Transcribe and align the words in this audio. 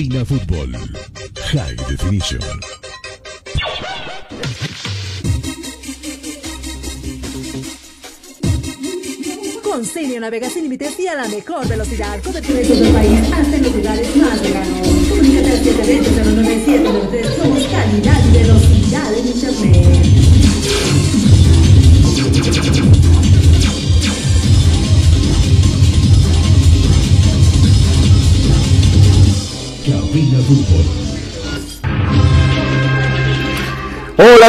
Fútbol 0.00 0.72
High 1.52 1.76
Definition. 1.86 2.40
Con 9.62 9.84
Senio 9.84 10.18
navegas 10.20 10.54
sin 10.54 10.62
límites 10.62 10.98
y 10.98 11.06
a 11.06 11.16
la 11.16 11.28
mejor 11.28 11.68
velocidad. 11.68 12.18
Todo 12.22 12.38
el 12.38 12.44
país, 12.44 13.20
hasta 13.30 13.58
los 13.58 13.74
lugares 13.76 14.16
más 14.16 14.40
lejanos. 14.40 14.88
Comunícate 15.10 15.50
al 15.50 15.64
720-09793. 15.64 17.36
Somos 17.36 17.62
calidad 17.64 18.26
y 18.26 18.38
velocidad 18.38 19.14
en 19.18 19.26
Internet. 19.26 19.79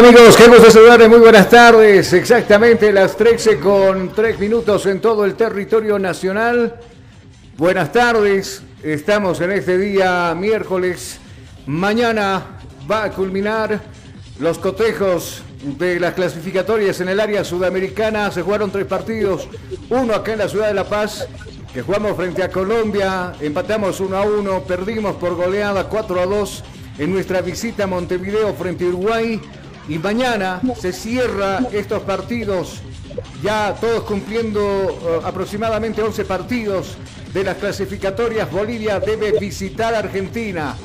Amigos, 0.07 0.35
qué 0.35 0.47
gusto 0.47 0.71
saludarles, 0.71 1.09
muy 1.09 1.19
buenas 1.19 1.47
tardes. 1.47 2.11
Exactamente 2.13 2.91
las 2.91 3.15
13 3.15 3.59
con 3.59 4.11
3 4.15 4.39
minutos 4.39 4.87
en 4.87 4.99
todo 4.99 5.25
el 5.25 5.35
territorio 5.35 5.99
nacional. 5.99 6.75
Buenas 7.55 7.91
tardes, 7.91 8.63
estamos 8.81 9.41
en 9.41 9.51
este 9.51 9.77
día 9.77 10.33
miércoles. 10.35 11.19
Mañana 11.67 12.41
va 12.89 13.03
a 13.03 13.11
culminar 13.11 13.79
los 14.39 14.57
cotejos 14.57 15.43
de 15.77 15.99
las 15.99 16.15
clasificatorias 16.15 16.99
en 17.01 17.09
el 17.09 17.19
área 17.19 17.43
sudamericana. 17.43 18.31
Se 18.31 18.41
jugaron 18.41 18.71
tres 18.71 18.87
partidos, 18.87 19.47
uno 19.91 20.15
acá 20.15 20.33
en 20.33 20.39
la 20.39 20.49
ciudad 20.49 20.69
de 20.69 20.73
La 20.73 20.85
Paz, 20.85 21.27
que 21.71 21.83
jugamos 21.83 22.15
frente 22.15 22.41
a 22.41 22.49
Colombia, 22.49 23.33
empatamos 23.39 23.99
1 23.99 24.17
a 24.17 24.21
1, 24.23 24.63
perdimos 24.63 25.15
por 25.17 25.35
goleada 25.35 25.83
4 25.83 26.21
a 26.21 26.25
2 26.25 26.63
en 26.97 27.11
nuestra 27.11 27.41
visita 27.41 27.83
a 27.83 27.87
Montevideo 27.87 28.51
frente 28.55 28.85
a 28.85 28.87
Uruguay. 28.87 29.39
Y 29.87 29.97
mañana 29.97 30.61
se 30.79 30.93
cierra 30.93 31.59
estos 31.71 32.03
partidos, 32.03 32.81
ya 33.43 33.75
todos 33.79 34.03
cumpliendo 34.03 34.61
eh, 34.61 35.21
aproximadamente 35.25 36.01
11 36.01 36.25
partidos 36.25 36.97
de 37.33 37.43
las 37.43 37.57
clasificatorias. 37.57 38.51
Bolivia 38.51 38.99
debe 38.99 39.39
visitar 39.39 39.93
Argentina. 39.95 40.75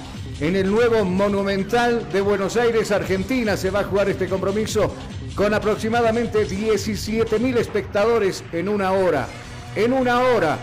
En 0.41 0.55
el 0.55 0.71
nuevo 0.71 1.05
Monumental 1.05 2.11
de 2.13 2.21
Buenos 2.21 2.57
Aires, 2.57 2.91
Argentina, 2.91 3.57
se 3.57 3.71
va 3.71 3.81
a 3.81 3.85
jugar 3.85 4.11
este 4.11 4.29
compromiso 4.29 4.93
con 5.35 5.55
aproximadamente 5.55 6.45
17 6.45 7.39
mil 7.39 7.57
espectadores 7.57 8.45
en 8.53 8.69
una 8.69 8.93
hora. 8.93 9.29
En 9.75 9.93
una 9.93 10.21
hora. 10.21 10.59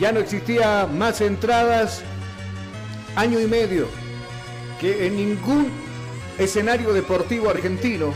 Ya 0.00 0.12
no 0.12 0.20
existía 0.20 0.86
más 0.86 1.20
entradas, 1.20 2.02
año 3.16 3.40
y 3.40 3.46
medio, 3.46 3.88
que 4.80 5.06
en 5.06 5.16
ningún 5.16 5.87
escenario 6.38 6.92
deportivo 6.92 7.50
argentino 7.50 8.14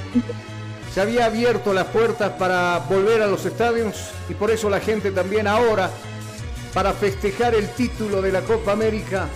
se 0.92 1.00
había 1.00 1.26
abierto 1.26 1.72
las 1.72 1.86
puertas 1.86 2.32
para 2.32 2.78
volver 2.80 3.22
a 3.22 3.26
los 3.26 3.46
estadios 3.46 4.10
y 4.28 4.34
por 4.34 4.50
eso 4.50 4.68
la 4.68 4.80
gente 4.80 5.10
también 5.10 5.46
ahora, 5.46 5.90
para 6.74 6.92
festejar 6.92 7.54
el 7.54 7.68
título 7.70 8.20
de 8.20 8.30
la 8.30 8.42
Copa 8.42 8.72
América, 8.72 9.26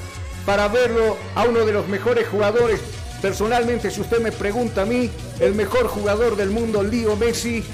para 0.44 0.68
verlo 0.68 1.16
a 1.34 1.44
uno 1.44 1.64
de 1.64 1.72
los 1.72 1.88
mejores 1.88 2.28
jugadores, 2.28 2.80
personalmente 3.22 3.90
si 3.90 4.02
usted 4.02 4.20
me 4.20 4.32
pregunta 4.32 4.82
a 4.82 4.84
mí, 4.84 5.10
el 5.40 5.54
mejor 5.54 5.88
jugador 5.88 6.36
del 6.36 6.50
mundo, 6.50 6.82
Leo 6.82 7.16
Messi, 7.16 7.64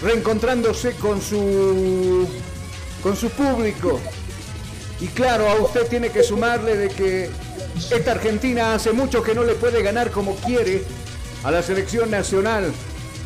reencontrándose 0.00 0.92
con 0.94 1.20
su 1.20 2.28
con 3.02 3.16
su 3.16 3.30
público. 3.30 4.00
Y 5.00 5.08
claro, 5.08 5.48
a 5.48 5.54
usted 5.56 5.88
tiene 5.88 6.10
que 6.10 6.22
sumarle 6.22 6.76
de 6.76 6.88
que 6.88 7.30
esta 7.90 8.12
Argentina 8.12 8.74
hace 8.74 8.92
mucho 8.92 9.22
que 9.22 9.34
no 9.34 9.44
le 9.44 9.54
puede 9.54 9.82
ganar 9.82 10.10
como 10.10 10.36
quiere 10.36 10.82
a 11.44 11.50
la 11.50 11.62
selección 11.62 12.10
nacional. 12.10 12.72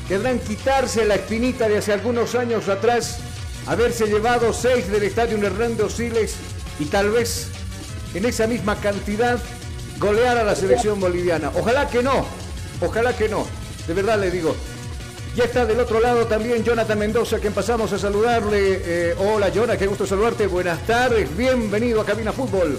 Querrán 0.08 0.38
quitarse 0.38 1.04
la 1.04 1.16
espinita 1.16 1.68
de 1.68 1.78
hace 1.78 1.92
algunos 1.92 2.34
años 2.34 2.68
atrás, 2.68 3.18
haberse 3.66 4.06
llevado 4.06 4.52
seis 4.52 4.88
del 4.88 5.02
estadio 5.02 5.36
Hernando 5.38 5.90
Siles 5.90 6.36
y 6.78 6.84
tal 6.86 7.10
vez 7.10 7.48
en 8.14 8.24
esa 8.24 8.46
misma 8.46 8.76
cantidad 8.76 9.38
golear 9.98 10.38
a 10.38 10.44
la 10.44 10.54
selección 10.54 11.00
boliviana. 11.00 11.50
Ojalá 11.54 11.88
que 11.88 12.02
no, 12.02 12.26
ojalá 12.80 13.16
que 13.16 13.28
no. 13.28 13.46
De 13.86 13.94
verdad 13.94 14.18
le 14.18 14.30
digo, 14.30 14.54
ya 15.34 15.44
está 15.44 15.66
del 15.66 15.80
otro 15.80 16.00
lado 16.00 16.26
también 16.26 16.64
Jonathan 16.64 16.98
Mendoza, 16.98 17.38
quien 17.38 17.52
pasamos 17.52 17.92
a 17.92 17.98
saludarle. 17.98 18.82
Eh, 18.84 19.14
hola, 19.18 19.48
Jonathan, 19.48 19.78
qué 19.78 19.86
gusto 19.86 20.06
saludarte. 20.06 20.46
Buenas 20.46 20.86
tardes, 20.86 21.36
bienvenido 21.36 22.00
a 22.00 22.06
Cabina 22.06 22.32
Fútbol. 22.32 22.78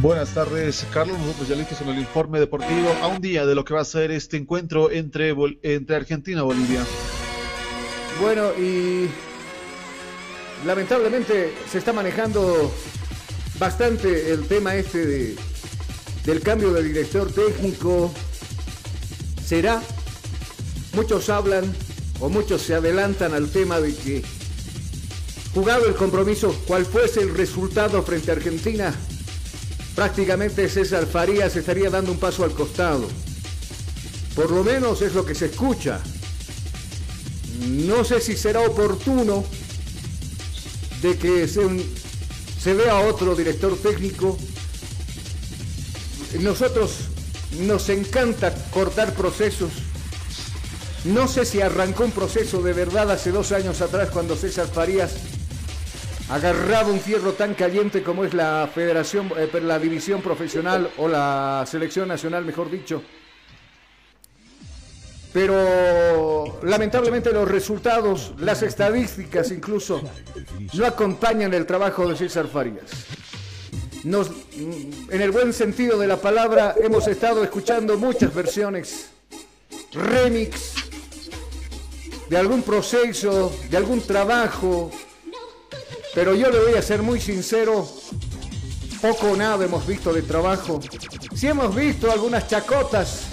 Buenas 0.00 0.34
tardes, 0.34 0.84
Carlos. 0.92 1.16
Nosotros 1.18 1.48
ya 1.48 1.54
listos 1.54 1.80
en 1.80 1.88
el 1.88 1.98
informe 1.98 2.40
deportivo 2.40 2.88
a 3.00 3.06
un 3.06 3.20
día 3.20 3.46
de 3.46 3.54
lo 3.54 3.64
que 3.64 3.74
va 3.74 3.80
a 3.80 3.84
ser 3.84 4.10
este 4.10 4.36
encuentro 4.36 4.90
entre, 4.90 5.34
entre 5.62 5.96
Argentina 5.96 6.40
y 6.40 6.44
Bolivia. 6.44 6.84
Bueno, 8.20 8.52
y 8.54 9.08
lamentablemente 10.66 11.54
se 11.70 11.78
está 11.78 11.92
manejando 11.92 12.72
bastante 13.58 14.32
el 14.32 14.46
tema 14.48 14.74
este 14.74 15.06
de, 15.06 15.36
del 16.24 16.40
cambio 16.40 16.72
de 16.72 16.82
director 16.82 17.30
técnico. 17.32 18.12
¿Será? 19.44 19.80
Muchos 20.94 21.30
hablan 21.30 21.72
o 22.20 22.28
muchos 22.28 22.62
se 22.62 22.74
adelantan 22.74 23.32
al 23.32 23.48
tema 23.48 23.80
de 23.80 23.94
que 23.94 24.22
jugado 25.54 25.86
el 25.86 25.94
compromiso, 25.94 26.52
cual 26.66 26.84
fuese 26.84 27.20
el 27.20 27.32
resultado 27.34 28.02
frente 28.02 28.32
a 28.32 28.34
Argentina, 28.34 28.92
prácticamente 29.94 30.68
César 30.68 31.06
Farías 31.06 31.54
estaría 31.56 31.90
dando 31.90 32.12
un 32.12 32.18
paso 32.18 32.44
al 32.44 32.52
costado. 32.52 33.08
Por 34.34 34.50
lo 34.50 34.64
menos 34.64 35.00
es 35.02 35.14
lo 35.14 35.24
que 35.24 35.34
se 35.34 35.46
escucha. 35.46 36.00
No 37.68 38.04
sé 38.04 38.20
si 38.20 38.36
será 38.36 38.60
oportuno 38.60 39.44
de 41.00 41.16
que 41.16 41.46
se, 41.46 41.62
se 42.60 42.74
vea 42.74 43.00
otro 43.00 43.36
director 43.36 43.76
técnico. 43.76 44.36
Nosotros 46.40 46.92
nos 47.60 47.88
encanta 47.88 48.52
cortar 48.70 49.14
procesos. 49.14 49.70
No 51.04 51.28
sé 51.28 51.44
si 51.44 51.60
arrancó 51.60 52.04
un 52.04 52.10
proceso 52.10 52.62
de 52.62 52.72
verdad 52.72 53.10
hace 53.12 53.30
dos 53.30 53.52
años 53.52 53.80
atrás 53.80 54.08
cuando 54.10 54.34
César 54.34 54.66
Farías 54.66 55.12
agarraba 56.28 56.88
un 56.88 57.00
fierro 57.00 57.32
tan 57.32 57.54
caliente 57.54 58.02
como 58.02 58.24
es 58.24 58.34
la 58.34 58.68
federación, 58.72 59.30
eh, 59.36 59.48
la 59.60 59.78
división 59.78 60.22
profesional 60.22 60.90
o 60.98 61.08
la 61.08 61.64
selección 61.66 62.08
nacional, 62.08 62.44
mejor 62.44 62.70
dicho. 62.70 63.02
pero 65.34 66.60
lamentablemente 66.62 67.32
los 67.32 67.48
resultados, 67.48 68.34
las 68.38 68.62
estadísticas 68.62 69.50
incluso, 69.50 70.00
no 70.74 70.86
acompañan 70.86 71.52
el 71.52 71.66
trabajo 71.66 72.08
de 72.08 72.14
César 72.14 72.46
Farías. 72.46 72.84
Nos, 74.04 74.30
en 74.56 75.20
el 75.20 75.32
buen 75.32 75.52
sentido 75.52 75.98
de 75.98 76.06
la 76.06 76.18
palabra, 76.18 76.76
hemos 76.80 77.08
estado 77.08 77.42
escuchando 77.42 77.98
muchas 77.98 78.32
versiones, 78.32 79.08
remix 79.92 80.74
de 82.28 82.36
algún 82.36 82.62
proceso, 82.62 83.52
de 83.68 83.76
algún 83.76 84.02
trabajo, 84.02 84.92
pero 86.14 86.34
yo 86.34 86.50
le 86.50 86.60
voy 86.60 86.74
a 86.74 86.82
ser 86.82 87.02
muy 87.02 87.20
sincero, 87.20 87.88
poco 89.00 89.32
o 89.32 89.36
nada 89.36 89.64
hemos 89.64 89.86
visto 89.86 90.12
de 90.12 90.22
trabajo. 90.22 90.80
Si 91.34 91.48
hemos 91.48 91.74
visto 91.74 92.10
algunas 92.10 92.46
chacotas 92.46 93.24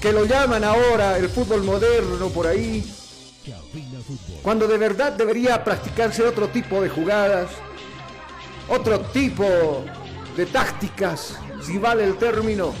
que 0.00 0.12
lo 0.12 0.24
llaman 0.24 0.62
ahora 0.62 1.18
el 1.18 1.28
fútbol 1.28 1.64
moderno 1.64 2.28
por 2.28 2.46
ahí, 2.46 2.84
cuando 4.42 4.68
de 4.68 4.78
verdad 4.78 5.12
debería 5.12 5.62
practicarse 5.64 6.22
otro 6.22 6.48
tipo 6.48 6.80
de 6.80 6.88
jugadas, 6.88 7.50
otro 8.68 9.00
tipo 9.00 9.44
de 10.36 10.46
tácticas, 10.46 11.36
si 11.62 11.78
vale 11.78 12.04
el 12.04 12.16
término, 12.16 12.72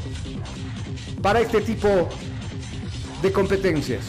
para 1.20 1.40
este 1.40 1.60
tipo 1.62 2.08
de 3.22 3.32
competencias. 3.32 4.04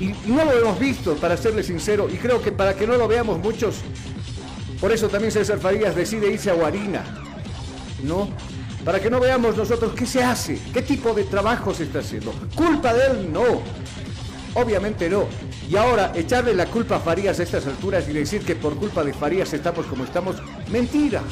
Y 0.00 0.14
no 0.30 0.44
lo 0.44 0.52
hemos 0.52 0.78
visto, 0.78 1.14
para 1.16 1.36
serle 1.36 1.62
sincero, 1.62 2.08
y 2.12 2.16
creo 2.16 2.40
que 2.40 2.52
para 2.52 2.74
que 2.74 2.86
no 2.86 2.96
lo 2.96 3.08
veamos 3.08 3.38
muchos, 3.38 3.76
por 4.80 4.92
eso 4.92 5.08
también 5.08 5.32
César 5.32 5.58
Farías 5.58 5.96
decide 5.96 6.30
irse 6.30 6.50
a 6.50 6.54
Guarina, 6.54 7.04
¿no? 8.04 8.28
Para 8.84 9.00
que 9.00 9.10
no 9.10 9.18
veamos 9.18 9.56
nosotros 9.56 9.92
qué 9.94 10.06
se 10.06 10.22
hace, 10.22 10.60
qué 10.72 10.82
tipo 10.82 11.12
de 11.14 11.24
trabajo 11.24 11.74
se 11.74 11.82
está 11.82 11.98
haciendo. 11.98 12.32
¿Culpa 12.54 12.94
de 12.94 13.06
él? 13.06 13.32
No. 13.32 13.60
Obviamente 14.54 15.10
no. 15.10 15.26
Y 15.68 15.76
ahora 15.76 16.12
echarle 16.14 16.54
la 16.54 16.66
culpa 16.66 16.96
a 16.96 17.00
Farías 17.00 17.40
a 17.40 17.42
estas 17.42 17.66
alturas 17.66 18.08
y 18.08 18.12
decir 18.12 18.42
que 18.42 18.54
por 18.54 18.76
culpa 18.76 19.02
de 19.04 19.12
Farías 19.12 19.52
estamos 19.52 19.84
como 19.86 20.04
estamos, 20.04 20.36
mentira. 20.70 21.22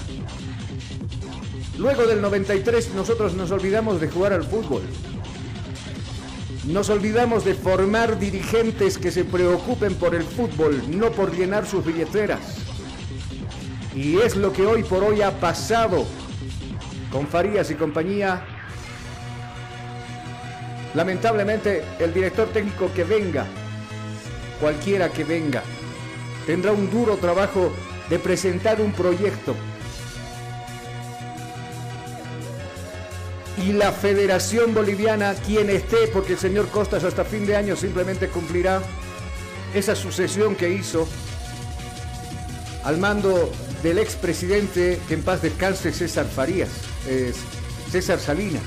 Luego 1.78 2.06
del 2.06 2.20
93 2.20 2.94
nosotros 2.94 3.34
nos 3.34 3.50
olvidamos 3.52 4.00
de 4.00 4.08
jugar 4.08 4.32
al 4.32 4.44
fútbol. 4.44 4.82
Nos 6.66 6.90
olvidamos 6.90 7.44
de 7.44 7.54
formar 7.54 8.18
dirigentes 8.18 8.98
que 8.98 9.12
se 9.12 9.24
preocupen 9.24 9.94
por 9.94 10.16
el 10.16 10.24
fútbol, 10.24 10.82
no 10.88 11.12
por 11.12 11.32
llenar 11.32 11.64
sus 11.64 11.84
billeteras. 11.84 12.40
Y 13.94 14.16
es 14.18 14.34
lo 14.34 14.52
que 14.52 14.66
hoy 14.66 14.82
por 14.82 15.04
hoy 15.04 15.22
ha 15.22 15.30
pasado 15.38 16.04
con 17.12 17.28
Farías 17.28 17.70
y 17.70 17.76
compañía. 17.76 18.44
Lamentablemente 20.94 21.84
el 22.00 22.12
director 22.12 22.48
técnico 22.48 22.90
que 22.92 23.04
venga, 23.04 23.46
cualquiera 24.60 25.08
que 25.08 25.22
venga, 25.22 25.62
tendrá 26.46 26.72
un 26.72 26.90
duro 26.90 27.16
trabajo 27.16 27.70
de 28.10 28.18
presentar 28.18 28.80
un 28.80 28.90
proyecto. 28.90 29.54
Y 33.64 33.72
la 33.72 33.90
Federación 33.90 34.74
Boliviana, 34.74 35.34
quien 35.34 35.70
esté, 35.70 36.08
porque 36.12 36.34
el 36.34 36.38
señor 36.38 36.68
Costas 36.68 37.04
hasta 37.04 37.24
fin 37.24 37.46
de 37.46 37.56
año 37.56 37.74
simplemente 37.74 38.28
cumplirá 38.28 38.82
esa 39.74 39.96
sucesión 39.96 40.54
que 40.54 40.70
hizo 40.70 41.08
al 42.84 42.98
mando 42.98 43.50
del 43.82 43.98
expresidente, 43.98 45.00
que 45.08 45.14
en 45.14 45.22
paz 45.22 45.42
descanse 45.42 45.92
César 45.92 46.26
Farías, 46.26 46.68
César 47.90 48.20
Salinas. 48.20 48.62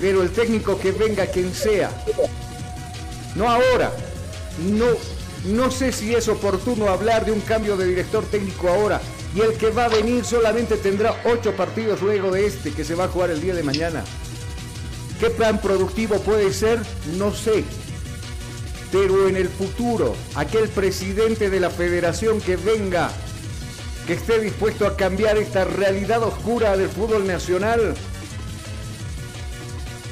Pero 0.00 0.22
el 0.22 0.30
técnico 0.30 0.78
que 0.80 0.92
venga, 0.92 1.26
quien 1.26 1.54
sea, 1.54 1.90
no 3.36 3.48
ahora, 3.48 3.92
no, 4.58 4.86
no 5.44 5.70
sé 5.70 5.92
si 5.92 6.14
es 6.14 6.26
oportuno 6.28 6.88
hablar 6.88 7.24
de 7.24 7.32
un 7.32 7.40
cambio 7.40 7.76
de 7.76 7.86
director 7.86 8.24
técnico 8.24 8.68
ahora, 8.68 9.00
y 9.34 9.40
el 9.40 9.54
que 9.54 9.70
va 9.70 9.86
a 9.86 9.88
venir 9.88 10.24
solamente 10.24 10.76
tendrá 10.76 11.14
ocho 11.24 11.52
partidos 11.56 12.02
luego 12.02 12.30
de 12.30 12.46
este 12.46 12.72
que 12.72 12.84
se 12.84 12.94
va 12.94 13.04
a 13.04 13.08
jugar 13.08 13.30
el 13.30 13.40
día 13.40 13.54
de 13.54 13.62
mañana. 13.62 14.04
¿Qué 15.18 15.30
plan 15.30 15.60
productivo 15.60 16.18
puede 16.20 16.52
ser? 16.52 16.80
No 17.16 17.32
sé. 17.32 17.64
Pero 18.90 19.28
en 19.28 19.36
el 19.36 19.48
futuro, 19.48 20.14
aquel 20.34 20.68
presidente 20.68 21.48
de 21.48 21.60
la 21.60 21.70
federación 21.70 22.40
que 22.40 22.56
venga, 22.56 23.10
que 24.06 24.14
esté 24.14 24.38
dispuesto 24.38 24.86
a 24.86 24.96
cambiar 24.96 25.38
esta 25.38 25.64
realidad 25.64 26.22
oscura 26.22 26.76
del 26.76 26.88
fútbol 26.88 27.26
nacional, 27.26 27.94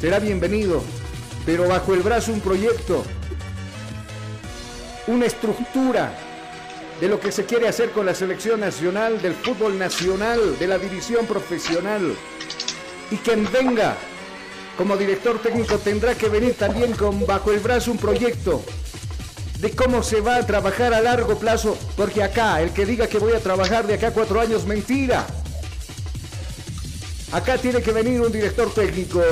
será 0.00 0.18
bienvenido, 0.18 0.82
pero 1.44 1.68
bajo 1.68 1.92
el 1.92 2.00
brazo 2.00 2.32
un 2.32 2.40
proyecto, 2.40 3.04
una 5.08 5.26
estructura 5.26 6.29
de 7.00 7.08
lo 7.08 7.18
que 7.18 7.32
se 7.32 7.46
quiere 7.46 7.66
hacer 7.66 7.90
con 7.92 8.04
la 8.04 8.14
selección 8.14 8.60
nacional, 8.60 9.22
del 9.22 9.34
fútbol 9.34 9.78
nacional, 9.78 10.58
de 10.58 10.66
la 10.66 10.78
división 10.78 11.26
profesional. 11.26 12.14
Y 13.10 13.16
quien 13.16 13.50
venga 13.50 13.96
como 14.76 14.96
director 14.96 15.40
técnico 15.40 15.78
tendrá 15.78 16.14
que 16.14 16.28
venir 16.28 16.54
también 16.54 16.92
con 16.92 17.26
bajo 17.26 17.52
el 17.52 17.60
brazo 17.60 17.90
un 17.90 17.98
proyecto 17.98 18.62
de 19.60 19.70
cómo 19.70 20.02
se 20.02 20.20
va 20.20 20.36
a 20.36 20.46
trabajar 20.46 20.92
a 20.92 21.00
largo 21.00 21.38
plazo, 21.38 21.76
porque 21.96 22.22
acá 22.22 22.60
el 22.60 22.70
que 22.70 22.86
diga 22.86 23.06
que 23.06 23.18
voy 23.18 23.32
a 23.32 23.40
trabajar 23.40 23.86
de 23.86 23.94
acá 23.94 24.08
a 24.08 24.12
cuatro 24.12 24.40
años, 24.40 24.66
mentira. 24.66 25.26
Acá 27.32 27.56
tiene 27.58 27.80
que 27.80 27.92
venir 27.92 28.20
un 28.20 28.32
director 28.32 28.72
técnico 28.72 29.22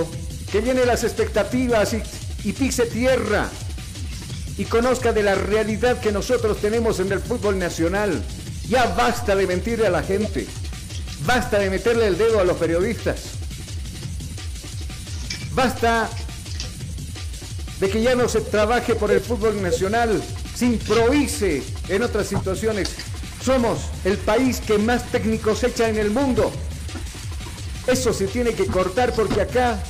que 0.50 0.62
llene 0.62 0.86
las 0.86 1.04
expectativas 1.04 1.92
y, 1.92 2.02
y 2.44 2.52
pise 2.52 2.86
tierra 2.86 3.50
y 4.58 4.64
conozca 4.64 5.12
de 5.12 5.22
la 5.22 5.36
realidad 5.36 6.00
que 6.00 6.10
nosotros 6.10 6.60
tenemos 6.60 6.98
en 6.98 7.12
el 7.12 7.20
fútbol 7.20 7.58
nacional. 7.58 8.22
Ya 8.68 8.86
basta 8.86 9.34
de 9.36 9.46
mentirle 9.46 9.86
a 9.86 9.90
la 9.90 10.02
gente. 10.02 10.46
Basta 11.24 11.60
de 11.60 11.70
meterle 11.70 12.08
el 12.08 12.18
dedo 12.18 12.40
a 12.40 12.44
los 12.44 12.56
periodistas. 12.56 13.22
Basta 15.54 16.10
de 17.80 17.88
que 17.88 18.02
ya 18.02 18.16
no 18.16 18.28
se 18.28 18.40
trabaje 18.40 18.96
por 18.96 19.12
el 19.12 19.20
fútbol 19.20 19.62
nacional, 19.62 20.20
se 20.54 20.66
improvise 20.66 21.62
en 21.88 22.02
otras 22.02 22.26
situaciones. 22.26 22.90
Somos 23.44 23.78
el 24.04 24.18
país 24.18 24.60
que 24.60 24.78
más 24.78 25.10
técnicos 25.12 25.62
echa 25.62 25.88
en 25.88 25.96
el 25.96 26.10
mundo. 26.10 26.50
Eso 27.86 28.12
se 28.12 28.26
tiene 28.26 28.52
que 28.54 28.66
cortar 28.66 29.12
porque 29.12 29.40
acá 29.40 29.80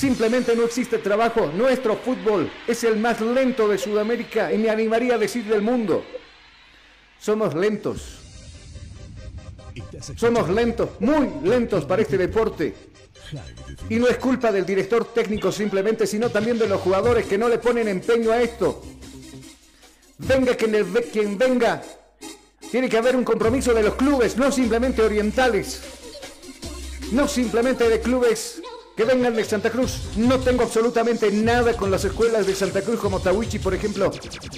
simplemente 0.00 0.56
no 0.56 0.64
existe 0.64 0.98
trabajo. 0.98 1.52
Nuestro 1.54 1.96
fútbol 1.96 2.50
es 2.66 2.82
el 2.84 2.96
más 2.98 3.20
lento 3.20 3.68
de 3.68 3.76
Sudamérica 3.76 4.52
y 4.52 4.56
me 4.56 4.70
animaría 4.70 5.14
a 5.14 5.18
decir 5.18 5.44
del 5.44 5.60
mundo. 5.60 6.02
Somos 7.18 7.54
lentos. 7.54 8.16
Somos 10.16 10.48
lentos, 10.48 10.88
muy 11.00 11.28
lentos 11.44 11.84
para 11.84 12.00
este 12.00 12.16
deporte. 12.16 12.74
Y 13.90 13.96
no 13.96 14.08
es 14.08 14.16
culpa 14.16 14.50
del 14.50 14.64
director 14.64 15.04
técnico 15.12 15.52
simplemente, 15.52 16.06
sino 16.06 16.30
también 16.30 16.58
de 16.58 16.66
los 16.66 16.80
jugadores 16.80 17.26
que 17.26 17.36
no 17.36 17.48
le 17.48 17.58
ponen 17.58 17.86
empeño 17.86 18.32
a 18.32 18.40
esto. 18.40 18.82
Venga 20.16 20.54
quien, 20.54 20.72
quien 21.12 21.38
venga, 21.38 21.82
tiene 22.70 22.88
que 22.88 22.96
haber 22.96 23.14
un 23.16 23.24
compromiso 23.24 23.74
de 23.74 23.82
los 23.82 23.94
clubes, 23.94 24.36
no 24.36 24.50
simplemente 24.50 25.02
orientales, 25.02 25.82
no 27.12 27.28
simplemente 27.28 27.88
de 27.88 28.00
clubes 28.00 28.59
que 29.00 29.06
vengan 29.06 29.34
de 29.34 29.42
Santa 29.44 29.70
Cruz. 29.70 29.98
No 30.16 30.38
tengo 30.40 30.62
absolutamente 30.62 31.32
nada 31.32 31.72
con 31.72 31.90
las 31.90 32.04
escuelas 32.04 32.46
de 32.46 32.54
Santa 32.54 32.82
Cruz 32.82 33.00
como 33.00 33.18
Tawichi, 33.18 33.58
por 33.58 33.72
ejemplo, 33.72 34.10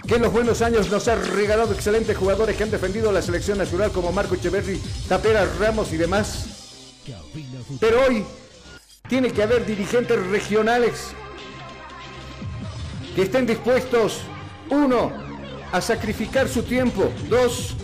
que 0.05 0.17
en 0.17 0.23
los 0.23 0.33
buenos 0.33 0.63
años 0.63 0.91
nos 0.91 1.07
ha 1.07 1.15
regalado 1.15 1.73
excelentes 1.73 2.17
jugadores 2.17 2.57
que 2.57 2.65
han 2.65 2.71
defendido 2.73 3.13
la 3.13 3.23
selección 3.23 3.59
nacional 3.59 3.93
como 3.93 4.11
Marco 4.11 4.35
Echeverri, 4.35 4.83
Tapera 5.09 5.47
Ramos 5.61 5.93
y 5.93 5.97
demás. 5.97 6.97
Pero 7.79 8.03
hoy 8.05 8.25
tiene 9.09 9.31
que 9.31 9.45
haber 9.45 9.65
dirigentes 9.65 10.21
regionales 10.27 11.13
que 13.15 13.23
estén 13.23 13.47
dispuestos, 13.47 14.23
uno, 14.71 15.13
a 15.71 15.81
sacrificar 15.81 16.49
su 16.49 16.65
tiempo, 16.65 17.13
dos, 17.29 17.77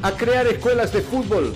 a 0.00 0.12
crear 0.12 0.46
escuelas 0.46 0.94
de 0.94 1.02
fútbol 1.02 1.52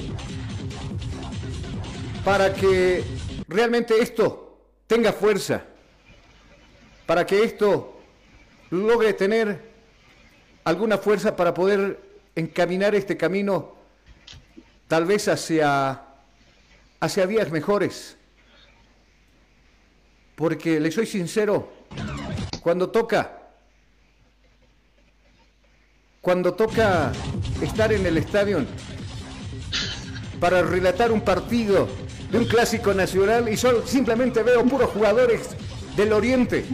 para 2.26 2.52
que 2.52 3.13
realmente 3.54 4.00
esto 4.00 4.58
tenga 4.86 5.12
fuerza, 5.12 5.64
para 7.06 7.24
que 7.24 7.44
esto 7.44 8.00
logre 8.70 9.12
tener 9.12 9.72
alguna 10.64 10.98
fuerza 10.98 11.36
para 11.36 11.54
poder 11.54 12.00
encaminar 12.34 12.94
este 12.94 13.16
camino 13.16 13.74
tal 14.88 15.04
vez 15.04 15.28
hacia, 15.28 16.02
hacia 17.00 17.26
días 17.26 17.50
mejores. 17.50 18.16
Porque 20.34 20.80
le 20.80 20.90
soy 20.90 21.06
sincero, 21.06 21.72
cuando 22.60 22.90
toca, 22.90 23.38
cuando 26.20 26.54
toca 26.54 27.12
estar 27.62 27.92
en 27.92 28.04
el 28.04 28.18
estadio 28.18 28.64
para 30.40 30.62
relatar 30.62 31.12
un 31.12 31.20
partido 31.20 31.88
de 32.34 32.40
un 32.40 32.46
clásico 32.46 32.92
nacional 32.92 33.48
y 33.48 33.56
solo 33.56 33.86
simplemente 33.86 34.42
veo 34.42 34.64
puros 34.64 34.90
jugadores 34.90 35.50
del 35.96 36.12
Oriente. 36.12 36.64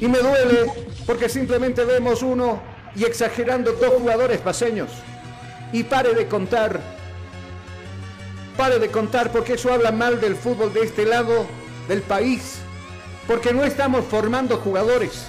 Y 0.00 0.06
me 0.06 0.20
duele 0.20 0.70
porque 1.04 1.28
simplemente 1.28 1.84
vemos 1.84 2.22
uno 2.22 2.62
y 2.94 3.02
exagerando 3.02 3.72
dos 3.72 3.94
jugadores 3.94 4.38
paseños. 4.38 4.88
Y 5.72 5.82
pare 5.82 6.14
de 6.14 6.28
contar, 6.28 6.78
pare 8.56 8.78
de 8.78 8.88
contar 8.88 9.32
porque 9.32 9.54
eso 9.54 9.72
habla 9.72 9.90
mal 9.90 10.20
del 10.20 10.36
fútbol 10.36 10.72
de 10.72 10.82
este 10.82 11.06
lado 11.06 11.44
del 11.88 12.02
país. 12.02 12.58
Porque 13.26 13.52
no 13.52 13.64
estamos 13.64 14.04
formando 14.04 14.58
jugadores. 14.58 15.24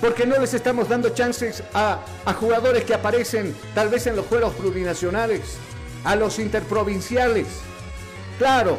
Porque 0.00 0.24
no 0.24 0.38
les 0.38 0.54
estamos 0.54 0.88
dando 0.88 1.10
chances 1.10 1.62
a, 1.74 1.98
a 2.24 2.32
jugadores 2.32 2.84
que 2.84 2.94
aparecen 2.94 3.54
tal 3.74 3.90
vez 3.90 4.06
en 4.06 4.16
los 4.16 4.24
juegos 4.24 4.54
plurinacionales, 4.54 5.58
a 6.04 6.16
los 6.16 6.38
interprovinciales. 6.38 7.48
Claro, 8.42 8.76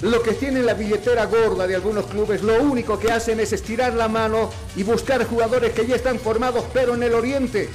lo 0.00 0.22
que 0.22 0.32
tienen 0.32 0.64
la 0.64 0.72
billetera 0.72 1.26
gorda 1.26 1.66
de 1.66 1.74
algunos 1.74 2.06
clubes, 2.06 2.42
lo 2.42 2.62
único 2.62 2.98
que 2.98 3.12
hacen 3.12 3.38
es 3.38 3.52
estirar 3.52 3.92
la 3.92 4.08
mano 4.08 4.48
y 4.76 4.82
buscar 4.82 5.26
jugadores 5.26 5.74
que 5.74 5.86
ya 5.86 5.96
están 5.96 6.18
formados, 6.18 6.64
pero 6.72 6.94
en 6.94 7.02
el 7.02 7.12
oriente. 7.12 7.68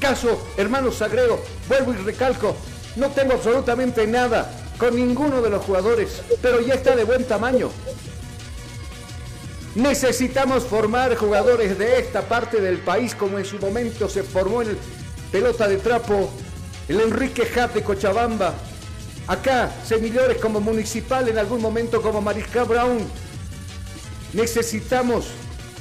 Caso, 0.00 0.48
hermano 0.56 0.90
Sagredo, 0.90 1.38
vuelvo 1.68 1.94
y 1.94 1.98
recalco, 1.98 2.56
no 2.96 3.10
tengo 3.10 3.34
absolutamente 3.34 4.04
nada 4.08 4.50
con 4.78 4.96
ninguno 4.96 5.40
de 5.42 5.50
los 5.50 5.64
jugadores, 5.64 6.22
pero 6.42 6.60
ya 6.60 6.74
está 6.74 6.96
de 6.96 7.04
buen 7.04 7.22
tamaño. 7.22 7.70
Necesitamos 9.76 10.64
formar 10.64 11.14
jugadores 11.14 11.78
de 11.78 12.00
esta 12.00 12.22
parte 12.22 12.60
del 12.60 12.78
país, 12.78 13.14
como 13.14 13.38
en 13.38 13.44
su 13.44 13.60
momento 13.60 14.08
se 14.08 14.24
formó 14.24 14.62
en 14.62 14.70
el 14.70 14.78
pelota 15.30 15.68
de 15.68 15.76
trapo, 15.76 16.28
el 16.88 17.00
Enrique 17.00 17.46
Jat 17.46 17.74
de 17.74 17.84
Cochabamba, 17.84 18.54
Acá, 19.28 19.72
semillores 19.84 20.38
como 20.38 20.60
municipal, 20.60 21.28
en 21.28 21.38
algún 21.38 21.60
momento 21.60 22.00
como 22.00 22.20
Mariscal 22.20 22.64
Brown. 22.64 22.98
Necesitamos 24.32 25.26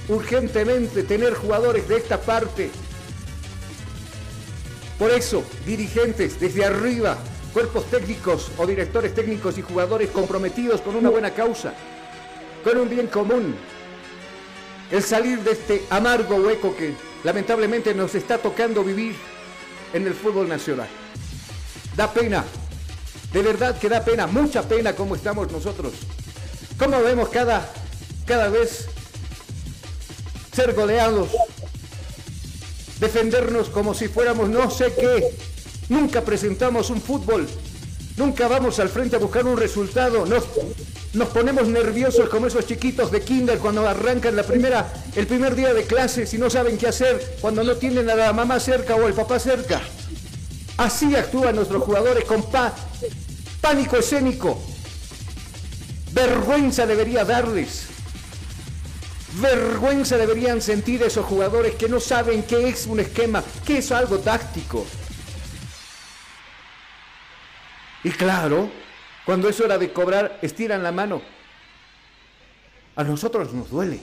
urgentemente 0.08 1.04
tener 1.04 1.36
jugadores 1.36 1.88
de 1.88 1.98
esta 1.98 2.20
parte. 2.20 2.72
Por 4.98 5.12
eso, 5.12 5.44
dirigentes 5.66 6.40
desde 6.40 6.66
arriba, 6.66 7.18
cuerpos 7.54 7.86
técnicos 7.92 8.52
o 8.58 8.66
directores 8.66 9.14
técnicos 9.14 9.60
y 9.60 9.62
jugadores 9.62 10.10
comprometidos 10.10 10.82
con 10.82 10.96
una 10.96 11.12
buena 11.12 11.32
causa, 11.32 11.74
con 12.64 12.78
un 12.80 12.90
bien 12.90 13.08
común. 13.08 13.56
El 14.92 15.04
salir 15.04 15.40
de 15.42 15.52
este 15.52 15.84
amargo 15.92 16.38
hueco 16.38 16.76
que 16.76 16.96
lamentablemente 17.24 17.94
nos 17.94 18.16
está 18.16 18.40
tocando 18.40 18.84
vivir 18.84 19.16
en 19.94 20.08
el 20.08 20.16
fútbol 20.16 20.48
nacional. 20.48 20.88
Da 21.96 22.12
pena 22.12 22.44
de 23.36 23.42
verdad 23.42 23.78
que 23.78 23.90
da 23.90 24.02
pena, 24.02 24.28
mucha 24.28 24.64
pena 24.64 24.96
cómo 24.96 25.14
estamos 25.14 25.52
nosotros. 25.52 25.92
Cómo 26.80 27.02
vemos 27.02 27.28
cada, 27.28 27.70
cada 28.26 28.48
vez 28.48 28.88
ser 30.56 30.74
goleados, 30.74 31.28
defendernos 32.98 33.68
como 33.68 33.94
si 33.94 34.08
fuéramos 34.08 34.48
no 34.48 34.72
sé 34.72 34.94
qué. 34.98 35.36
Nunca 35.90 36.22
presentamos 36.22 36.90
un 36.90 37.02
fútbol, 37.02 37.46
nunca 38.16 38.48
vamos 38.48 38.80
al 38.80 38.88
frente 38.88 39.18
a 39.18 39.20
buscar 39.20 39.46
un 39.46 39.58
resultado. 39.58 40.26
Nos, 40.26 40.46
nos 41.12 41.28
ponemos 41.28 41.68
nerviosos 41.68 42.30
como 42.30 42.48
esos 42.48 42.66
chiquitos 42.66 43.12
de 43.12 43.20
kinder 43.20 43.60
cuando 43.60 43.86
arrancan 43.86 44.38
la 44.38 44.44
primera, 44.44 44.94
el 45.14 45.28
primer 45.28 45.56
día 45.56 45.74
de 45.74 45.84
clases 45.84 46.34
y 46.34 46.38
no 46.38 46.50
saben 46.50 46.78
qué 46.78 46.88
hacer 46.88 47.36
cuando 47.42 47.66
no 47.66 47.76
tienen 47.76 48.10
a 48.10 48.16
la 48.16 48.32
mamá 48.32 48.62
cerca 48.62 48.96
o 48.96 49.06
el 49.06 49.14
papá 49.14 49.40
cerca. 49.40 49.82
Así 50.78 51.16
actúan 51.16 51.56
nuestros 51.56 51.84
jugadores 51.84 52.26
con 52.26 52.44
paz, 52.44 52.74
pánico 53.66 53.98
escénico. 53.98 54.62
Vergüenza 56.14 56.86
debería 56.86 57.26
darles. 57.26 57.88
Vergüenza 59.42 60.18
deberían 60.18 60.62
sentir 60.62 61.02
esos 61.02 61.26
jugadores 61.26 61.74
que 61.74 61.90
no 61.90 62.00
saben 62.00 62.44
qué 62.44 62.68
es 62.68 62.86
un 62.86 63.00
esquema, 63.00 63.44
qué 63.66 63.80
es 63.80 63.92
algo 63.92 64.20
táctico. 64.20 64.86
Y 68.04 68.12
claro, 68.12 68.70
cuando 69.26 69.50
es 69.50 69.60
hora 69.60 69.80
de 69.80 69.92
cobrar, 69.92 70.38
estiran 70.44 70.84
la 70.84 70.92
mano. 70.92 71.24
A 72.96 73.04
nosotros 73.04 73.52
nos 73.52 73.72
duele. 73.72 74.00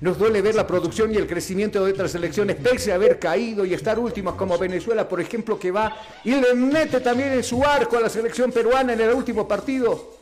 Nos 0.00 0.18
duele 0.18 0.42
ver 0.42 0.54
la 0.54 0.66
producción 0.66 1.14
y 1.14 1.16
el 1.16 1.26
crecimiento 1.26 1.84
de 1.84 1.92
otras 1.92 2.12
selecciones, 2.12 2.56
pese 2.56 2.92
a 2.92 2.96
haber 2.96 3.18
caído 3.18 3.64
y 3.64 3.74
estar 3.74 3.98
últimos 3.98 4.34
como 4.34 4.58
Venezuela, 4.58 5.08
por 5.08 5.20
ejemplo, 5.20 5.58
que 5.58 5.70
va 5.70 5.96
y 6.24 6.32
le 6.32 6.54
mete 6.54 7.00
también 7.00 7.32
en 7.32 7.44
su 7.44 7.64
arco 7.64 7.96
a 7.96 8.00
la 8.00 8.10
selección 8.10 8.52
peruana 8.52 8.92
en 8.92 9.00
el 9.00 9.14
último 9.14 9.46
partido. 9.46 10.18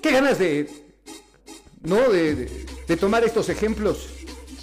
¿Qué 0.00 0.12
ganas 0.12 0.38
de, 0.38 0.68
no, 1.82 2.08
de, 2.08 2.66
de 2.86 2.96
tomar 2.96 3.24
estos 3.24 3.48
ejemplos? 3.48 4.08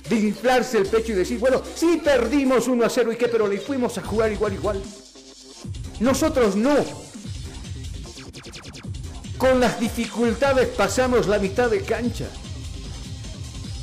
De 0.09 0.15
inflarse 0.15 0.77
el 0.77 0.87
pecho 0.87 1.11
y 1.11 1.15
decir, 1.15 1.37
bueno, 1.37 1.61
sí 1.75 2.01
perdimos 2.03 2.67
1 2.67 2.85
a 2.85 2.89
0 2.89 3.11
y 3.11 3.15
qué, 3.17 3.27
pero 3.27 3.47
le 3.47 3.59
fuimos 3.59 3.97
a 3.97 4.01
jugar 4.01 4.31
igual, 4.31 4.53
igual. 4.53 4.81
Nosotros 5.99 6.55
no. 6.55 6.75
Con 9.37 9.59
las 9.59 9.79
dificultades 9.79 10.69
pasamos 10.69 11.27
la 11.27 11.37
mitad 11.37 11.69
de 11.69 11.81
cancha. 11.81 12.27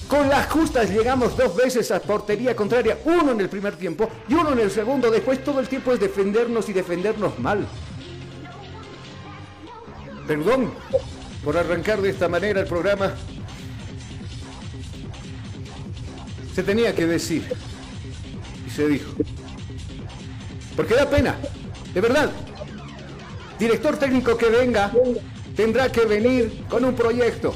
Con 0.09 0.29
las 0.29 0.47
justas 0.51 0.91
llegamos 0.91 1.37
dos 1.37 1.57
veces 1.57 1.91
a 1.91 2.01
portería 2.01 2.55
contraria, 2.55 2.99
uno 3.05 3.33
en 3.33 3.41
el 3.41 3.49
primer 3.49 3.77
tiempo 3.77 4.09
y 4.29 4.35
uno 4.35 4.53
en 4.53 4.61
el 4.61 4.71
segundo. 4.71 5.11
Después 5.11 5.43
todo 5.43 5.61
el 5.61 5.69
tiempo 5.69 5.93
es 5.93 6.01
defendernos 6.01 6.69
y 6.69 6.73
defendernos 6.73 7.39
mal. 7.39 7.67
Perdón 10.27 10.73
por 11.43 11.57
arrancar 11.57 12.01
de 12.03 12.11
esta 12.11 12.29
manera 12.29 12.61
el 12.61 12.67
programa. 12.67 13.15
Se 16.55 16.63
tenía 16.63 16.95
que 16.95 17.07
decir. 17.07 17.51
Y 18.67 18.71
se 18.71 18.87
dijo. 18.89 19.11
Porque 20.77 20.95
da 20.95 21.09
pena. 21.09 21.37
De 21.93 22.01
verdad. 22.01 22.31
Director 23.59 23.97
técnico 23.97 24.37
que 24.37 24.47
venga 24.47 24.93
tendrá 25.57 25.91
que 25.91 26.05
venir 26.05 26.65
con 26.69 26.85
un 26.85 26.95
proyecto 26.95 27.55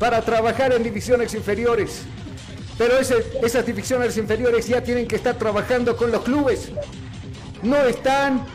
para 0.00 0.22
trabajar 0.22 0.72
en 0.72 0.82
divisiones 0.82 1.34
inferiores. 1.34 2.04
Pero 2.78 2.94
esas 2.98 3.66
divisiones 3.66 4.16
inferiores 4.16 4.66
ya 4.66 4.82
tienen 4.82 5.06
que 5.06 5.16
estar 5.16 5.36
trabajando 5.36 5.94
con 5.94 6.10
los 6.10 6.22
clubes. 6.22 6.70
No 7.62 7.76
están, 7.82 8.46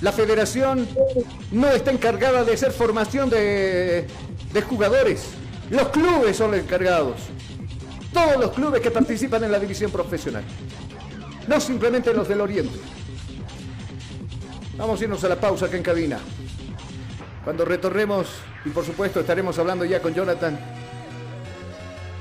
la 0.00 0.12
federación 0.12 0.86
no 1.50 1.68
está 1.68 1.90
encargada 1.90 2.44
de 2.44 2.54
hacer 2.54 2.70
formación 2.70 3.28
de, 3.28 4.06
de 4.52 4.62
jugadores. 4.62 5.24
Los 5.68 5.88
clubes 5.88 6.36
son 6.36 6.52
los 6.52 6.60
encargados. 6.60 7.16
Todos 8.12 8.36
los 8.36 8.52
clubes 8.52 8.80
que 8.80 8.92
participan 8.92 9.42
en 9.42 9.50
la 9.50 9.58
división 9.58 9.90
profesional. 9.90 10.44
No 11.48 11.60
simplemente 11.60 12.14
los 12.14 12.28
del 12.28 12.40
Oriente. 12.40 12.78
Vamos 14.76 15.00
a 15.00 15.04
irnos 15.04 15.24
a 15.24 15.28
la 15.28 15.40
pausa 15.40 15.66
acá 15.66 15.76
en 15.76 15.82
cabina. 15.82 16.20
Cuando 17.44 17.64
retornemos, 17.66 18.28
y 18.64 18.70
por 18.70 18.84
supuesto 18.84 19.20
estaremos 19.20 19.58
hablando 19.58 19.84
ya 19.84 20.00
con 20.00 20.14
Jonathan 20.14 20.58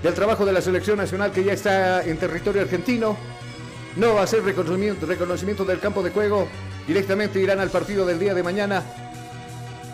del 0.03 0.13
trabajo 0.13 0.45
de 0.45 0.51
la 0.51 0.61
selección 0.61 0.97
nacional 0.97 1.31
que 1.31 1.45
ya 1.45 1.53
está 1.53 2.03
en 2.03 2.17
territorio 2.17 2.61
argentino, 2.61 3.17
no 3.95 4.15
va 4.15 4.23
a 4.23 4.27
ser 4.27 4.43
reconocimiento, 4.43 5.05
reconocimiento 5.05 5.63
del 5.63 5.79
campo 5.79 6.03
de 6.03 6.11
juego, 6.11 6.49
directamente 6.85 7.39
irán 7.39 7.61
al 7.61 7.69
partido 7.69 8.05
del 8.05 8.19
día 8.19 8.33
de 8.33 8.43
mañana 8.43 8.83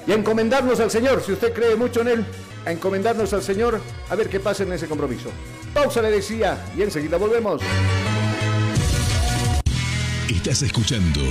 y 0.07 0.11
a 0.11 0.15
encomendarnos 0.15 0.79
al 0.79 0.89
Señor, 0.89 1.21
si 1.21 1.33
usted 1.33 1.53
cree 1.53 1.75
mucho 1.75 2.01
en 2.01 2.07
Él, 2.07 2.25
a 2.65 2.71
encomendarnos 2.71 3.31
al 3.33 3.43
Señor 3.43 3.79
a 4.09 4.15
ver 4.15 4.29
qué 4.29 4.39
pasa 4.39 4.63
en 4.63 4.73
ese 4.73 4.87
compromiso. 4.87 5.29
Pausa 5.75 6.01
le 6.01 6.09
decía 6.09 6.57
y 6.75 6.81
enseguida 6.81 7.17
volvemos. 7.17 7.61
Estás 10.27 10.63
escuchando 10.63 11.21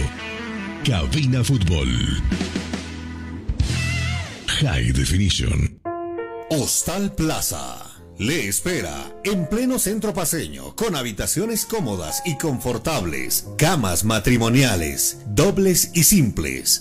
Cabina 0.84 1.42
Fútbol. 1.42 1.88
High 4.60 4.90
Definition. 4.90 5.80
Hostal 6.50 7.14
Plaza. 7.14 7.76
Le 8.18 8.48
espera 8.48 8.92
en 9.22 9.46
pleno 9.46 9.78
centro 9.78 10.12
paseño, 10.12 10.74
con 10.74 10.96
habitaciones 10.96 11.64
cómodas 11.64 12.22
y 12.24 12.36
confortables, 12.38 13.46
camas 13.56 14.04
matrimoniales, 14.04 15.18
dobles 15.28 15.92
y 15.94 16.02
simples, 16.02 16.80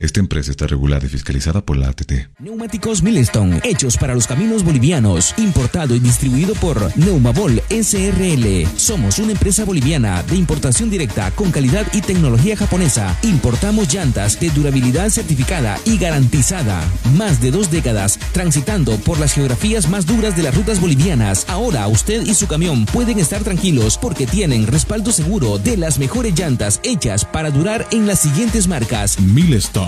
Esta 0.00 0.20
empresa 0.20 0.52
está 0.52 0.68
regulada 0.68 1.06
y 1.06 1.08
fiscalizada 1.08 1.60
por 1.60 1.76
la 1.76 1.88
ATT. 1.88 2.12
Neumáticos 2.38 3.02
Milestone, 3.02 3.60
hechos 3.64 3.96
para 3.96 4.14
los 4.14 4.28
caminos 4.28 4.62
bolivianos, 4.62 5.34
importado 5.38 5.96
y 5.96 5.98
distribuido 5.98 6.54
por 6.54 6.96
Neumabol 6.96 7.60
SRL. 7.68 8.68
Somos 8.76 9.18
una 9.18 9.32
empresa 9.32 9.64
boliviana 9.64 10.22
de 10.22 10.36
importación 10.36 10.88
directa 10.88 11.32
con 11.32 11.50
calidad 11.50 11.84
y 11.92 12.00
tecnología 12.00 12.56
japonesa. 12.56 13.18
Importamos 13.22 13.92
llantas 13.92 14.38
de 14.38 14.50
durabilidad 14.50 15.10
certificada 15.10 15.76
y 15.84 15.98
garantizada. 15.98 16.88
Más 17.16 17.40
de 17.40 17.50
dos 17.50 17.68
décadas 17.68 18.20
transitando 18.32 18.96
por 18.98 19.18
las 19.18 19.32
geografías 19.32 19.88
más 19.88 20.06
duras 20.06 20.36
de 20.36 20.44
las 20.44 20.54
rutas 20.54 20.80
bolivianas. 20.80 21.44
Ahora 21.48 21.88
usted 21.88 22.24
y 22.24 22.34
su 22.34 22.46
camión 22.46 22.86
pueden 22.86 23.18
estar 23.18 23.42
tranquilos 23.42 23.98
porque 23.98 24.28
tienen 24.28 24.68
respaldo 24.68 25.10
seguro 25.10 25.58
de 25.58 25.76
las 25.76 25.98
mejores 25.98 26.38
llantas 26.38 26.78
hechas 26.84 27.24
para 27.24 27.50
durar 27.50 27.84
en 27.90 28.06
las 28.06 28.20
siguientes 28.20 28.68
marcas. 28.68 29.18
Milestone, 29.18 29.87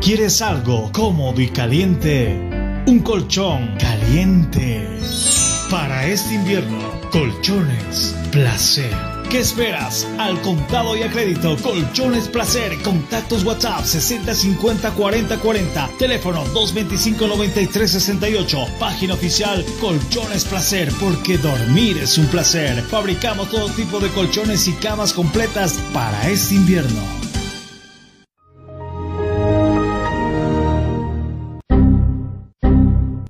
¿Quieres 0.00 0.40
algo 0.40 0.90
cómodo 0.92 1.42
y 1.42 1.48
caliente? 1.48 2.34
Un 2.86 3.00
colchón 3.00 3.76
caliente. 3.78 4.88
Para 5.70 6.06
este 6.06 6.36
invierno, 6.36 6.78
colchones 7.12 8.16
placer. 8.32 8.90
¿Qué 9.28 9.40
esperas? 9.40 10.08
Al 10.18 10.40
contado 10.40 10.96
y 10.96 11.02
a 11.02 11.10
crédito, 11.10 11.54
Colchones 11.62 12.28
Placer. 12.28 12.80
Contactos 12.82 13.44
WhatsApp 13.44 13.84
60 13.84 14.34
50 14.34 14.90
40 14.90 15.38
40. 15.38 15.90
Teléfono 15.98 16.44
225 16.46 17.26
93 17.28 17.90
68. 17.90 18.58
Página 18.80 19.14
oficial 19.14 19.64
Colchones 19.80 20.46
Placer, 20.46 20.90
porque 20.98 21.36
dormir 21.36 21.98
es 21.98 22.16
un 22.16 22.26
placer. 22.26 22.82
Fabricamos 22.84 23.50
todo 23.50 23.68
tipo 23.68 24.00
de 24.00 24.08
colchones 24.08 24.66
y 24.66 24.72
camas 24.72 25.12
completas 25.12 25.74
para 25.92 26.28
este 26.28 26.54
invierno. 26.54 27.29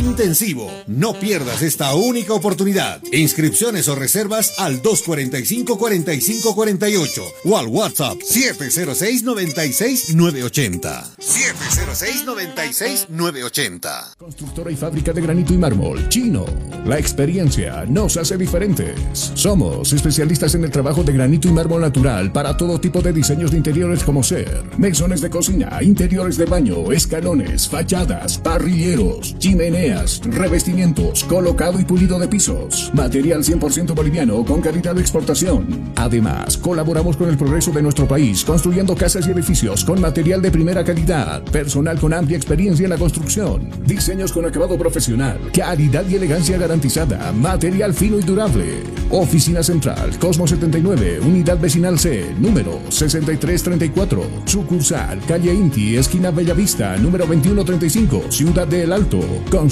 intensivo. 0.00 0.70
No 0.86 1.14
pierdas 1.14 1.62
esta 1.62 1.94
única 1.94 2.34
oportunidad. 2.34 3.00
Inscripciones 3.12 3.88
o 3.88 3.94
reservas 3.94 4.52
al 4.58 4.82
245-4548 4.82 7.22
o 7.44 7.56
al 7.58 7.66
WhatsApp 7.66 8.18
706-96-980. 8.18 11.16
706-96-980. 11.18 14.16
Constructora 14.16 14.70
y 14.70 14.76
fábrica 14.76 15.12
de 15.12 15.20
granito 15.20 15.52
y 15.54 15.58
mármol, 15.58 16.08
Chino. 16.08 16.46
La 16.84 16.98
experiencia 16.98 17.84
nos 17.86 18.16
hace 18.16 18.36
diferentes. 18.36 19.32
Somos 19.34 19.92
especialistas 19.92 20.54
en 20.54 20.62
el 20.64 20.70
trabajo 20.70 21.02
de 21.02 21.12
granito 21.12 21.48
y 21.48 21.52
mármol 21.52 21.80
natural 21.82 22.30
para 22.32 22.56
todo 22.56 22.80
tipo 22.80 23.02
de 23.02 23.12
diseños 23.12 23.50
de 23.50 23.58
interiores 23.58 24.04
como 24.04 24.22
ser 24.22 24.62
mesones 24.78 25.20
de 25.20 25.30
cocina, 25.30 25.82
interiores 25.82 26.36
de 26.36 26.44
baño, 26.46 26.92
escalones, 26.92 27.68
fachadas, 27.68 28.38
parrilleros, 28.38 29.36
chimeneas, 29.38 29.89
revestimientos, 30.24 31.24
colocado 31.24 31.80
y 31.80 31.84
pulido 31.84 32.18
de 32.18 32.28
pisos. 32.28 32.90
Material 32.94 33.42
100% 33.42 33.94
boliviano 33.94 34.44
con 34.44 34.60
calidad 34.60 34.94
de 34.94 35.00
exportación. 35.00 35.92
Además, 35.96 36.56
colaboramos 36.56 37.16
con 37.16 37.28
el 37.28 37.36
progreso 37.36 37.70
de 37.72 37.82
nuestro 37.82 38.06
país 38.06 38.44
construyendo 38.44 38.94
casas 38.94 39.26
y 39.26 39.30
edificios 39.30 39.84
con 39.84 40.00
material 40.00 40.42
de 40.42 40.50
primera 40.50 40.84
calidad, 40.84 41.42
personal 41.44 41.98
con 41.98 42.14
amplia 42.14 42.36
experiencia 42.36 42.84
en 42.84 42.90
la 42.90 42.98
construcción, 42.98 43.70
diseños 43.84 44.32
con 44.32 44.46
acabado 44.46 44.78
profesional, 44.78 45.38
calidad 45.52 46.04
y 46.08 46.16
elegancia 46.16 46.58
garantizada, 46.58 47.32
material 47.32 47.94
fino 47.94 48.18
y 48.18 48.22
durable. 48.22 48.82
Oficina 49.10 49.62
Central, 49.62 50.18
Cosmo 50.18 50.46
79, 50.46 51.20
Unidad 51.20 51.58
Vecinal 51.58 51.98
C, 51.98 52.34
número 52.38 52.80
6334, 52.88 54.22
sucursal, 54.44 55.20
calle 55.26 55.52
Inti, 55.52 55.96
esquina 55.96 56.30
Bellavista, 56.30 56.96
número 56.96 57.26
2135, 57.26 58.30
Ciudad 58.30 58.66
del 58.68 58.92
Alto. 58.92 59.20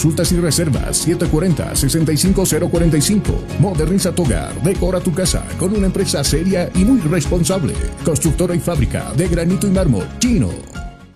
Consultas 0.08 0.32
y 0.32 0.36
reservas 0.36 1.06
740-65045. 1.06 3.60
Moderniza 3.60 4.10
tu 4.10 4.22
hogar, 4.22 4.58
decora 4.62 5.00
tu 5.00 5.12
casa 5.12 5.44
con 5.58 5.76
una 5.76 5.84
empresa 5.84 6.24
seria 6.24 6.70
y 6.74 6.78
muy 6.78 6.98
responsable. 7.00 7.74
Constructora 8.06 8.54
y 8.54 8.58
fábrica 8.58 9.12
de 9.12 9.28
granito 9.28 9.66
y 9.66 9.70
mármol, 9.70 10.08
chino. 10.18 10.48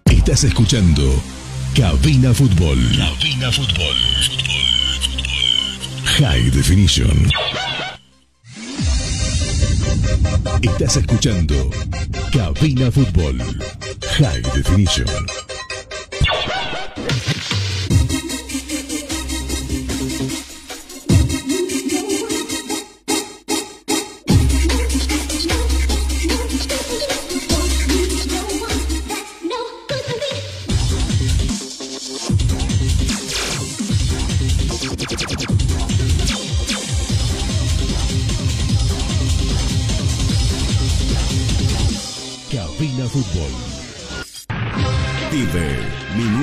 Estás 0.05 0.45
escuchando 0.45 1.11
Cabina 1.75 2.35
Fútbol. 2.35 2.79
Cabina 2.99 3.51
Fútbol. 3.51 3.97
High 6.19 6.51
Definition. 6.51 7.31
Estás 10.61 10.99
escuchando 10.99 11.71
Cabina 12.31 12.91
Fútbol. 12.91 13.39
High 14.19 14.43
Definition. 14.55 15.07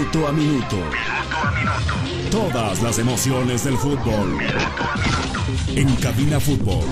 Minuto 0.10 0.28
a 0.28 0.32
minuto. 0.32 0.78
Todas 2.32 2.82
las 2.82 2.98
emociones 2.98 3.64
del 3.64 3.78
fútbol. 3.78 4.40
En 5.76 5.96
Cabina 5.98 6.40
Fútbol. 6.40 6.84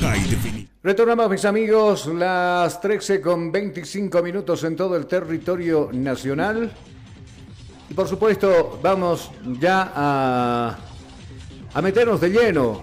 High 0.00 0.28
Definition. 0.28 0.68
Retornamos, 0.82 1.30
mis 1.30 1.44
amigos, 1.44 2.06
las 2.06 2.80
13 2.80 3.20
con 3.20 3.50
25 3.50 4.22
minutos 4.22 4.62
en 4.62 4.76
todo 4.76 4.96
el 4.96 5.06
territorio 5.06 5.90
nacional. 5.92 6.70
Y 7.88 7.94
por 7.94 8.06
supuesto, 8.06 8.78
vamos 8.80 9.32
ya 9.58 9.92
a, 9.92 10.78
a 11.74 11.82
meternos 11.82 12.20
de 12.20 12.28
lleno 12.28 12.82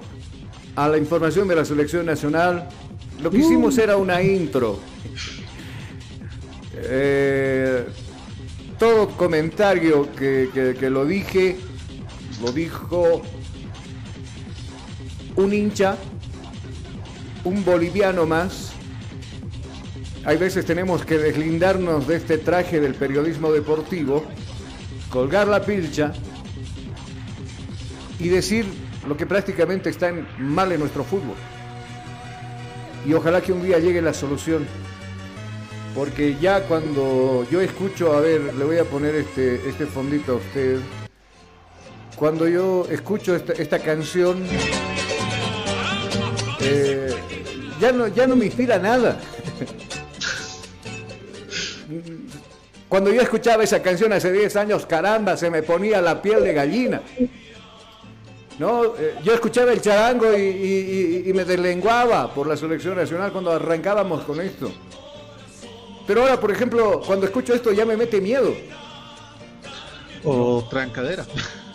a 0.76 0.90
la 0.90 0.98
información 0.98 1.48
de 1.48 1.56
la 1.56 1.64
selección 1.64 2.06
nacional. 2.06 2.68
Lo 3.22 3.32
que 3.32 3.38
hicimos 3.38 3.78
era 3.78 3.96
una 3.96 4.22
intro. 4.22 4.80
Eh, 6.74 7.86
todo 8.80 9.10
comentario 9.10 10.10
que, 10.16 10.50
que- 10.80 10.90
lo 10.90 11.06
dije, 11.06 11.58
lo 12.44 12.52
dijo 12.52 13.22
un 15.36 15.54
hincha, 15.54 15.98
un 17.44 17.64
boliviano 17.66 18.26
más. 18.26 18.74
Hay 20.26 20.38
veces 20.38 20.66
tenemos 20.66 21.06
que 21.06 21.18
deslindarnos 21.18 22.08
de 22.08 22.18
este 22.18 22.38
traje 22.38 22.80
del 22.82 22.96
periodismo 22.96 23.52
deportivo, 23.52 24.26
colgar 25.10 25.48
la 25.48 25.64
pilcha 25.64 26.12
y 28.20 28.28
decir 28.28 28.66
lo 29.08 29.16
que 29.16 29.26
prácticamente 29.26 29.90
está 29.90 30.12
mal 30.38 30.72
en 30.72 30.80
nuestro 30.82 31.04
fútbol. 31.04 31.36
Y 33.06 33.14
ojalá 33.14 33.42
que 33.42 33.54
un 33.54 33.64
día 33.64 33.80
llegue 33.80 34.02
la 34.02 34.14
solución. 34.14 34.68
Porque 35.98 36.36
ya 36.40 36.62
cuando 36.62 37.44
yo 37.50 37.60
escucho, 37.60 38.14
a 38.14 38.22
ver, 38.22 38.54
le 38.54 38.64
voy 38.66 38.78
a 38.78 38.84
poner 38.84 39.16
este, 39.16 39.68
este 39.68 39.88
fondito 39.88 40.34
a 40.34 40.36
usted. 40.36 40.78
Cuando 42.16 42.48
yo 42.48 42.86
escucho 42.92 43.36
esta, 43.36 43.54
esta 43.54 43.80
canción, 43.80 44.46
eh, 46.62 47.10
ya, 47.82 47.92
no, 47.92 48.06
ya 48.10 48.28
no 48.28 48.36
me 48.36 48.46
inspira 48.46 48.78
nada. 48.78 49.20
Cuando 52.88 53.12
yo 53.12 53.20
escuchaba 53.22 53.64
esa 53.64 53.82
canción 53.82 54.14
hace 54.14 54.32
10 54.32 54.56
años, 54.56 54.86
caramba, 54.86 55.36
se 55.36 55.50
me 55.50 55.64
ponía 55.64 56.00
la 56.00 56.22
piel 56.22 56.44
de 56.44 56.54
gallina. 56.54 57.02
¿no? 58.60 58.96
Eh, 58.98 59.16
yo 59.24 59.34
escuchaba 59.34 59.74
el 59.74 59.82
charango 59.82 60.32
y, 60.38 61.24
y- 61.26 61.34
me 61.34 61.44
deslenguaba 61.44 62.32
por 62.36 62.46
la 62.46 62.56
selección 62.56 62.96
nacional 62.96 63.32
cuando 63.32 63.52
arrancábamos 63.52 64.24
con 64.26 64.40
esto. 64.42 64.72
Pero 66.08 66.22
ahora, 66.22 66.40
por 66.40 66.52
ejemplo, 66.52 67.02
cuando 67.06 67.26
escucho 67.26 67.54
esto 67.54 67.72
ya 67.74 67.86
me 67.86 67.98
mete 67.98 68.20
miedo. 68.22 68.56
O 70.24 70.66
trancadera. 70.70 71.26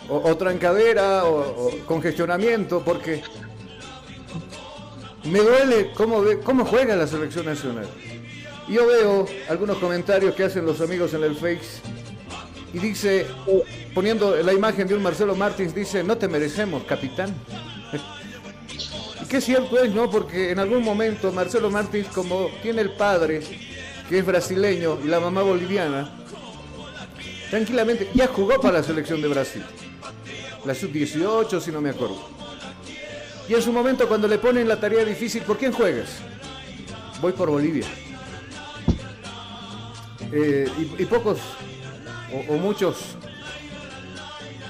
O, 0.09 0.17
o 0.29 0.35
trancadera, 0.37 1.23
o, 1.25 1.67
o 1.67 1.71
congestionamiento, 1.85 2.81
porque 2.83 3.21
me 5.23 5.39
duele 5.39 5.91
cómo, 5.93 6.21
ve- 6.21 6.39
cómo 6.39 6.65
juega 6.65 6.95
la 6.95 7.07
selección 7.07 7.45
nacional. 7.45 7.87
Yo 8.67 8.87
veo 8.87 9.25
algunos 9.49 9.77
comentarios 9.77 10.35
que 10.35 10.43
hacen 10.43 10.65
los 10.65 10.81
amigos 10.81 11.13
en 11.13 11.23
el 11.23 11.35
Face 11.35 11.81
y 12.73 12.79
dice, 12.79 13.27
poniendo 13.93 14.35
la 14.37 14.53
imagen 14.53 14.87
de 14.87 14.95
un 14.95 15.03
Marcelo 15.03 15.35
Martins, 15.35 15.73
dice, 15.75 16.03
no 16.03 16.17
te 16.17 16.27
merecemos, 16.27 16.83
capitán. 16.83 17.33
Y 19.21 19.25
qué 19.25 19.39
cierto 19.41 19.81
es, 19.81 19.91
¿no? 19.93 20.09
Porque 20.11 20.51
en 20.51 20.59
algún 20.59 20.83
momento 20.83 21.31
Marcelo 21.31 21.71
Martins, 21.71 22.07
como 22.09 22.49
tiene 22.61 22.81
el 22.81 22.91
padre, 22.91 23.41
que 24.09 24.19
es 24.19 24.25
brasileño, 24.25 24.99
y 25.03 25.07
la 25.07 25.19
mamá 25.19 25.41
boliviana, 25.41 26.09
tranquilamente, 27.49 28.09
ya 28.13 28.27
jugó 28.27 28.59
para 28.59 28.79
la 28.79 28.83
selección 28.83 29.21
de 29.21 29.27
Brasil. 29.27 29.63
La 30.65 30.73
sub-18, 30.75 31.59
si 31.59 31.71
no 31.71 31.81
me 31.81 31.89
acuerdo. 31.89 32.29
Y 33.49 33.53
en 33.53 33.61
su 33.61 33.71
momento, 33.73 34.07
cuando 34.07 34.27
le 34.27 34.37
ponen 34.37 34.67
la 34.67 34.79
tarea 34.79 35.03
difícil, 35.03 35.41
¿por 35.43 35.57
quién 35.57 35.71
juegas? 35.73 36.09
Voy 37.21 37.33
por 37.33 37.49
Bolivia. 37.49 37.85
Eh, 40.31 40.67
y, 40.97 41.05
pocos, 41.05 41.37
o, 42.49 42.53
muchos, 42.53 42.97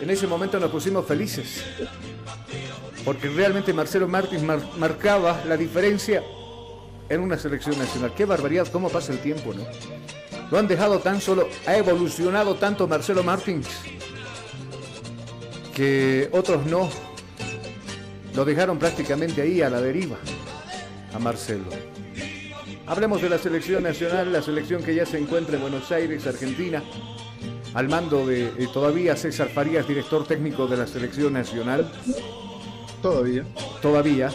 en 0.02 0.10
ese 0.10 0.28
momento 0.28 0.60
nos 0.60 0.70
pusimos 0.72 1.06
felices. 1.06 1.64
Porque 3.06 3.30
realmente 3.30 3.72
Marcelo 3.74 4.08
Martins 4.08 4.44
mar- 4.44 4.64
marcaba 4.78 5.42
la 5.48 5.56
diferencia 5.58 6.24
en 7.10 7.22
una 7.22 7.38
selección 7.38 7.78
nacional. 7.78 8.14
Qué 8.16 8.26
barbaridad, 8.26 8.68
cómo 8.72 8.90
pasa 8.90 9.12
el 9.14 9.20
tiempo, 9.20 9.54
¿no? 9.54 9.64
Lo 10.52 10.60
han 10.60 10.68
dejado 10.68 11.00
tan 11.00 11.20
solo, 11.20 11.48
ha 11.66 11.76
evolucionado 11.76 12.56
tanto 12.56 12.88
Marcelo 12.88 13.24
Martins 13.24 13.68
que 15.74 16.30
otros 16.32 16.66
no. 16.66 16.90
Lo 18.36 18.46
dejaron 18.46 18.80
prácticamente 18.80 19.42
ahí 19.42 19.62
a 19.62 19.70
la 19.70 19.82
deriva, 19.82 20.18
a 21.14 21.20
Marcelo. 21.20 21.66
Hablemos 22.86 23.22
de 23.22 23.30
la 23.30 23.38
selección 23.38 23.84
nacional, 23.84 24.34
la 24.34 24.42
selección 24.42 24.84
que 24.84 24.94
ya 24.94 25.06
se 25.06 25.18
encuentra 25.18 25.56
en 25.56 25.62
Buenos 25.62 25.92
Aires, 25.92 26.28
Argentina, 26.28 26.84
al 27.74 27.90
mando 27.90 28.26
de 28.26 28.48
eh, 28.48 28.68
todavía 28.74 29.16
César 29.16 29.50
Farías, 29.50 29.88
director 29.88 30.26
técnico 30.26 30.68
de 30.68 30.78
la 30.78 30.88
selección 30.88 31.34
nacional. 31.34 31.92
Todavía. 33.02 33.46
Todavía. 33.82 34.30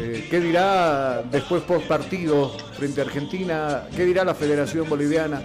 Eh, 0.00 0.28
¿Qué 0.30 0.38
dirá 0.38 1.24
después 1.28 1.64
post 1.64 1.88
partido 1.88 2.50
frente 2.78 3.00
a 3.00 3.04
Argentina? 3.04 3.88
¿Qué 3.96 4.04
dirá 4.04 4.24
la 4.24 4.34
Federación 4.34 4.88
Boliviana? 4.88 5.42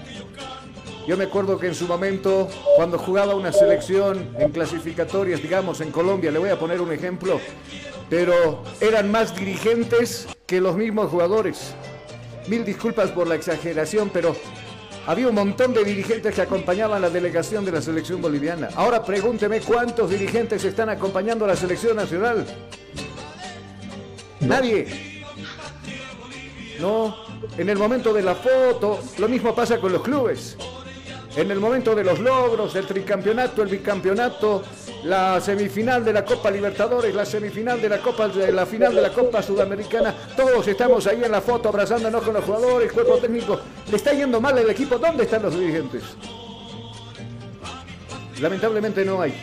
Yo 1.07 1.17
me 1.17 1.23
acuerdo 1.23 1.57
que 1.57 1.65
en 1.65 1.73
su 1.73 1.87
momento, 1.87 2.47
cuando 2.75 2.99
jugaba 2.99 3.33
una 3.33 3.51
selección 3.51 4.29
en 4.37 4.51
clasificatorias, 4.51 5.41
digamos 5.41 5.81
en 5.81 5.91
Colombia, 5.91 6.31
le 6.31 6.37
voy 6.37 6.49
a 6.49 6.59
poner 6.59 6.81
un 6.81 6.91
ejemplo, 6.91 7.41
pero 8.11 8.63
eran 8.79 9.09
más 9.09 9.35
dirigentes 9.35 10.27
que 10.45 10.61
los 10.61 10.77
mismos 10.77 11.09
jugadores. 11.09 11.73
Mil 12.47 12.63
disculpas 12.63 13.09
por 13.09 13.25
la 13.25 13.33
exageración, 13.33 14.11
pero 14.13 14.35
había 15.07 15.29
un 15.29 15.35
montón 15.35 15.73
de 15.73 15.83
dirigentes 15.83 16.35
que 16.35 16.41
acompañaban 16.41 17.01
la 17.01 17.09
delegación 17.09 17.65
de 17.65 17.71
la 17.71 17.81
selección 17.81 18.21
boliviana. 18.21 18.69
Ahora 18.75 19.03
pregúnteme 19.03 19.61
cuántos 19.61 20.11
dirigentes 20.11 20.63
están 20.63 20.89
acompañando 20.89 21.45
a 21.45 21.47
la 21.47 21.55
selección 21.55 21.95
nacional. 21.95 22.45
Nadie. 24.45 25.23
No, 26.79 27.15
en 27.57 27.69
el 27.69 27.77
momento 27.77 28.13
de 28.13 28.23
la 28.23 28.35
foto, 28.35 28.99
lo 29.17 29.29
mismo 29.29 29.55
pasa 29.55 29.79
con 29.79 29.93
los 29.93 30.01
clubes. 30.01 30.57
En 31.35 31.49
el 31.49 31.59
momento 31.59 31.95
de 31.95 32.03
los 32.03 32.19
logros, 32.19 32.75
el 32.75 32.85
tricampeonato, 32.85 33.63
el 33.63 33.69
bicampeonato, 33.69 34.63
la 35.05 35.41
semifinal 35.41 36.05
de 36.05 36.13
la 36.13 36.23
Copa 36.23 36.51
Libertadores, 36.51 37.15
la 37.15 37.25
semifinal 37.25 37.81
de 37.81 37.89
la 37.89 37.99
Copa, 37.99 38.27
la 38.27 38.65
final 38.67 38.93
de 38.93 39.01
la 39.01 39.11
Copa 39.11 39.41
Sudamericana, 39.41 40.13
todos 40.35 40.67
estamos 40.67 41.07
ahí 41.07 41.23
en 41.23 41.31
la 41.31 41.41
foto 41.41 41.69
abrazándonos 41.69 42.21
con 42.21 42.35
los 42.35 42.43
jugadores, 42.43 42.91
cuerpo 42.91 43.17
técnico. 43.17 43.59
¿Le 43.89 43.95
está 43.95 44.13
yendo 44.13 44.39
mal 44.39 44.57
el 44.57 44.69
equipo? 44.69 44.99
¿Dónde 44.99 45.23
están 45.23 45.41
los 45.41 45.57
dirigentes? 45.57 46.03
Lamentablemente 48.39 49.03
no 49.03 49.21
hay. 49.21 49.33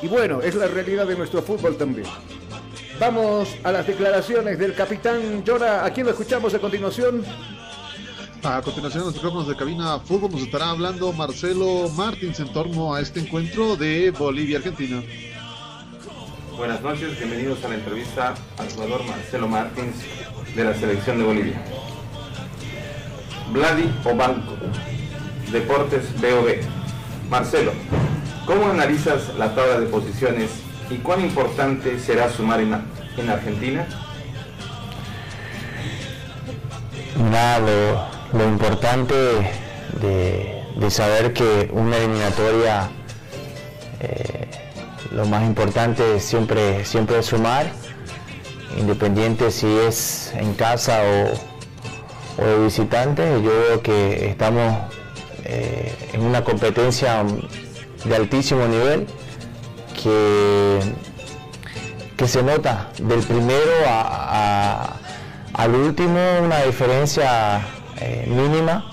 Y 0.00 0.08
bueno, 0.08 0.40
es 0.40 0.54
la 0.54 0.68
realidad 0.68 1.06
de 1.06 1.16
nuestro 1.16 1.42
fútbol 1.42 1.76
también. 1.76 2.06
Vamos 3.00 3.56
a 3.62 3.70
las 3.70 3.86
declaraciones 3.86 4.58
del 4.58 4.74
capitán 4.74 5.44
Llora. 5.44 5.84
¿A 5.84 5.90
quién 5.92 6.04
lo 6.04 6.10
escuchamos 6.10 6.52
a 6.54 6.58
continuación? 6.58 7.24
A 8.42 8.60
continuación, 8.60 9.02
en 9.02 9.06
los 9.06 9.14
micrófonos 9.14 9.46
de 9.46 9.56
cabina 9.56 10.00
fútbol 10.00 10.32
nos 10.32 10.42
estará 10.42 10.70
hablando 10.70 11.12
Marcelo 11.12 11.88
Martins 11.90 12.40
en 12.40 12.52
torno 12.52 12.94
a 12.94 13.00
este 13.00 13.20
encuentro 13.20 13.76
de 13.76 14.10
Bolivia-Argentina. 14.10 15.00
Buenas 16.56 16.82
noches, 16.82 17.16
bienvenidos 17.18 17.64
a 17.64 17.68
la 17.68 17.76
entrevista 17.76 18.34
al 18.56 18.68
jugador 18.68 19.04
Marcelo 19.04 19.46
Martins 19.46 19.94
de 20.56 20.64
la 20.64 20.74
selección 20.74 21.18
de 21.18 21.24
Bolivia. 21.24 21.64
Vladi 23.52 23.92
Obanco, 24.04 24.56
Deportes 25.52 26.20
BOB. 26.20 26.62
Marcelo, 27.30 27.72
¿cómo 28.44 28.70
analizas 28.70 29.34
la 29.36 29.54
tabla 29.54 29.78
de 29.78 29.86
posiciones 29.86 30.67
y 30.90 30.96
cuán 30.96 31.20
importante 31.20 31.98
será 31.98 32.30
sumar 32.30 32.60
en, 32.60 32.74
en 33.16 33.30
Argentina? 33.30 33.86
Nada, 37.30 38.10
lo 38.32 38.44
importante 38.44 39.14
de, 40.00 40.90
saber 40.90 41.32
que 41.32 41.68
una 41.72 41.96
eliminatoria, 41.96 42.88
eh, 44.00 44.48
lo 45.10 45.26
más 45.26 45.44
importante 45.44 46.20
siempre, 46.20 46.84
siempre 46.84 47.18
es 47.18 47.26
sumar, 47.26 47.66
independiente 48.78 49.50
si 49.50 49.66
es 49.66 50.32
en 50.34 50.54
casa 50.54 51.00
o, 52.38 52.44
de 52.44 52.58
visitante, 52.64 53.24
yo 53.42 53.50
veo 53.50 53.82
que 53.82 54.30
estamos 54.30 54.72
eh, 55.44 55.92
en 56.12 56.22
una 56.22 56.44
competencia 56.44 57.24
de 58.04 58.14
altísimo 58.14 58.66
nivel 58.68 59.08
que, 60.00 60.80
que 62.16 62.28
se 62.28 62.42
nota 62.42 62.88
del 62.98 63.20
primero 63.20 63.72
al 65.54 65.74
último 65.74 66.18
una 66.42 66.62
diferencia 66.62 67.60
eh, 68.00 68.24
mínima 68.28 68.84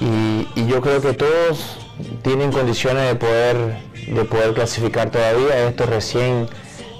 y, 0.00 0.46
yo 0.66 0.80
creo 0.80 1.00
que 1.00 1.12
todos 1.12 1.78
tienen 2.22 2.50
condiciones 2.50 3.06
de 3.06 3.14
poder, 3.14 3.76
de 4.08 4.24
poder 4.24 4.54
clasificar 4.54 5.10
todavía. 5.10 5.68
Esto 5.68 5.86
recién 5.86 6.48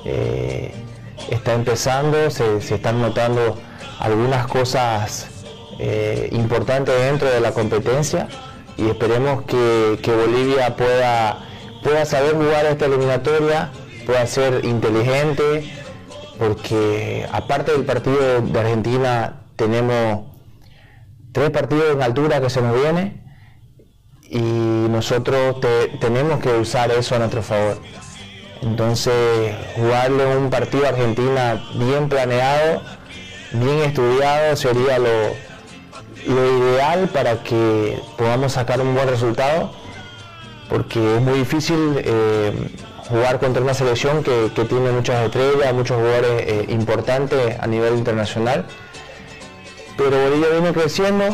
eh, 0.05 0.73
está 1.31 1.55
empezando, 1.55 2.31
se, 2.31 2.59
están 2.59 3.01
notando 3.01 3.57
algunas 3.99 4.47
cosas 4.47 5.29
eh, 5.79 6.29
importantes 6.33 6.95
dentro 7.01 7.29
de 7.31 7.41
la 7.41 7.53
competencia 7.53 8.29
y 8.77 8.89
esperemos 8.89 9.45
que, 9.45 9.99
Bolivia 10.05 10.77
pueda, 10.77 11.39
pueda 11.85 12.05
saber 12.07 12.35
jugar 12.35 12.64
esta 12.66 12.87
eliminatoria, 12.87 13.70
pueda 14.07 14.27
ser 14.27 14.64
inteligente, 14.64 15.70
porque 16.38 17.29
aparte 17.31 17.73
del 17.73 17.85
partido 17.85 18.40
de 18.40 18.59
Argentina 18.59 19.42
tenemos 19.55 20.25
tres 21.33 21.51
partidos 21.51 21.94
en 21.94 22.03
altura 22.03 22.40
que 22.40 22.51
se 22.51 22.62
nos 22.62 22.75
viene 22.75 23.23
y 24.23 24.40
nosotros 24.40 25.57
tenemos 26.01 26.40
que 26.40 26.57
usar 26.57 26.90
eso 26.90 27.14
a 27.14 27.18
nuestro 27.18 27.42
favor. 27.42 27.79
Entonces, 28.62 29.55
jugarle 29.77 30.37
un 30.37 30.49
partido 30.49 30.87
a 30.87 30.88
Argentina 30.88 31.62
bien 31.75 32.09
planeado, 32.09 32.81
bien 33.53 33.81
estudiado, 33.81 34.57
sería 34.57 34.99
lo, 34.99 35.35
lo 36.27 36.59
ideal 36.59 37.11
para 37.12 37.42
que 37.42 38.01
podamos 38.16 38.53
sacar 38.53 38.81
un 38.81 38.94
buen 38.94 39.07
resultado, 39.07 39.70
porque 40.68 41.16
es 41.16 41.22
muy 41.22 41.38
difícil 41.38 41.96
eh, 41.98 42.53
jugar 43.09 43.38
contra 43.38 43.62
una 43.62 43.74
selección 43.74 44.22
que, 44.22 44.48
tiene 44.68 44.90
muchas 44.92 45.24
estrellas, 45.24 45.72
muchos 45.72 45.96
jugadores 45.96 46.42
eh, 46.46 46.66
importantes 46.68 47.59
a 47.61 47.66
nivel 47.66 47.96
internacional 47.96 48.66
pero 49.96 50.20
Bolivia 50.24 50.48
viene 50.48 50.72
creciendo, 50.72 51.24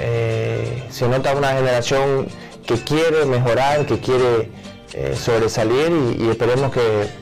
eh, 0.00 0.82
se 0.90 1.06
nota 1.06 1.32
una 1.32 1.52
generación 1.52 2.26
que 2.66 2.74
quiere 2.74 3.24
mejorar, 3.24 3.86
que 3.86 4.00
quiere 4.00 4.50
sobresalir 5.14 6.16
y, 6.18 6.28
esperemos 6.28 6.72
que, 6.72 7.20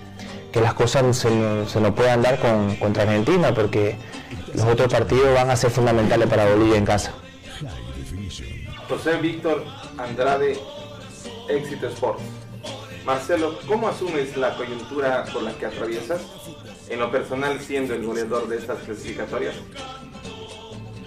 las 0.59 0.73
cosas 0.75 1.16
se, 1.16 1.31
nos 1.31 1.94
puedan 1.94 2.23
dar 2.23 2.40
con, 2.40 2.75
contra 2.77 3.05
Argentina 3.05 3.55
porque 3.55 3.97
los 4.55 4.64
otros 4.64 4.92
partidos 4.92 5.33
van 5.35 5.51
a 5.51 5.57
ser 5.57 5.71
fundamentales 5.71 6.29
para 6.29 6.47
Bolivia 6.47 6.79
en 6.79 6.85
casa. 6.85 7.12
José 8.88 9.18
Víctor 9.18 9.64
Andrade, 9.99 10.59
Éxito 11.49 11.89
Sports. 11.89 12.23
Marcelo, 13.05 13.59
¿cómo 13.67 13.89
asumes 13.89 14.37
la 14.37 14.55
coyuntura 14.55 15.25
por 15.33 15.43
la 15.43 15.53
que 15.53 15.67
atraviesas? 15.67 16.21
En 16.91 17.01
lo 17.01 17.11
personal, 17.11 17.59
siendo 17.61 17.95
el 17.95 18.05
goleador 18.05 18.49
de 18.49 18.59
estas 18.59 18.81
clasificatorias. 18.81 19.55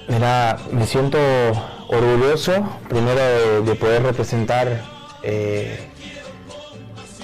Mira, 0.08 0.58
me 0.71 0.86
siento 0.88 1.19
orgulloso 1.89 2.67
primero 2.89 3.62
de, 3.63 3.75
poder 3.75 4.04
representar 4.04 4.84
eh, 5.21 5.89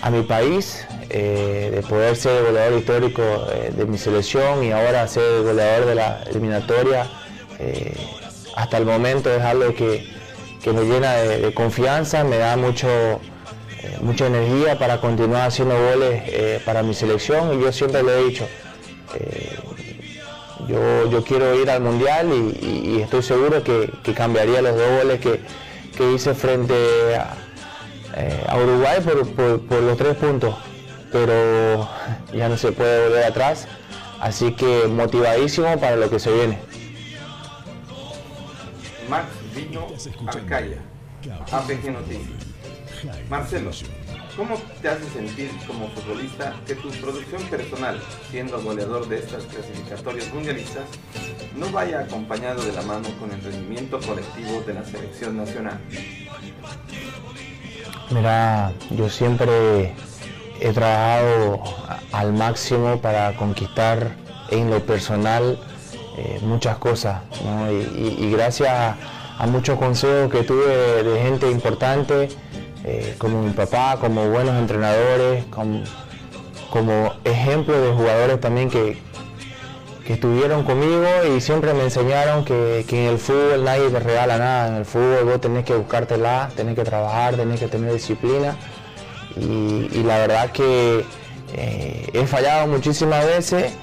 a 0.02 0.12
mi 0.12 0.22
país, 0.24 0.86
eh, 1.10 1.72
de 1.74 1.82
poder 1.82 2.16
ser 2.16 2.46
goleador 2.46 2.78
histórico 2.78 3.22
eh, 3.52 3.74
de 3.76 3.86
mi 3.86 3.98
selección 3.98 4.64
y 4.64 4.72
ahora 4.72 5.08
ser 5.08 5.42
goleador 5.44 5.88
de 5.88 5.96
la 5.96 6.24
eliminatoria. 6.24 7.10
hasta 8.56 8.78
el 8.78 8.86
momento 8.86 9.34
es 9.34 9.42
algo 9.42 9.74
que, 9.74 10.17
me 10.66 10.84
llena 10.84 11.14
de, 11.14 11.54
confianza, 11.54 12.24
me 12.24 12.38
da 12.38 12.58
mucho, 12.58 12.88
mucha 14.02 14.28
energía 14.28 14.78
para 14.78 15.00
continuar 15.00 15.48
haciendo 15.48 15.76
goles 15.76 16.62
para 16.64 16.84
mi 16.84 16.94
selección. 16.94 17.58
Y 17.60 17.64
yo 17.64 17.72
siempre 17.72 18.04
lo 18.04 18.12
he 18.12 18.26
dicho 18.26 18.46
yo, 20.68 21.24
quiero 21.24 21.56
ir 21.56 21.70
al 21.70 21.82
Mundial 21.82 22.30
y, 22.62 23.02
estoy 23.02 23.24
seguro 23.24 23.64
que, 23.64 23.90
cambiaría 24.16 24.62
los 24.62 24.76
dos 24.76 25.04
goles 25.04 25.20
que, 25.20 25.40
hice 26.14 26.34
frente 26.36 26.76
a, 27.16 27.34
eh, 28.16 28.46
Uruguay 28.56 29.00
por, 29.02 29.82
los 29.82 29.98
tres 29.98 30.16
puntos, 30.16 30.56
pero 31.12 31.90
ya 32.34 32.50
no 32.50 32.58
se 32.58 32.72
puede 32.72 33.08
volver 33.08 33.24
atrás, 33.26 33.68
así 34.20 34.54
que 34.54 34.88
motivadísimo 34.88 35.80
para 35.80 35.96
lo 35.96 36.10
que 36.10 36.20
se 36.20 36.32
viene. 36.32 36.60
Max 39.10 39.28
Vino 39.58 39.88
Arcaya, 40.28 40.78
APG 41.52 41.92
Noticias. 41.92 42.46
Marcelo, 43.28 43.72
¿Cómo 44.36 44.56
te 44.84 44.88
hace 44.88 45.10
sentir 45.10 45.50
como 45.66 45.90
futbolista 45.90 46.54
que 46.68 46.76
tu 46.76 46.90
producción 46.92 47.42
personal, 47.46 48.00
siendo 48.30 48.62
goleador 48.62 49.08
de 49.08 49.18
estas 49.18 49.46
clasificatorias 49.46 50.32
mundialistas, 50.32 50.84
no 51.56 51.72
vaya 51.72 52.02
acompañado 52.02 52.64
de 52.64 52.72
la 52.72 52.84
mano 52.84 53.10
con 53.20 53.32
el 53.32 53.42
rendimiento 53.42 54.00
colectivo 54.00 54.62
de 54.62 54.76
la 54.76 54.86
selección 54.86 55.38
nacional? 55.38 55.80
Mira, 58.12 58.74
yo 58.92 59.10
siempre 59.10 59.96
he 60.60 60.72
trabajado 60.72 61.64
al 62.12 62.34
máximo 62.34 63.02
para 63.02 63.36
conquistar 63.36 64.16
en 64.52 64.70
lo 64.70 64.86
personal 64.86 65.60
eh, 66.16 66.40
muchas 66.44 66.78
cosas 66.78 67.22
y, 67.72 68.32
gracias 68.32 68.70
a 68.70 68.98
muchos 69.46 69.78
consejos 69.78 70.32
que 70.32 70.44
tuve 70.44 71.04
de 71.04 71.22
gente 71.22 71.52
importante 71.52 72.30
eh, 72.90 73.16
como 73.18 73.42
mi 73.44 73.52
papá, 73.52 73.98
como 74.00 74.30
buenos 74.30 74.56
entrenadores, 74.56 75.44
como, 75.46 75.84
como 76.70 77.14
ejemplo 77.26 77.80
de 77.80 77.92
jugadores 77.92 78.40
también 78.40 78.70
que, 78.70 79.06
estuvieron 80.08 80.64
conmigo 80.64 81.06
y 81.36 81.42
siempre 81.42 81.74
me 81.74 81.84
enseñaron 81.84 82.46
que, 82.46 82.86
en 82.88 83.10
el 83.10 83.18
fútbol 83.18 83.66
nadie 83.66 83.90
te 83.90 84.00
regala 84.00 84.38
nada, 84.38 84.70
en 84.70 84.76
el 84.76 84.86
fútbol 84.86 85.26
vos 85.26 85.42
tenés 85.42 85.66
que 85.66 85.76
buscártela, 85.76 86.50
tenés 86.56 86.76
que 86.76 86.86
trabajar, 86.86 87.36
tenés 87.36 87.60
que 87.60 87.68
tener 87.68 87.92
disciplina. 87.92 88.56
Y, 89.36 90.02
la 90.04 90.20
verdad 90.20 90.52
que 90.52 91.04
eh, 91.54 92.10
he 92.14 92.26
fallado 92.26 92.68
muchísimas 92.68 93.26
veces, 93.26 93.74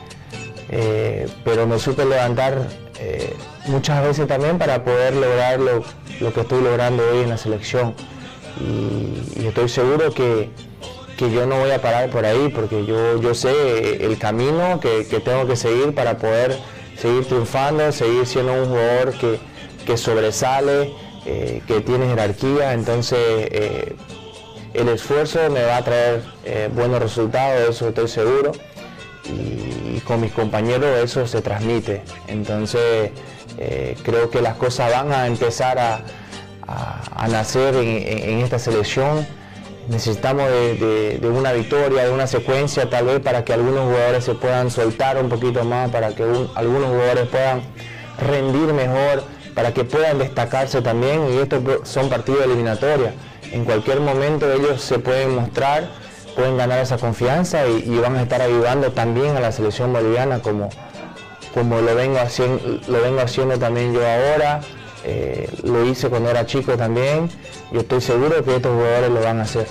eh, 0.71 1.29
pero 1.45 1.67
me 1.67 1.79
supe 1.79 2.07
levantar 2.07 2.69
muchas 3.67 4.03
veces 4.03 4.27
también 4.27 4.59
para 4.59 4.85
poder 4.85 5.15
lograr 5.15 5.61
lo, 5.61 6.33
que 6.33 6.41
estoy 6.41 6.63
logrando 6.63 7.03
hoy 7.11 7.23
en 7.23 7.31
la 7.31 7.39
selección. 7.39 7.95
Y 8.61 9.47
estoy 9.47 9.69
seguro 9.69 10.13
que 10.13 10.51
que 11.17 11.31
yo 11.31 11.47
no 11.47 11.59
voy 11.59 11.71
a 11.71 11.81
parar 11.81 12.11
por 12.11 12.25
ahí 12.25 12.49
porque 12.49 12.85
yo, 12.85 13.21
yo 13.21 13.35
sé 13.35 14.05
el 14.05 14.19
camino 14.19 14.81
que, 14.81 15.05
tengo 15.25 15.47
que 15.47 15.57
seguir 15.57 15.95
para 15.95 16.19
poder 16.19 16.59
seguir 16.97 17.25
triunfando, 17.25 17.91
seguir 17.93 18.27
siendo 18.27 18.53
un 18.53 18.67
jugador 18.67 19.15
que, 19.85 19.97
sobresale, 19.97 20.93
eh, 21.27 21.63
que 21.67 21.81
tiene 21.81 22.07
jerarquía, 22.07 22.73
entonces 22.73 23.19
eh, 23.21 23.97
el 24.73 24.89
esfuerzo 24.89 25.39
me 25.51 25.63
va 25.63 25.79
a 25.79 25.85
traer 25.85 26.23
eh, 26.45 26.69
buenos 26.73 27.01
resultados, 27.01 27.69
eso 27.69 27.89
estoy 27.89 28.09
seguro, 28.09 28.53
y, 29.25 30.01
con 30.01 30.21
mis 30.21 30.33
compañeros 30.33 30.99
eso 31.03 31.27
se 31.27 31.41
transmite, 31.41 32.03
entonces 32.29 33.11
creo 34.03 34.31
que 34.31 34.41
las 34.43 34.57
cosas 34.57 34.91
van 34.93 35.13
a 35.13 35.27
empezar 35.27 35.79
a, 35.79 36.03
nacer 37.29 37.75
en 37.75 38.41
esta 38.41 38.59
selección 38.59 39.27
necesitamos 39.89 40.49
de, 40.49 41.21
una 41.25 41.53
victoria, 41.53 42.05
de 42.05 42.11
una 42.11 42.27
secuencia 42.27 42.89
tal 42.89 43.07
vez 43.07 43.21
para 43.21 43.45
que 43.45 43.53
algunos 43.53 43.85
jugadores 43.85 44.25
se 44.25 44.35
puedan 44.35 44.71
soltar 44.71 45.19
un 45.19 45.29
poquito 45.29 45.65
más, 45.65 45.91
para 45.91 46.15
que 46.15 46.23
algunos 46.23 46.89
jugadores 46.89 47.29
puedan 47.29 47.63
rendir 48.19 48.73
mejor, 48.73 49.25
para 49.55 49.73
que 49.73 49.85
puedan 49.85 50.19
destacarse 50.19 50.83
también 50.83 51.33
y 51.33 51.39
estos 51.39 51.89
son 51.89 52.09
partidos 52.09 52.45
eliminatorios. 52.45 53.11
En 53.53 53.65
cualquier 53.65 54.01
momento 54.01 54.51
ellos 54.53 54.81
se 54.81 54.99
pueden 54.99 55.35
mostrar, 55.35 55.89
pueden 56.35 56.57
ganar 56.57 56.81
esa 56.81 56.99
confianza 56.99 57.67
y, 57.67 57.97
van 57.99 58.17
a 58.17 58.23
estar 58.23 58.41
ayudando 58.41 58.91
también 58.93 59.37
a 59.37 59.41
la 59.41 59.53
selección 59.53 59.93
boliviana 59.93 60.41
como, 60.41 60.71
como 61.55 61.81
lo, 61.81 61.95
vengo 61.95 62.19
haciendo, 62.19 62.81
lo 62.89 63.01
vengo 63.01 63.21
haciendo 63.21 63.57
también 63.59 63.95
yo 63.95 64.01
ahora. 64.07 64.61
Eh, 65.07 65.49
lo 65.63 65.85
hice 65.87 66.09
cuando 66.09 66.31
era 66.31 66.47
chico 66.47 66.77
también 66.77 67.29
y 67.71 67.77
estoy 67.77 68.01
seguro 68.01 68.43
que 68.43 68.57
estos 68.57 68.73
jugadores 68.75 69.11
lo 69.11 69.21
van 69.21 69.39
a 69.39 69.43
hacer. 69.43 69.69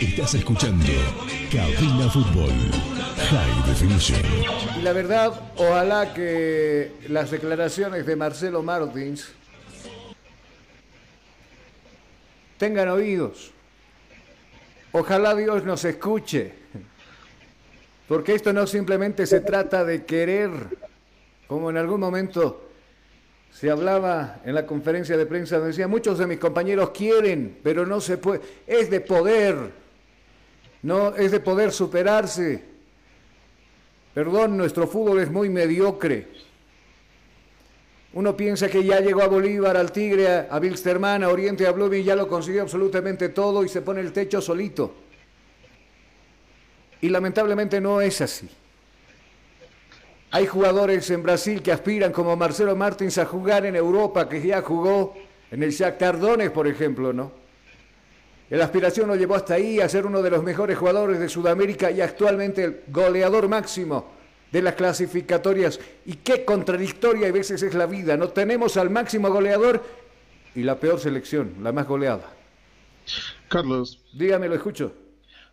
Estás 0.00 0.34
escuchando 0.34 0.84
Cabina 1.50 2.10
Fútbol 2.10 2.50
High 3.30 3.68
Definition. 3.68 4.20
Y 4.78 4.82
la 4.82 4.92
verdad, 4.92 5.32
ojalá 5.56 6.12
que 6.12 6.92
las 7.08 7.30
declaraciones 7.30 8.04
de 8.04 8.16
Marcelo 8.16 8.62
Martins 8.62 9.28
tengan 12.58 12.88
oídos. 12.88 13.52
Ojalá 14.92 15.34
Dios 15.36 15.64
nos 15.64 15.84
escuche. 15.84 16.60
Porque 18.10 18.34
esto 18.34 18.52
no 18.52 18.66
simplemente 18.66 19.24
se 19.24 19.38
trata 19.38 19.84
de 19.84 20.04
querer 20.04 20.50
como 21.46 21.70
en 21.70 21.76
algún 21.76 22.00
momento 22.00 22.68
se 23.52 23.70
hablaba 23.70 24.40
en 24.44 24.56
la 24.56 24.66
conferencia 24.66 25.16
de 25.16 25.26
prensa, 25.26 25.60
decía, 25.60 25.86
muchos 25.86 26.18
de 26.18 26.26
mis 26.26 26.40
compañeros 26.40 26.90
quieren, 26.90 27.58
pero 27.62 27.86
no 27.86 28.00
se 28.00 28.18
puede, 28.18 28.40
es 28.66 28.90
de 28.90 29.00
poder, 29.00 29.70
no 30.82 31.14
es 31.14 31.30
de 31.30 31.38
poder 31.38 31.70
superarse. 31.70 32.64
Perdón, 34.12 34.56
nuestro 34.56 34.88
fútbol 34.88 35.20
es 35.20 35.30
muy 35.30 35.48
mediocre. 35.48 36.26
Uno 38.14 38.36
piensa 38.36 38.68
que 38.68 38.82
ya 38.82 38.98
llegó 38.98 39.22
a 39.22 39.28
Bolívar, 39.28 39.76
al 39.76 39.92
Tigre, 39.92 40.48
a 40.50 40.58
Wilstermann, 40.60 41.22
a 41.22 41.28
Oriente, 41.28 41.64
a 41.64 41.70
Blooming, 41.70 42.02
ya 42.02 42.16
lo 42.16 42.26
consiguió 42.26 42.62
absolutamente 42.62 43.28
todo 43.28 43.62
y 43.62 43.68
se 43.68 43.82
pone 43.82 44.00
el 44.00 44.12
techo 44.12 44.40
solito. 44.40 45.09
Y 47.00 47.08
lamentablemente 47.08 47.80
no 47.80 48.00
es 48.00 48.20
así. 48.20 48.48
Hay 50.32 50.46
jugadores 50.46 51.10
en 51.10 51.22
Brasil 51.22 51.60
que 51.62 51.72
aspiran, 51.72 52.12
como 52.12 52.36
Marcelo 52.36 52.76
Martins, 52.76 53.18
a 53.18 53.26
jugar 53.26 53.66
en 53.66 53.74
Europa, 53.74 54.28
que 54.28 54.40
ya 54.40 54.62
jugó 54.62 55.16
en 55.50 55.62
el 55.62 55.70
Shakhtar 55.70 56.20
Donetsk, 56.20 56.52
por 56.52 56.68
ejemplo, 56.68 57.12
¿no? 57.12 57.32
La 58.50 58.64
aspiración 58.64 59.06
lo 59.06 59.14
llevó 59.14 59.36
hasta 59.36 59.54
ahí 59.54 59.80
a 59.80 59.88
ser 59.88 60.06
uno 60.06 60.22
de 60.22 60.30
los 60.30 60.42
mejores 60.42 60.76
jugadores 60.76 61.20
de 61.20 61.28
Sudamérica 61.28 61.90
y 61.90 62.00
actualmente 62.00 62.64
el 62.64 62.80
goleador 62.88 63.48
máximo 63.48 64.12
de 64.50 64.62
las 64.62 64.74
clasificatorias. 64.74 65.78
Y 66.04 66.14
qué 66.14 66.44
contradictoria 66.44 67.28
a 67.28 67.32
veces 67.32 67.62
es 67.62 67.74
la 67.74 67.86
vida. 67.86 68.16
No 68.16 68.28
tenemos 68.30 68.76
al 68.76 68.90
máximo 68.90 69.30
goleador 69.30 69.82
y 70.54 70.64
la 70.64 70.80
peor 70.80 70.98
selección, 70.98 71.54
la 71.62 71.70
más 71.70 71.86
goleada. 71.86 72.28
Carlos. 73.48 74.00
Dígame, 74.12 74.48
lo 74.48 74.56
escucho. 74.56 74.92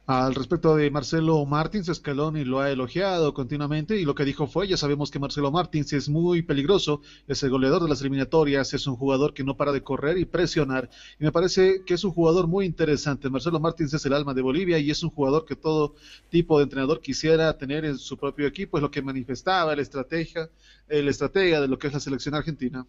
Al 0.07 0.35
respecto 0.35 0.73
de 0.77 0.89
Marcelo 0.89 1.45
Martins, 1.45 1.93
Scaloni 1.93 2.45
lo 2.45 2.61
ha 2.61 2.71
elogiado 2.71 3.33
continuamente 3.33 3.97
y 3.97 4.05
lo 4.05 4.15
que 4.15 4.23
dijo 4.23 4.47
fue, 4.47 4.65
ya 4.65 4.77
sabemos 4.77 5.11
que 5.11 5.19
Marcelo 5.19 5.51
Martins 5.51 5.91
es 5.91 6.07
muy 6.07 6.43
peligroso, 6.43 7.01
es 7.27 7.43
el 7.43 7.49
goleador 7.49 7.83
de 7.83 7.89
las 7.89 7.99
eliminatorias, 7.99 8.73
es 8.73 8.87
un 8.87 8.95
jugador 8.95 9.33
que 9.33 9.43
no 9.43 9.57
para 9.57 9.73
de 9.73 9.83
correr 9.83 10.17
y 10.17 10.23
presionar 10.23 10.89
y 11.19 11.25
me 11.25 11.33
parece 11.33 11.83
que 11.85 11.95
es 11.95 12.05
un 12.05 12.11
jugador 12.11 12.47
muy 12.47 12.65
interesante. 12.65 13.29
Marcelo 13.29 13.59
Martins 13.59 13.95
es 13.95 14.05
el 14.05 14.13
alma 14.13 14.33
de 14.33 14.41
Bolivia 14.41 14.79
y 14.79 14.89
es 14.89 15.03
un 15.03 15.09
jugador 15.09 15.43
que 15.43 15.57
todo 15.57 15.95
tipo 16.29 16.57
de 16.57 16.63
entrenador 16.63 17.01
quisiera 17.01 17.57
tener 17.57 17.83
en 17.83 17.97
su 17.97 18.15
propio 18.15 18.47
equipo, 18.47 18.77
es 18.77 18.83
lo 18.83 18.89
que 18.89 19.01
manifestaba 19.01 19.73
el 19.73 19.79
estratega, 19.79 20.49
el 20.87 21.09
estratega 21.09 21.59
de 21.59 21.67
lo 21.67 21.77
que 21.77 21.87
es 21.87 21.93
la 21.93 21.99
selección 21.99 22.33
argentina. 22.33 22.87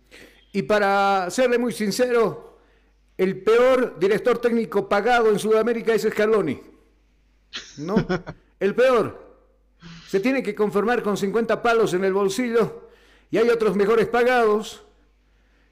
Y 0.52 0.62
para 0.62 1.28
serle 1.30 1.58
muy 1.58 1.72
sincero, 1.72 2.60
el 3.16 3.42
peor 3.42 3.98
director 3.98 4.38
técnico 4.38 4.88
pagado 4.88 5.30
en 5.30 5.40
Sudamérica 5.40 5.92
es 5.92 6.02
Scaloni. 6.02 6.77
No, 7.78 7.96
el 8.60 8.74
peor. 8.74 9.26
Se 10.08 10.20
tiene 10.20 10.42
que 10.42 10.54
conformar 10.54 11.02
con 11.02 11.16
50 11.16 11.62
palos 11.62 11.94
en 11.94 12.04
el 12.04 12.12
bolsillo 12.12 12.88
y 13.30 13.38
hay 13.38 13.48
otros 13.48 13.76
mejores 13.76 14.08
pagados 14.08 14.82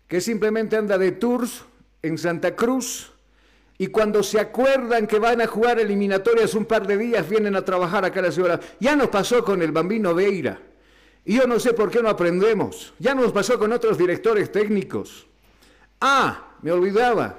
que 0.08 0.20
simplemente 0.20 0.76
anda 0.76 0.98
de 0.98 1.12
tours 1.12 1.64
en 2.02 2.18
Santa 2.18 2.54
Cruz 2.54 3.12
y 3.78 3.88
cuando 3.88 4.22
se 4.22 4.40
acuerdan 4.40 5.06
que 5.06 5.18
van 5.18 5.40
a 5.40 5.46
jugar 5.46 5.78
eliminatorias 5.78 6.54
un 6.54 6.64
par 6.64 6.86
de 6.86 6.96
días 6.96 7.28
vienen 7.28 7.56
a 7.56 7.64
trabajar 7.64 8.04
acá 8.04 8.20
a 8.20 8.24
la 8.24 8.32
ciudad. 8.32 8.60
Ya 8.80 8.96
nos 8.96 9.08
pasó 9.08 9.44
con 9.44 9.60
el 9.60 9.72
bambino 9.72 10.14
Veira. 10.14 10.60
Y 11.24 11.36
yo 11.36 11.46
no 11.46 11.58
sé 11.58 11.72
por 11.74 11.90
qué 11.90 12.00
no 12.02 12.08
aprendemos. 12.08 12.94
Ya 12.98 13.14
nos 13.14 13.32
pasó 13.32 13.58
con 13.58 13.72
otros 13.72 13.98
directores 13.98 14.50
técnicos. 14.50 15.26
Ah, 16.00 16.54
me 16.62 16.70
olvidaba. 16.72 17.36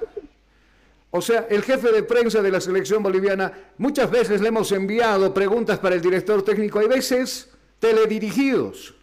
O 1.10 1.22
sea, 1.22 1.46
el 1.48 1.62
jefe 1.62 1.90
de 1.90 2.02
prensa 2.02 2.42
de 2.42 2.50
la 2.50 2.60
selección 2.60 3.02
boliviana, 3.02 3.52
muchas 3.78 4.10
veces 4.10 4.40
le 4.42 4.48
hemos 4.48 4.70
enviado 4.72 5.32
preguntas 5.32 5.78
para 5.78 5.94
el 5.94 6.02
director 6.02 6.42
técnico, 6.44 6.80
hay 6.80 6.86
veces 6.86 7.48
teledirigidos, 7.78 8.94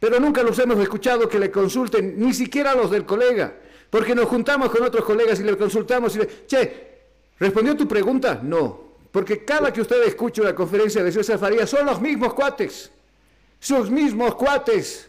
pero 0.00 0.18
nunca 0.18 0.42
los 0.42 0.58
hemos 0.58 0.78
escuchado 0.80 1.28
que 1.28 1.38
le 1.38 1.52
consulten, 1.52 2.18
ni 2.18 2.34
siquiera 2.34 2.74
los 2.74 2.90
del 2.90 3.06
colega, 3.06 3.54
porque 3.90 4.14
nos 4.14 4.26
juntamos 4.26 4.70
con 4.70 4.82
otros 4.82 5.04
colegas 5.04 5.38
y 5.38 5.44
le 5.44 5.56
consultamos 5.56 6.16
y 6.16 6.18
le, 6.18 6.46
che, 6.46 6.88
¿respondió 7.38 7.76
tu 7.76 7.86
pregunta? 7.86 8.40
No, 8.42 8.96
porque 9.12 9.44
cada 9.44 9.72
que 9.72 9.80
usted 9.80 10.02
escucha 10.02 10.42
una 10.42 10.54
conferencia 10.54 11.04
de 11.04 11.12
César 11.12 11.38
Farías 11.38 11.70
son 11.70 11.86
los 11.86 12.00
mismos 12.00 12.34
cuates, 12.34 12.90
sus 13.60 13.88
mismos 13.88 14.34
cuates 14.34 15.08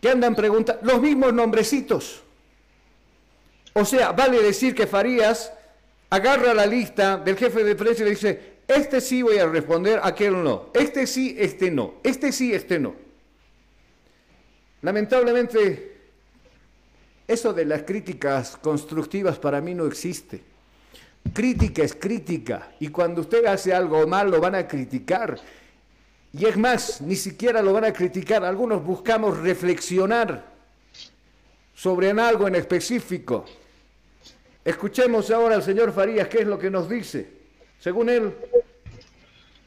que 0.00 0.10
andan 0.10 0.34
preguntando, 0.34 0.82
los 0.84 1.00
mismos 1.00 1.32
nombrecitos. 1.32 2.23
O 3.74 3.84
sea, 3.84 4.12
vale 4.12 4.40
decir 4.40 4.74
que 4.74 4.86
Farías 4.86 5.52
agarra 6.10 6.54
la 6.54 6.64
lista 6.64 7.16
del 7.16 7.36
jefe 7.36 7.64
de 7.64 7.74
prensa 7.74 8.02
y 8.02 8.04
le 8.04 8.10
dice, 8.10 8.54
este 8.68 9.00
sí 9.00 9.22
voy 9.22 9.38
a 9.38 9.46
responder, 9.46 10.00
aquel 10.02 10.42
no. 10.42 10.70
Este 10.72 11.06
sí, 11.06 11.36
este 11.38 11.70
no. 11.70 11.94
Este 12.02 12.32
sí, 12.32 12.54
este 12.54 12.78
no. 12.78 12.94
Lamentablemente, 14.82 15.96
eso 17.26 17.52
de 17.52 17.64
las 17.64 17.82
críticas 17.82 18.56
constructivas 18.56 19.38
para 19.38 19.60
mí 19.60 19.74
no 19.74 19.86
existe. 19.86 20.42
Crítica 21.32 21.82
es 21.82 21.94
crítica 21.94 22.70
y 22.78 22.88
cuando 22.88 23.22
usted 23.22 23.46
hace 23.46 23.72
algo 23.72 24.06
mal 24.06 24.30
lo 24.30 24.40
van 24.40 24.54
a 24.54 24.68
criticar. 24.68 25.38
Y 26.32 26.46
es 26.46 26.56
más, 26.56 27.00
ni 27.00 27.16
siquiera 27.16 27.62
lo 27.62 27.72
van 27.72 27.84
a 27.84 27.92
criticar. 27.92 28.44
Algunos 28.44 28.84
buscamos 28.84 29.38
reflexionar 29.38 30.44
sobre 31.74 32.10
algo 32.10 32.46
en 32.46 32.56
específico. 32.56 33.44
Escuchemos 34.64 35.30
ahora 35.30 35.56
al 35.56 35.62
señor 35.62 35.92
Farías 35.92 36.28
qué 36.28 36.38
es 36.38 36.46
lo 36.46 36.58
que 36.58 36.70
nos 36.70 36.88
dice. 36.88 37.30
Según 37.78 38.08
él, 38.08 38.34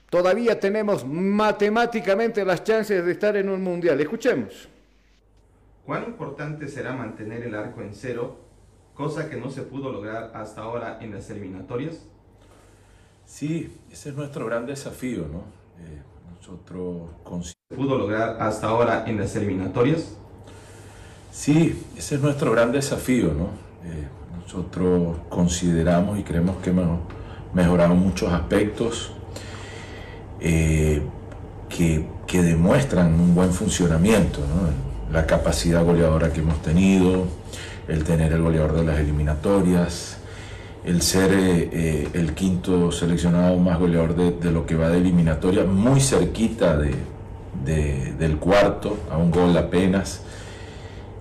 todavía 0.09 0.59
tenemos 0.59 1.05
matemáticamente 1.05 2.43
las 2.43 2.63
chances 2.63 3.05
de 3.05 3.11
estar 3.11 3.37
en 3.37 3.49
un 3.49 3.61
mundial. 3.61 3.99
Escuchemos. 4.01 4.67
¿Cuán 5.85 6.03
importante 6.03 6.67
será 6.67 6.93
mantener 6.93 7.43
el 7.43 7.53
arco 7.53 7.81
en 7.81 7.93
cero, 7.93 8.37
cosa 8.93 9.29
que 9.29 9.37
no 9.37 9.51
se 9.51 9.61
pudo 9.61 9.91
lograr 9.91 10.31
hasta 10.33 10.61
ahora 10.61 10.97
en 10.99 11.13
las 11.13 11.29
eliminatorias? 11.29 12.03
Sí, 13.25 13.77
ese 13.91 14.09
es 14.09 14.15
nuestro 14.15 14.47
gran 14.47 14.65
desafío, 14.65 15.27
¿no? 15.27 15.43
Eh, 15.79 16.01
nosotros 16.35 17.09
¿Pudo 17.75 17.97
lograr 17.97 18.37
hasta 18.41 18.67
ahora 18.67 19.03
en 19.05 19.19
las 19.19 19.35
eliminatorias? 19.35 20.17
Sí, 21.31 21.85
ese 21.95 22.15
es 22.15 22.21
nuestro 22.21 22.51
gran 22.51 22.71
desafío, 22.71 23.33
¿no? 23.33 23.49
Eh, 23.83 24.07
nosotros 24.41 25.17
consideramos 25.29 26.19
y 26.19 26.23
creemos 26.23 26.57
que 26.57 26.69
hemos 26.69 26.99
mejorado 27.53 27.95
muchos 27.95 28.31
aspectos 28.31 29.11
eh, 30.39 31.01
que, 31.69 32.07
que, 32.27 32.41
demuestran 32.41 33.13
un 33.13 33.33
buen 33.33 33.51
funcionamiento, 33.51 34.39
¿no? 34.39 35.13
La 35.13 35.25
capacidad 35.25 35.83
goleadora 35.83 36.31
que 36.31 36.41
hemos 36.41 36.61
tenido, 36.61 37.25
el 37.87 38.03
tener 38.03 38.33
el 38.33 38.41
goleador 38.41 38.73
de 38.73 38.83
las 38.83 38.99
eliminatorias, 38.99 40.17
el 40.87 41.01
ser 41.01 41.33
eh, 41.33 41.69
eh, 41.71 42.07
el 42.13 42.33
quinto 42.33 42.91
seleccionado 42.91 43.57
más 43.57 43.79
goleador 43.79 44.15
de, 44.15 44.51
lo 44.51 44.65
que 44.65 44.75
va 44.75 44.89
de 44.89 44.99
eliminatoria, 44.99 45.63
muy 45.63 45.99
cerquita 45.99 46.77
de, 46.77 46.93
del 47.65 48.37
cuarto, 48.37 48.97
a 49.11 49.17
un 49.17 49.31
gol 49.31 49.57
apenas, 49.57 50.21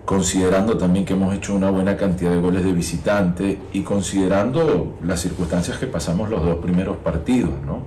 considerando 0.07 0.79
también 0.79 1.05
que 1.05 1.15
hemos 1.15 1.35
hecho 1.35 1.53
una 1.55 1.69
buena 1.69 1.97
cantidad 1.97 2.31
de 2.31 2.41
goles 2.41 2.65
de 2.65 2.73
visitante 2.73 3.59
y 3.73 3.83
considerando 3.83 4.95
las 5.03 5.21
circunstancias 5.21 5.79
que 5.79 5.89
pasamos 5.89 6.31
los 6.31 6.43
dos 6.45 6.59
primeros 6.59 6.97
partidos. 6.99 7.51
¿no? 7.67 7.83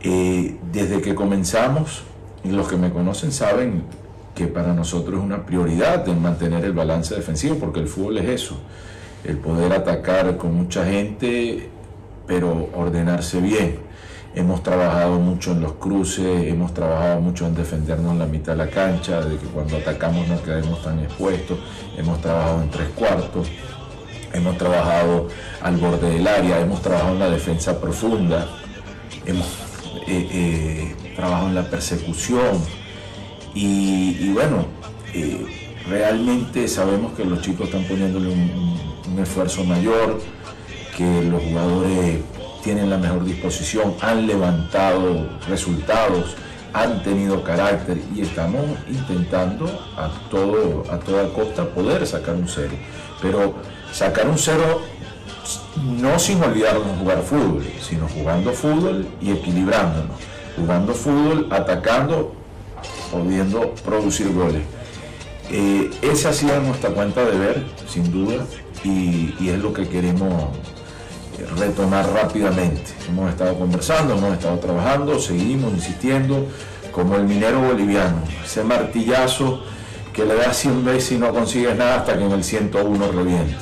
Eh, 0.00 0.56
desde 0.72 1.02
que 1.02 1.14
comenzamos, 1.14 2.02
los 2.44 2.66
que 2.66 2.78
me 2.78 2.90
conocen 2.90 3.30
saben 3.30 3.82
que 4.34 4.46
para 4.46 4.72
nosotros 4.72 5.18
es 5.18 5.24
una 5.24 5.44
prioridad 5.44 6.08
en 6.08 6.22
mantener 6.22 6.64
el 6.64 6.72
balance 6.72 7.14
defensivo, 7.14 7.56
porque 7.56 7.80
el 7.80 7.88
fútbol 7.88 8.18
es 8.18 8.28
eso, 8.42 8.56
el 9.22 9.36
poder 9.36 9.72
atacar 9.74 10.38
con 10.38 10.54
mucha 10.54 10.86
gente, 10.86 11.68
pero 12.26 12.70
ordenarse 12.74 13.40
bien. 13.42 13.87
Hemos 14.34 14.62
trabajado 14.62 15.18
mucho 15.18 15.52
en 15.52 15.62
los 15.62 15.72
cruces, 15.74 16.46
hemos 16.46 16.72
trabajado 16.74 17.20
mucho 17.20 17.46
en 17.46 17.54
defendernos 17.54 18.12
en 18.12 18.18
la 18.18 18.26
mitad 18.26 18.52
de 18.52 18.58
la 18.58 18.70
cancha, 18.70 19.20
de 19.22 19.36
que 19.36 19.46
cuando 19.46 19.76
atacamos 19.76 20.28
no 20.28 20.40
quedemos 20.42 20.82
tan 20.82 21.00
expuestos, 21.00 21.58
hemos 21.96 22.20
trabajado 22.20 22.62
en 22.62 22.70
tres 22.70 22.88
cuartos, 22.94 23.48
hemos 24.32 24.56
trabajado 24.58 25.28
al 25.62 25.76
borde 25.76 26.10
del 26.10 26.26
área, 26.26 26.60
hemos 26.60 26.82
trabajado 26.82 27.14
en 27.14 27.18
la 27.20 27.30
defensa 27.30 27.80
profunda, 27.80 28.46
hemos 29.26 29.46
eh, 30.06 30.28
eh, 30.30 30.96
trabajado 31.16 31.48
en 31.48 31.54
la 31.54 31.68
persecución, 31.68 32.62
y, 33.54 34.28
bueno, 34.32 34.66
eh, 35.14 35.46
realmente 35.88 36.68
sabemos 36.68 37.12
que 37.14 37.24
los 37.24 37.40
chicos 37.40 37.66
están 37.66 37.84
poniéndole 37.84 38.28
un, 38.28 39.18
esfuerzo 39.18 39.64
mayor, 39.64 40.20
que 40.96 41.24
los 41.24 41.42
jugadores 41.42 42.20
tienen 42.62 42.90
la 42.90 42.98
mejor 42.98 43.24
disposición, 43.24 43.94
han 44.00 44.26
levantado 44.26 45.28
resultados, 45.48 46.36
han 46.72 47.02
tenido 47.02 47.42
carácter 47.42 47.98
y 48.14 48.22
estamos 48.22 48.64
intentando 48.88 49.66
a, 49.96 50.10
todo, 50.30 50.84
a 50.90 50.98
toda 50.98 51.32
costa 51.32 51.64
poder 51.64 52.06
sacar 52.06 52.34
un 52.34 52.48
cero. 52.48 52.74
Pero 53.22 53.54
sacar 53.92 54.28
un 54.28 54.38
cero 54.38 54.82
no 56.00 56.18
sin 56.18 56.42
olvidarnos 56.42 56.98
jugar 56.98 57.22
fútbol, 57.22 57.64
sino 57.80 58.08
jugando 58.08 58.52
fútbol 58.52 59.06
y 59.20 59.32
equilibrándonos. 59.32 60.16
Jugando 60.56 60.92
fútbol, 60.92 61.48
atacando 61.50 62.34
pudiendo 63.10 63.74
producir 63.84 64.32
goles. 64.32 64.62
Eh, 65.50 65.90
esa 66.02 66.30
ha 66.30 66.32
sido 66.32 66.60
nuestra 66.60 66.90
cuenta 66.90 67.24
de 67.24 67.38
ver, 67.38 67.66
sin 67.88 68.10
duda, 68.12 68.44
y, 68.84 69.48
es 69.48 69.58
lo 69.58 69.72
que 69.72 69.88
queremos 69.88 70.50
retomar 71.56 72.10
rápidamente. 72.12 72.92
Hemos 73.08 73.30
estado 73.30 73.58
conversando, 73.58 74.14
hemos 74.14 74.32
estado 74.32 74.58
trabajando, 74.58 75.18
seguimos 75.18 75.72
insistiendo, 75.72 76.46
como 76.92 77.16
el 77.16 77.24
minero 77.24 77.60
boliviano, 77.60 78.22
ese 78.44 78.64
martillazo 78.64 79.62
que 80.12 80.24
le 80.24 80.34
da 80.34 80.52
100 80.52 80.84
veces 80.84 81.12
y 81.12 81.18
no 81.18 81.32
consigues 81.32 81.76
nada 81.76 81.96
hasta 81.96 82.18
que 82.18 82.24
en 82.24 82.32
el 82.32 82.42
101 82.44 83.12
revienta. 83.12 83.58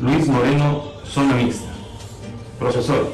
Luis 0.00 0.26
Moreno, 0.26 0.84
zona 1.04 1.34
mixta. 1.34 1.68
Profesor, 2.58 3.12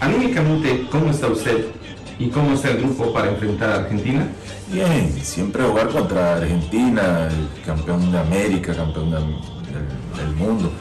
anímicamente, 0.00 0.86
¿cómo 0.90 1.10
está 1.10 1.28
usted 1.28 1.76
¿Y 2.18 2.28
cómo 2.28 2.54
está 2.54 2.70
el 2.70 2.78
grupo 2.78 3.12
para 3.12 3.28
enfrentar 3.28 3.70
a 3.70 3.74
Argentina? 3.76 4.26
Bien, 4.72 5.12
siempre 5.22 5.62
jugar 5.62 5.88
contra 5.88 6.36
Argentina, 6.36 7.28
el 7.28 7.62
campeón 7.64 8.10
de 8.10 8.18
América, 8.18 8.74
campeón 8.74 9.10
del, 9.10 10.26
mundo. 10.36 10.72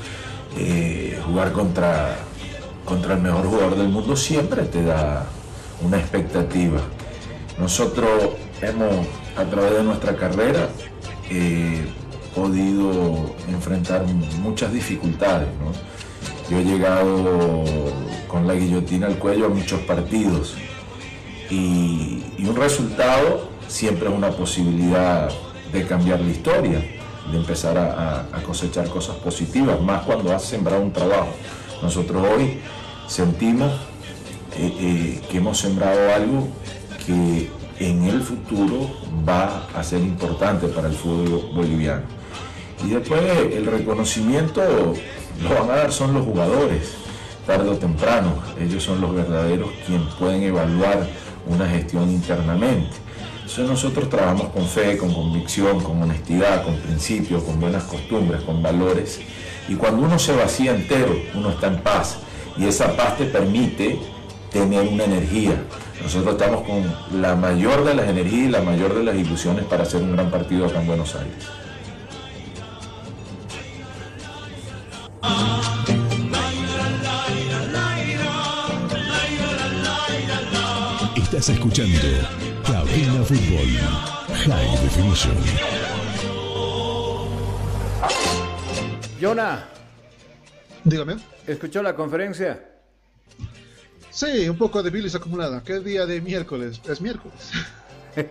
Eh, 0.58 1.20
jugar 1.26 1.51
contra, 1.51 2.16
contra 2.86 3.16
el 3.16 3.22
mejor 3.22 3.45
jugador 3.45 3.76
del 3.76 3.89
mundo 3.89 4.16
siempre 4.16 4.64
te 4.64 4.84
da 4.84 5.26
una 5.82 5.97
expectativa. 5.97 6.80
Nosotros 7.60 8.10
hemos, 8.62 9.06
a 9.36 9.43
través 9.43 9.74
de 9.74 9.84
nuestra 9.84 10.16
carrera, 10.16 10.70
eh, 11.30 11.86
podido 12.36 13.34
enfrentar 13.47 14.06
muchas 14.41 14.72
dificultades. 14.74 15.47
Yo 16.49 16.60
he 16.60 16.64
llegado 16.64 17.64
con 18.28 18.45
la 18.45 18.53
guillotina 18.53 19.08
al 19.08 19.18
cuello 19.18 19.45
a 19.47 19.49
muchos 19.49 19.80
partidos 19.82 20.56
y, 21.49 22.24
un 22.39 22.56
resultado 22.56 23.49
siempre 23.68 24.08
es 24.08 24.14
una 24.14 24.30
posibilidad 24.30 25.30
de 25.74 25.86
cambiar 25.88 26.20
la 26.22 26.30
historia, 26.30 26.84
de 27.32 27.38
empezar 27.38 27.78
a, 27.78 28.42
cosechar 28.46 28.88
cosas 28.90 29.16
positivas, 29.18 29.80
más 29.82 30.04
cuando 30.04 30.34
has 30.34 30.44
sembrado 30.44 30.82
un 30.82 30.92
trabajo. 30.92 31.30
Nosotros 31.82 32.26
hoy 32.36 32.60
sentimos 33.08 33.72
eh, 34.58 34.74
eh, 34.80 35.22
que 35.30 35.38
hemos 35.38 35.58
sembrado 35.58 36.14
algo 36.14 36.48
que 37.06 37.50
en 37.80 38.04
el 38.04 38.22
futuro 38.22 38.90
va 39.28 39.68
a 39.76 39.84
ser 39.84 40.02
importante 40.02 40.68
para 40.68 40.88
el 40.88 40.94
fútbol 40.94 41.52
boliviano. 41.54 42.04
Y 42.86 42.90
después 42.90 43.22
el 43.54 43.66
reconocimiento 43.66 44.62
lo 45.42 45.50
van 45.50 45.70
a 45.72 45.76
dar 45.76 45.92
son 45.92 46.14
los 46.14 46.26
jugadores, 46.26 46.94
tarde 47.46 47.70
o 47.70 47.78
temprano. 47.78 48.36
Ellos 48.60 48.84
son 48.84 49.02
los 49.02 49.14
verdaderos 49.14 49.70
quienes 49.86 50.14
pueden 50.16 50.44
evaluar 50.44 51.08
una 51.48 51.68
gestión 51.68 52.10
internamente. 52.10 53.05
Nosotros 53.46 54.10
trabajamos 54.10 54.50
con 54.50 54.68
fe, 54.68 54.98
con 54.98 55.14
convicción, 55.14 55.80
con 55.82 56.02
honestidad, 56.02 56.64
con 56.64 56.76
principios, 56.78 57.43
con 57.43 57.60
buenas 57.60 57.84
costumbres, 57.84 58.41
con 58.41 58.62
valores. 58.62 59.22
Y 59.70 59.76
cuando 59.76 60.04
uno 60.04 60.20
se 60.20 60.36
vacía 60.36 60.76
entero, 60.76 61.16
uno 61.34 61.52
está 61.52 61.68
en 61.68 61.78
paz. 61.82 62.18
Y 62.58 62.66
esa 62.66 62.96
paz 62.98 63.18
te 63.18 63.26
permite 63.26 64.00
tener 64.52 64.88
una 64.88 65.06
energía. 65.06 65.64
Nosotros 66.02 66.34
estamos 66.34 66.68
con 66.68 67.22
la 67.22 67.36
mayor 67.36 67.86
de 67.86 67.96
las 67.96 68.10
energías 68.10 68.48
y 68.48 68.50
la 68.50 68.62
mayor 68.62 68.93
de 68.93 69.04
las 69.04 69.16
ilusiones 69.16 69.66
para 69.66 69.84
hacer 69.84 70.02
un 70.02 70.14
gran 70.14 70.30
partido 70.30 70.66
acá 70.66 70.82
en 70.82 70.88
Buenos 70.88 71.16
Aires. 71.16 71.46
Estás 81.16 81.50
escuchando 81.50 82.00
Cabina 82.66 83.24
Fútbol 83.24 83.68
High 84.28 84.82
Definition. 84.82 85.36
Jonah. 89.22 89.70
Dígame. 90.84 91.18
¿Escuchó 91.45 91.84
la 91.84 91.95
conferencia? 91.95 92.68
Sí, 94.09 94.49
un 94.49 94.57
poco 94.57 94.82
de 94.82 94.89
bilis 94.89 95.13
acumulada. 95.13 95.61
¿Qué 95.63 95.80
día 95.80 96.05
de 96.05 96.22
miércoles? 96.22 96.82
Es 96.88 97.01
miércoles. 97.01 97.51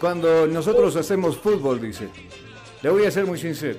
Cuando 0.00 0.46
nosotros 0.46 0.96
hacemos 0.96 1.38
fútbol, 1.38 1.80
dice, 1.80 2.08
le 2.82 2.90
voy 2.90 3.06
a 3.06 3.10
ser 3.10 3.24
muy 3.24 3.38
sincero. 3.38 3.78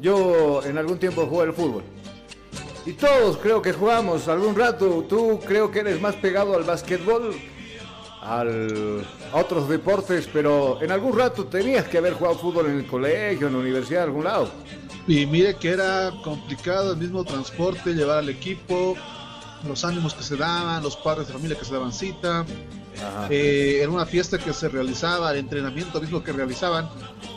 Yo 0.00 0.62
en 0.64 0.78
algún 0.78 0.98
tiempo 0.98 1.26
jugué 1.26 1.44
al 1.44 1.52
fútbol. 1.52 1.82
Y 2.86 2.92
todos 2.92 3.36
creo 3.38 3.60
que 3.60 3.72
jugamos 3.72 4.28
algún 4.28 4.54
rato. 4.54 5.04
Tú 5.08 5.40
creo 5.44 5.72
que 5.72 5.80
eres 5.80 6.00
más 6.00 6.14
pegado 6.14 6.54
al 6.54 6.62
básquetbol, 6.62 7.34
al, 8.22 9.04
a 9.32 9.36
otros 9.36 9.68
deportes, 9.68 10.28
pero 10.32 10.80
en 10.80 10.92
algún 10.92 11.18
rato 11.18 11.46
tenías 11.46 11.88
que 11.88 11.98
haber 11.98 12.14
jugado 12.14 12.38
fútbol 12.38 12.66
en 12.66 12.78
el 12.78 12.86
colegio, 12.86 13.48
en 13.48 13.54
la 13.54 13.58
universidad, 13.58 14.04
en 14.04 14.08
algún 14.10 14.24
lado. 14.24 14.48
Y 15.08 15.26
mire 15.26 15.56
que 15.56 15.70
era 15.70 16.12
complicado 16.22 16.92
el 16.92 16.98
mismo 16.98 17.24
transporte, 17.24 17.92
llevar 17.92 18.18
al 18.18 18.28
equipo, 18.28 18.94
los 19.66 19.84
ánimos 19.84 20.14
que 20.14 20.22
se 20.22 20.36
daban, 20.36 20.80
los 20.82 20.96
padres 20.96 21.26
de 21.26 21.32
familia 21.32 21.58
que 21.58 21.64
se 21.64 21.74
daban 21.74 21.92
cita, 21.92 22.46
eh, 23.30 23.80
en 23.82 23.90
una 23.90 24.06
fiesta 24.06 24.38
que 24.38 24.52
se 24.52 24.68
realizaba, 24.68 25.30
el 25.32 25.38
entrenamiento 25.38 26.00
mismo 26.00 26.22
que 26.22 26.32
realizaban, 26.32 26.88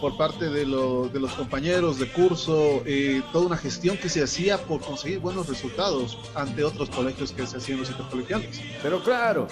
por 0.01 0.15
parte 0.17 0.49
de, 0.49 0.65
lo- 0.65 1.09
de 1.09 1.19
los 1.19 1.31
compañeros 1.33 1.99
de 1.99 2.07
curso, 2.11 2.81
eh, 2.85 3.21
toda 3.33 3.47
una 3.47 3.57
gestión 3.57 3.97
que 3.97 4.07
se 4.09 4.23
hacía 4.23 4.57
por 4.57 4.79
conseguir 4.81 5.19
buenos 5.19 5.47
resultados 5.47 6.17
ante 6.35 6.63
otros 6.63 6.89
colegios 6.89 7.31
que 7.31 7.45
se 7.45 7.57
hacían 7.57 7.79
los 7.79 7.89
intercolegiales. 7.89 8.61
Pero 8.81 9.03
claro, 9.03 9.47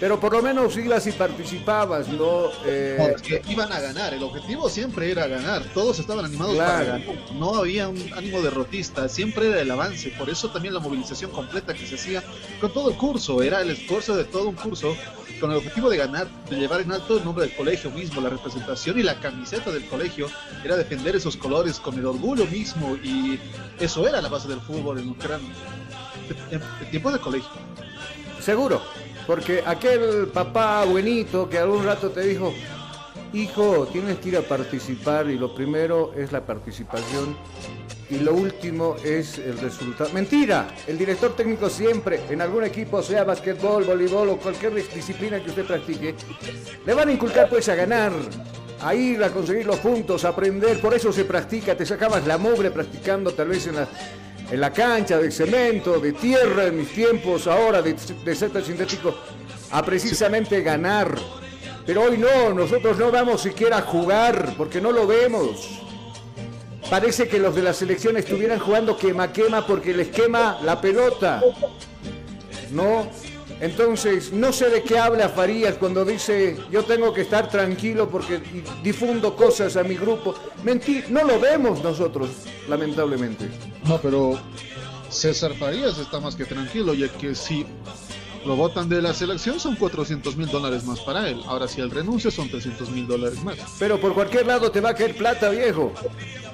pero 0.00 0.18
por 0.18 0.32
lo 0.32 0.40
menos 0.42 0.74
ibas 0.78 1.06
y 1.06 1.12
participabas, 1.12 2.08
¿no? 2.08 2.46
Eh, 2.64 2.96
No, 2.98 3.08
es 3.08 3.20
que 3.22 3.42
iban 3.48 3.70
a 3.70 3.80
ganar, 3.80 4.14
el 4.14 4.22
objetivo 4.22 4.70
siempre 4.70 5.10
era 5.10 5.26
ganar, 5.26 5.62
todos 5.74 5.98
estaban 5.98 6.24
animados 6.24 6.56
para 6.56 6.84
Claro. 6.84 7.02
ganar, 7.04 7.32
no 7.34 7.54
había 7.56 7.88
un 7.88 8.02
ánimo 8.16 8.40
derrotista, 8.40 9.08
siempre 9.10 9.48
era 9.50 9.60
el 9.60 9.70
avance, 9.70 10.08
por 10.18 10.30
eso 10.30 10.48
también 10.50 10.72
la 10.72 10.80
movilización 10.80 11.30
completa 11.32 11.74
que 11.74 11.86
se 11.86 11.96
hacía 11.96 12.22
con 12.60 12.72
todo 12.72 12.88
el 12.90 12.96
curso, 12.96 13.42
era 13.42 13.60
el 13.60 13.70
esfuerzo 13.70 14.16
de 14.16 14.24
todo 14.24 14.48
un 14.48 14.54
curso 14.54 14.96
con 15.42 15.50
el 15.50 15.56
objetivo 15.56 15.90
de 15.90 15.96
ganar, 15.96 16.28
de 16.48 16.56
llevar 16.56 16.80
en 16.82 16.92
alto 16.92 17.18
el 17.18 17.24
nombre 17.24 17.46
del 17.46 17.56
colegio 17.56 17.90
mismo, 17.90 18.20
la 18.20 18.28
representación 18.30 18.96
y 18.96 19.02
la 19.02 19.16
camiseta 19.18 19.72
del 19.72 19.84
colegio, 19.88 20.28
era 20.64 20.76
defender 20.76 21.16
esos 21.16 21.36
colores 21.36 21.80
con 21.80 21.98
el 21.98 22.06
orgullo 22.06 22.46
mismo 22.46 22.96
y 23.02 23.40
eso 23.80 24.06
era 24.06 24.22
la 24.22 24.28
base 24.28 24.46
del 24.46 24.60
fútbol 24.60 25.00
en 25.00 25.16
eran 25.24 25.40
en- 26.52 26.62
en 26.80 26.90
tiempos 26.92 27.12
de 27.14 27.18
colegio. 27.18 27.50
Seguro, 28.40 28.80
porque 29.26 29.64
aquel 29.66 30.28
papá 30.32 30.84
buenito 30.84 31.48
que 31.50 31.58
algún 31.58 31.84
rato 31.84 32.10
te 32.10 32.20
dijo, 32.20 32.54
hijo, 33.32 33.86
tienes 33.86 34.18
que 34.18 34.30
ir 34.30 34.36
a 34.36 34.42
participar 34.42 35.28
y 35.28 35.38
lo 35.38 35.54
primero 35.54 36.12
es 36.14 36.32
la 36.32 36.44
participación 36.44 37.36
y 38.10 38.18
lo 38.18 38.34
último 38.34 38.96
es 39.02 39.38
el 39.38 39.58
resultado. 39.58 40.10
Mentira, 40.12 40.68
el 40.86 40.98
director 40.98 41.34
técnico 41.34 41.70
siempre, 41.70 42.20
en 42.28 42.42
algún 42.42 42.64
equipo, 42.64 43.02
sea 43.02 43.24
basquetbol, 43.24 43.84
voleibol 43.84 44.28
o 44.30 44.36
cualquier 44.36 44.74
disciplina 44.74 45.42
que 45.42 45.50
usted 45.50 45.64
practique, 45.64 46.14
le 46.84 46.94
van 46.94 47.08
a 47.08 47.12
inculcar 47.12 47.48
pues 47.48 47.68
a 47.68 47.74
ganar. 47.74 48.12
A 48.84 48.96
ir 48.96 49.22
a 49.22 49.30
conseguir 49.30 49.64
los 49.64 49.78
puntos, 49.78 50.24
a 50.24 50.30
aprender, 50.30 50.80
por 50.80 50.92
eso 50.92 51.12
se 51.12 51.24
practica, 51.24 51.76
te 51.76 51.86
sacabas 51.86 52.26
la 52.26 52.36
mugre 52.36 52.72
practicando 52.72 53.32
tal 53.32 53.46
vez 53.46 53.68
en 53.68 53.76
la, 53.76 53.88
en 54.50 54.60
la 54.60 54.72
cancha 54.72 55.18
de 55.18 55.30
cemento, 55.30 56.00
de 56.00 56.12
tierra 56.14 56.66
en 56.66 56.78
mis 56.78 56.88
tiempos, 56.88 57.46
ahora 57.46 57.80
de, 57.80 57.94
de 57.94 58.34
césped 58.34 58.64
sintético, 58.64 59.14
a 59.70 59.84
precisamente 59.84 60.62
ganar. 60.62 61.16
Pero 61.86 62.02
hoy 62.02 62.18
no, 62.18 62.54
nosotros 62.54 62.98
no 62.98 63.10
vamos 63.10 63.42
siquiera 63.42 63.78
a 63.78 63.82
jugar 63.82 64.54
porque 64.56 64.80
no 64.80 64.92
lo 64.92 65.06
vemos. 65.06 65.80
Parece 66.88 67.28
que 67.28 67.38
los 67.38 67.54
de 67.54 67.62
la 67.62 67.72
selección 67.72 68.16
estuvieran 68.16 68.58
jugando 68.58 68.96
quema 68.96 69.32
quema 69.32 69.66
porque 69.66 69.94
les 69.94 70.08
quema 70.08 70.58
la 70.62 70.80
pelota. 70.80 71.42
No, 72.70 73.06
entonces 73.60 74.32
no 74.32 74.52
sé 74.52 74.70
de 74.70 74.82
qué 74.82 74.98
habla 74.98 75.28
Farías 75.28 75.76
cuando 75.76 76.04
dice 76.04 76.56
yo 76.70 76.84
tengo 76.84 77.12
que 77.12 77.22
estar 77.22 77.48
tranquilo 77.48 78.08
porque 78.08 78.40
difundo 78.82 79.36
cosas 79.36 79.76
a 79.76 79.82
mi 79.82 79.96
grupo. 79.96 80.34
Mentir, 80.64 81.10
no 81.10 81.24
lo 81.24 81.40
vemos 81.40 81.82
nosotros, 81.82 82.30
lamentablemente. 82.68 83.48
No, 83.84 83.98
pero 83.98 84.38
César 85.08 85.54
Farías 85.54 85.98
está 85.98 86.20
más 86.20 86.34
que 86.34 86.44
tranquilo, 86.44 86.94
ya 86.94 87.08
que 87.08 87.34
si 87.34 87.66
lo 88.44 88.56
votan 88.56 88.88
de 88.88 89.00
la 89.00 89.14
selección 89.14 89.60
son 89.60 89.76
400 89.76 90.36
mil 90.36 90.48
dólares 90.48 90.84
más 90.84 91.00
para 91.00 91.28
él. 91.28 91.40
Ahora, 91.46 91.68
si 91.68 91.80
él 91.80 91.90
renuncia, 91.90 92.30
son 92.30 92.48
300 92.48 92.90
mil 92.90 93.06
dólares 93.06 93.42
más. 93.42 93.56
Pero 93.78 94.00
por 94.00 94.14
cualquier 94.14 94.46
lado 94.46 94.70
te 94.70 94.80
va 94.80 94.90
a 94.90 94.94
caer 94.94 95.16
plata, 95.16 95.50
viejo. 95.50 95.92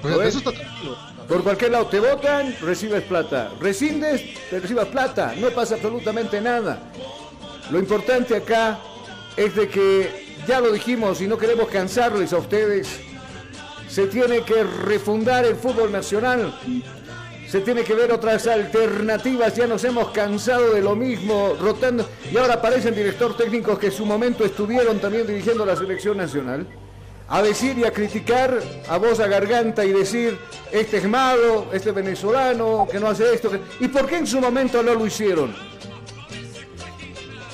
Pues 0.01 0.15
eso 0.27 0.37
está 0.39 0.51
tranquilo. 0.51 0.97
Por 1.27 1.43
cualquier 1.43 1.71
lado 1.71 1.87
te 1.87 1.99
votan, 1.99 2.55
recibes 2.61 3.03
plata. 3.03 3.51
Rescindes, 3.59 4.23
te 4.49 4.59
recibas 4.59 4.87
plata. 4.87 5.33
No 5.37 5.49
pasa 5.49 5.75
absolutamente 5.75 6.41
nada. 6.41 6.91
Lo 7.71 7.79
importante 7.79 8.35
acá 8.35 8.79
es 9.37 9.55
de 9.55 9.67
que, 9.69 10.37
ya 10.47 10.59
lo 10.59 10.71
dijimos 10.71 11.21
y 11.21 11.27
no 11.27 11.37
queremos 11.37 11.69
cansarles 11.69 12.33
a 12.33 12.37
ustedes, 12.37 12.99
se 13.87 14.07
tiene 14.07 14.41
que 14.41 14.63
refundar 14.63 15.45
el 15.45 15.55
fútbol 15.55 15.91
nacional. 15.91 16.53
Se 17.49 17.61
tiene 17.61 17.83
que 17.83 17.95
ver 17.95 18.11
otras 18.11 18.45
alternativas, 18.45 19.55
ya 19.55 19.65
nos 19.65 19.83
hemos 19.83 20.09
cansado 20.11 20.73
de 20.73 20.81
lo 20.81 20.95
mismo, 20.95 21.55
rotando. 21.59 22.07
Y 22.31 22.37
ahora 22.37 22.55
aparecen 22.55 22.93
director 22.93 23.35
técnicos 23.35 23.79
que 23.79 23.87
en 23.87 23.91
su 23.91 24.05
momento 24.05 24.45
estuvieron 24.45 24.99
también 24.99 25.25
dirigiendo 25.25 25.65
la 25.65 25.75
selección 25.75 26.17
nacional 26.17 26.67
a 27.27 27.41
decir 27.41 27.77
y 27.79 27.85
a 27.85 27.91
criticar 27.91 28.59
a 28.87 28.97
voz 28.97 29.19
a 29.19 29.27
garganta 29.27 29.83
y 29.83 29.91
decir, 29.93 30.37
este 30.71 30.97
es 30.97 31.07
malo, 31.07 31.65
este 31.73 31.89
es 31.89 31.95
venezolano, 31.95 32.87
que 32.91 32.99
no 32.99 33.07
hace 33.07 33.33
esto. 33.33 33.49
que-". 33.49 33.61
¿Y 33.79 33.87
por 33.87 34.05
qué 34.05 34.17
en 34.17 34.27
su 34.27 34.39
momento 34.39 34.83
no 34.83 34.93
lo 34.93 35.05
hicieron? 35.07 35.55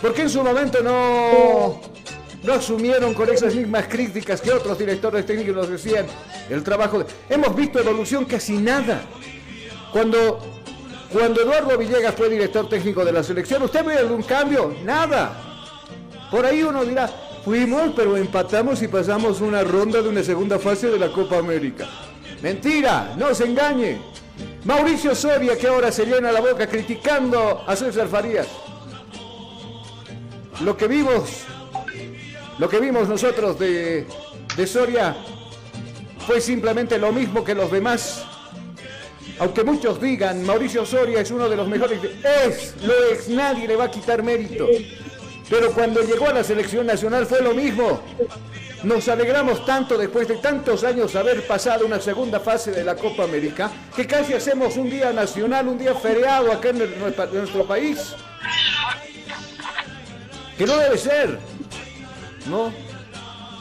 ¿Por 0.02 0.14
qué 0.14 0.24
en 0.24 0.30
su 0.30 0.43
momento 0.43 0.82
no, 0.84 1.80
no 2.43 2.54
asumieron 2.54 3.14
con 3.14 3.30
esas 3.30 3.56
mismas 3.56 3.88
críticas 3.88 4.41
que 4.41 4.52
otros 4.52 4.78
directores 4.78 5.26
técnicos 5.26 5.56
nos 5.56 5.70
decían 5.70 6.06
el 6.50 6.64
trabajo? 6.64 7.00
de- 7.00 7.06
Hemos 7.30 7.56
visto 7.56 7.80
evolución 7.80 8.26
casi 8.26 8.54
nada. 8.58 9.02
Cuando, 9.96 10.39
cuando 11.10 11.41
Eduardo 11.41 11.78
Villegas 11.78 12.14
fue 12.16 12.28
director 12.28 12.68
técnico 12.68 13.06
de 13.06 13.14
la 13.14 13.24
selección, 13.24 13.64
¿usted 13.64 13.86
ve 13.86 13.93
algún 13.93 14.24
cambio? 14.24 14.76
Nada. 14.84 15.32
Por 16.30 16.46
ahí 16.46 16.64
uno 16.64 16.84
dirá, 16.84 17.08
fuimos, 17.46 17.93
pero 17.96 18.18
empatamos 18.18 18.82
y 18.82 18.89
pasamos 18.89 19.39
una 19.39 19.64
ronda 19.64 20.02
de 20.02 20.10
una 20.10 20.22
segunda 20.22 20.60
fase 20.60 20.89
de 20.89 21.00
la 21.00 21.14
Copa 21.14 21.38
América. 21.38 21.88
Mentira, 22.41 23.14
no 23.16 23.34
se 23.34 23.46
engañe. 23.46 24.02
Mauricio 24.66 25.16
Soria, 25.16 25.58
que 25.58 25.68
ahora 25.68 25.89
se 25.93 26.06
llena 26.06 26.30
la 26.30 26.41
boca 26.41 26.68
criticando 26.68 27.64
a 27.66 27.74
César 27.74 28.10
Farías. 28.10 28.48
Lo 30.60 30.76
que 30.76 30.89
vimos, 30.89 31.46
lo 32.60 32.68
que 32.68 32.82
vimos 32.82 33.08
nosotros 33.08 33.58
de, 33.58 34.06
de 34.58 34.68
Soria 34.68 35.16
fue 36.28 36.41
simplemente 36.41 36.98
lo 36.98 37.14
mismo 37.14 37.46
que 37.46 37.56
los 37.56 37.72
demás. 37.72 38.26
Aunque 39.39 39.63
muchos 39.63 40.01
digan, 40.01 40.45
Mauricio 40.45 40.86
Soria 40.86 41.19
es 41.19 41.31
uno 41.31 41.49
de 41.49 41.57
los 41.57 41.67
mejores. 41.67 41.99
Es, 42.03 42.73
lo 42.81 42.93
es, 43.11 43.27
nadie 43.27 43.67
le 43.67 43.75
va 43.75 43.86
a 43.86 43.91
quitar 43.91 44.23
mérito. 44.23 44.67
Pero 45.49 45.71
cuando 45.71 46.01
llegó 46.01 46.29
a 46.29 46.33
la 46.33 46.43
selección 46.43 46.88
nacional 46.88 47.25
fue 47.25 47.41
lo 47.41 47.53
mismo. 47.53 48.01
Nos 48.83 49.07
alegramos 49.07 49.65
tanto 49.65 49.97
después 49.97 50.27
de 50.27 50.36
tantos 50.36 50.83
años 50.83 51.15
haber 51.15 51.45
pasado 51.47 51.86
una 51.86 51.99
segunda 51.99 52.39
fase 52.39 52.71
de 52.71 52.83
la 52.83 52.95
Copa 52.95 53.23
América 53.23 53.71
que 53.95 54.05
casi 54.05 54.33
hacemos 54.33 54.77
un 54.77 54.89
día 54.89 55.11
nacional, 55.11 55.67
un 55.67 55.77
día 55.77 55.95
feriado 55.95 56.51
acá 56.51 56.69
en, 56.69 56.81
en 56.81 56.99
nuestro 56.99 57.65
país. 57.65 58.15
Que 60.57 60.65
no 60.65 60.77
debe 60.77 60.97
ser. 60.97 61.39
¿No? 62.47 62.71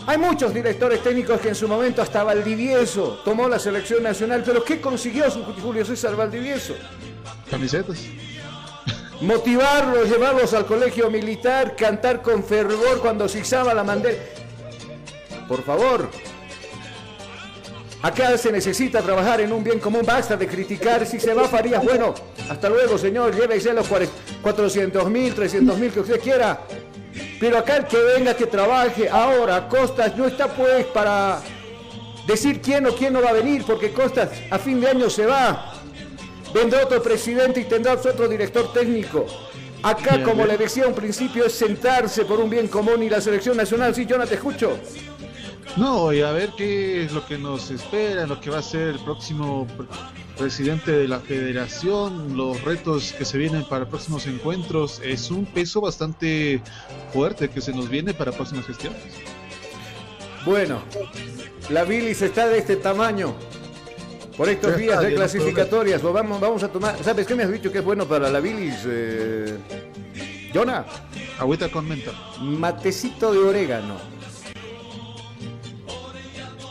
Hay 0.07 0.18
muchos 0.18 0.52
directores 0.52 1.02
técnicos 1.02 1.40
que 1.40 1.48
en 1.48 1.55
su 1.55 1.66
momento 1.66 2.02
hasta 2.02 2.22
Valdivieso 2.22 3.20
tomó 3.24 3.48
la 3.48 3.59
selección 3.59 4.02
nacional, 4.02 4.42
pero 4.44 4.62
¿qué 4.62 4.80
consiguió 4.80 5.30
su 5.30 5.42
Julio 5.44 5.84
César 5.84 6.14
Valdivieso? 6.14 6.74
Camisetas. 7.50 8.05
Motivarlos, 9.22 10.11
llevarlos 10.11 10.52
al 10.52 10.66
colegio 10.66 11.11
militar, 11.11 11.74
cantar 11.74 12.20
con 12.20 12.44
fervor 12.44 13.00
cuando 13.00 13.28
se 13.28 13.40
izaba 13.40 13.72
la 13.72 13.82
bandera. 13.82 14.18
Por 15.48 15.62
favor. 15.62 16.11
Acá 18.02 18.36
se 18.36 18.52
necesita 18.52 19.00
trabajar 19.00 19.40
en 19.40 19.50
un 19.52 19.64
bien 19.64 19.80
común, 19.80 20.02
basta 20.05 20.36
de 20.36 20.46
criticar. 20.46 21.07
Si 21.07 21.18
se 21.18 21.32
va 21.32 21.48
Farías, 21.48 21.82
bueno, 21.82 22.12
hasta 22.50 22.68
luego, 22.68 22.98
señor, 22.98 23.34
llévese 23.34 23.72
los 23.72 23.88
400 24.42 25.11
mil, 25.11 25.34
300 25.34 25.78
mil 25.78 25.90
que 25.90 26.00
usted 26.00 26.20
quiera. 26.20 26.61
Pero 27.40 27.58
acá 27.58 27.76
el 27.76 27.86
que 27.86 27.98
venga, 27.98 28.34
que 28.34 28.46
trabaje 28.46 29.08
ahora, 29.08 29.68
Costas 29.68 30.16
no 30.16 30.26
está 30.26 30.48
pues 30.48 30.86
para 30.86 31.40
decir 32.26 32.60
quién 32.60 32.86
o 32.86 32.94
quién 32.94 33.12
no 33.12 33.22
va 33.22 33.30
a 33.30 33.32
venir, 33.34 33.64
porque 33.66 33.92
Costas 33.92 34.30
a 34.50 34.58
fin 34.58 34.80
de 34.80 34.88
año 34.88 35.10
se 35.10 35.26
va. 35.26 35.74
Vendrá 36.52 36.84
otro 36.84 37.02
presidente 37.02 37.60
y 37.60 37.64
tendrá 37.64 37.94
otro 37.94 38.28
director 38.28 38.72
técnico. 38.72 39.26
Acá, 39.82 40.12
Bien, 40.12 40.22
como 40.22 40.36
bien. 40.36 40.48
le 40.48 40.56
decía, 40.56 40.86
un 40.86 40.94
principio 40.94 41.44
es 41.44 41.52
sentarse 41.52 42.24
por 42.24 42.40
un 42.40 42.48
bien 42.48 42.68
común 42.68 43.02
y 43.02 43.10
la 43.10 43.20
selección 43.20 43.56
nacional. 43.56 43.94
Sí, 43.94 44.06
yo 44.06 44.16
no 44.16 44.26
te 44.26 44.36
escucho. 44.36 44.78
No, 45.76 46.12
y 46.12 46.20
a 46.20 46.30
ver 46.30 46.50
qué 46.56 47.04
es 47.04 47.12
lo 47.12 47.26
que 47.26 47.36
nos 47.36 47.70
espera, 47.72 48.26
lo 48.26 48.40
que 48.40 48.48
va 48.48 48.58
a 48.58 48.62
ser 48.62 48.88
el 48.88 48.98
próximo 49.00 49.66
pre- 49.76 49.86
presidente 50.38 50.92
de 50.92 51.08
la 51.08 51.18
federación, 51.18 52.36
los 52.36 52.62
retos 52.62 53.12
que 53.12 53.24
se 53.24 53.38
vienen 53.38 53.64
para 53.64 53.88
próximos 53.88 54.26
encuentros. 54.28 55.00
Es 55.02 55.32
un 55.32 55.44
peso 55.46 55.80
bastante 55.80 56.62
fuerte 57.12 57.48
que 57.50 57.60
se 57.60 57.72
nos 57.72 57.88
viene 57.88 58.14
para 58.14 58.30
próximas 58.30 58.66
gestiones. 58.66 59.00
Bueno, 60.46 60.80
la 61.70 61.82
bilis 61.84 62.22
está 62.22 62.46
de 62.46 62.58
este 62.58 62.76
tamaño. 62.76 63.34
Por 64.36 64.48
estos 64.48 64.72
Ya 64.72 64.76
días 64.76 65.00
de 65.00 65.14
clasificatorias, 65.14 66.02
lo 66.02 66.12
vamos, 66.12 66.40
vamos 66.40 66.62
a 66.62 66.68
tomar. 66.68 66.96
¿Sabes 67.02 67.26
qué 67.26 67.34
me 67.34 67.42
has 67.44 67.50
dicho 67.52 67.72
que 67.72 67.78
es 67.78 67.84
bueno 67.84 68.06
para 68.06 68.30
la 68.30 68.38
bilis, 68.40 68.74
eh, 68.86 69.56
Jonah? 70.52 70.84
Agüita 71.38 71.68
con 71.68 71.88
menta. 71.88 72.12
Matecito 72.40 73.32
de 73.32 73.38
orégano. 73.38 74.13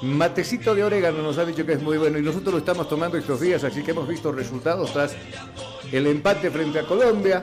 Matecito 0.03 0.75
de 0.75 0.83
orégano 0.83 1.21
nos 1.21 1.37
ha 1.37 1.45
dicho 1.45 1.65
que 1.65 1.73
es 1.73 1.81
muy 1.81 1.97
bueno 1.97 2.19
y 2.19 2.21
nosotros 2.21 2.51
lo 2.51 2.57
estamos 2.59 2.89
tomando 2.89 3.17
estos 3.17 3.39
días, 3.39 3.63
así 3.63 3.83
que 3.83 3.91
hemos 3.91 4.05
visto 4.05 4.33
resultados 4.33 4.91
tras 4.91 5.15
el 5.93 6.07
empate 6.07 6.51
frente 6.51 6.79
a 6.79 6.83
Colombia, 6.83 7.41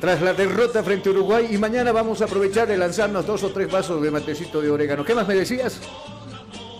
tras 0.00 0.22
la 0.22 0.32
derrota 0.32 0.82
frente 0.82 1.10
a 1.10 1.12
Uruguay 1.12 1.48
y 1.50 1.58
mañana 1.58 1.92
vamos 1.92 2.22
a 2.22 2.24
aprovechar 2.24 2.66
de 2.66 2.78
lanzarnos 2.78 3.26
dos 3.26 3.42
o 3.42 3.50
tres 3.50 3.70
vasos 3.70 4.00
de 4.00 4.10
matecito 4.10 4.62
de 4.62 4.70
orégano. 4.70 5.04
¿Qué 5.04 5.14
más 5.14 5.28
me 5.28 5.34
decías? 5.34 5.82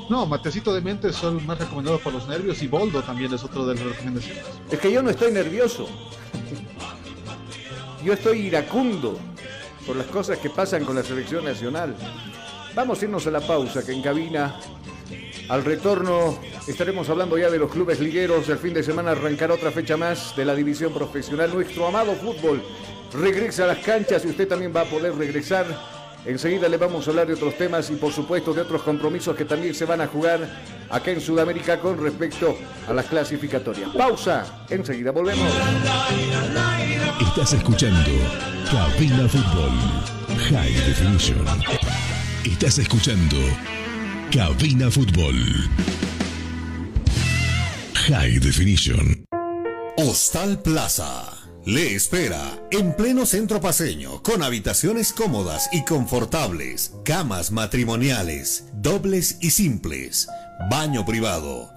No, 0.09 0.25
Matecito 0.25 0.73
de 0.73 0.81
Mente 0.81 1.09
es 1.09 1.23
el 1.25 1.43
más 1.43 1.59
recomendado 1.59 1.99
por 1.99 2.15
los 2.15 2.27
nervios 2.27 2.63
y 2.63 2.69
Boldo 2.69 3.03
también 3.03 3.35
es 3.35 3.45
otro 3.45 3.67
de 3.67 3.75
las 3.75 3.85
recomendaciones. 3.85 4.45
Es 4.71 4.79
que 4.79 4.91
yo 4.91 5.03
no 5.03 5.11
estoy 5.11 5.31
nervioso. 5.31 5.89
Yo 8.03 8.15
estoy 8.15 8.47
iracundo 8.47 9.19
por 9.85 9.97
las 9.97 10.07
cosas 10.07 10.39
que 10.39 10.49
pasan 10.49 10.87
con 10.87 10.97
la 10.97 11.03
selección 11.03 11.45
nacional. 11.45 11.95
Vamos 12.77 13.01
a 13.01 13.05
irnos 13.07 13.27
a 13.27 13.31
la 13.31 13.41
pausa, 13.41 13.83
que 13.83 13.93
en 13.93 14.03
cabina, 14.03 14.61
al 15.49 15.65
retorno, 15.65 16.39
estaremos 16.67 17.09
hablando 17.09 17.39
ya 17.39 17.49
de 17.49 17.59
los 17.59 17.73
clubes 17.73 18.01
ligueros. 18.01 18.47
El 18.51 18.59
fin 18.59 18.75
de 18.75 18.83
semana 18.83 19.13
arrancará 19.13 19.55
otra 19.55 19.71
fecha 19.71 19.97
más 19.97 20.37
de 20.37 20.45
la 20.45 20.55
división 20.55 20.93
profesional. 20.93 21.55
Nuestro 21.55 21.87
amado 21.87 22.15
fútbol 22.17 22.63
regresa 23.15 23.65
a 23.65 23.69
las 23.69 23.79
canchas 23.79 24.27
y 24.27 24.29
usted 24.29 24.47
también 24.47 24.75
va 24.77 24.83
a 24.83 24.85
poder 24.85 25.15
regresar. 25.17 25.65
Enseguida 26.27 26.69
le 26.69 26.77
vamos 26.77 27.07
a 27.07 27.11
hablar 27.11 27.27
de 27.27 27.33
otros 27.33 27.57
temas 27.57 27.89
y 27.89 27.95
por 27.95 28.13
supuesto 28.13 28.53
de 28.53 28.61
otros 28.61 28.83
compromisos 28.83 29.35
que 29.35 29.47
también 29.47 29.75
se 29.75 29.87
van 29.87 30.03
a 30.03 30.07
jugar 30.07 30.47
acá 30.91 31.11
en 31.13 31.23
Sudamérica 31.23 31.81
con 31.81 31.99
respecto 31.99 32.59
a 32.87 32.93
las 32.93 33.07
clasificatorias. 33.07 33.89
Pausa, 33.97 34.67
enseguida 34.69 35.13
volvemos. 35.13 35.51
Estás 37.23 37.55
escuchando 37.55 38.11
Cabina 38.71 39.27
Fútbol 39.29 39.71
High 40.51 40.75
Definition. 40.75 42.16
Estás 42.47 42.79
escuchando 42.79 43.37
Cabina 44.31 44.89
Fútbol 44.89 45.35
High 47.93 48.39
Definition. 48.39 49.27
Hostal 49.97 50.63
Plaza 50.63 51.33
le 51.65 51.97
espera 51.97 52.41
en 52.71 52.95
pleno 52.95 53.27
centro 53.27 53.61
paseño 53.61 54.23
con 54.23 54.45
habitaciones 54.45 55.13
cómodas 55.13 55.69
y 55.73 55.85
confortables, 55.85 56.93
camas 57.05 57.51
matrimoniales, 57.51 58.67
dobles 58.75 59.39
y 59.41 59.51
simples, 59.51 60.29
baño 60.71 61.05
privado 61.05 61.76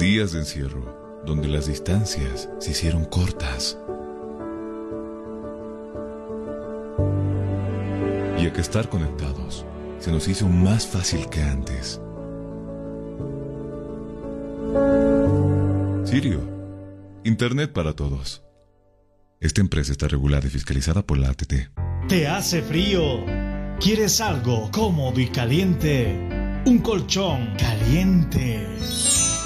Días 0.00 0.32
de 0.32 0.38
encierro, 0.38 1.20
donde 1.26 1.46
las 1.46 1.66
distancias 1.66 2.48
se 2.58 2.70
hicieron 2.70 3.04
cortas. 3.04 3.76
Y 8.38 8.46
a 8.46 8.50
que 8.50 8.62
estar 8.62 8.88
conectados 8.88 9.66
se 9.98 10.10
nos 10.10 10.26
hizo 10.26 10.48
más 10.48 10.86
fácil 10.86 11.28
que 11.28 11.42
antes. 11.42 12.00
Sirio, 16.04 16.40
Internet 17.24 17.74
para 17.74 17.92
todos. 17.92 18.42
Esta 19.38 19.60
empresa 19.60 19.92
está 19.92 20.08
regulada 20.08 20.46
y 20.46 20.50
fiscalizada 20.50 21.02
por 21.02 21.18
la 21.18 21.28
ATT. 21.28 21.52
¿Te 22.08 22.26
hace 22.26 22.62
frío? 22.62 23.22
¿Quieres 23.78 24.22
algo 24.22 24.70
cómodo 24.70 25.20
y 25.20 25.28
caliente? 25.28 26.62
Un 26.64 26.78
colchón 26.78 27.54
caliente. 27.58 28.66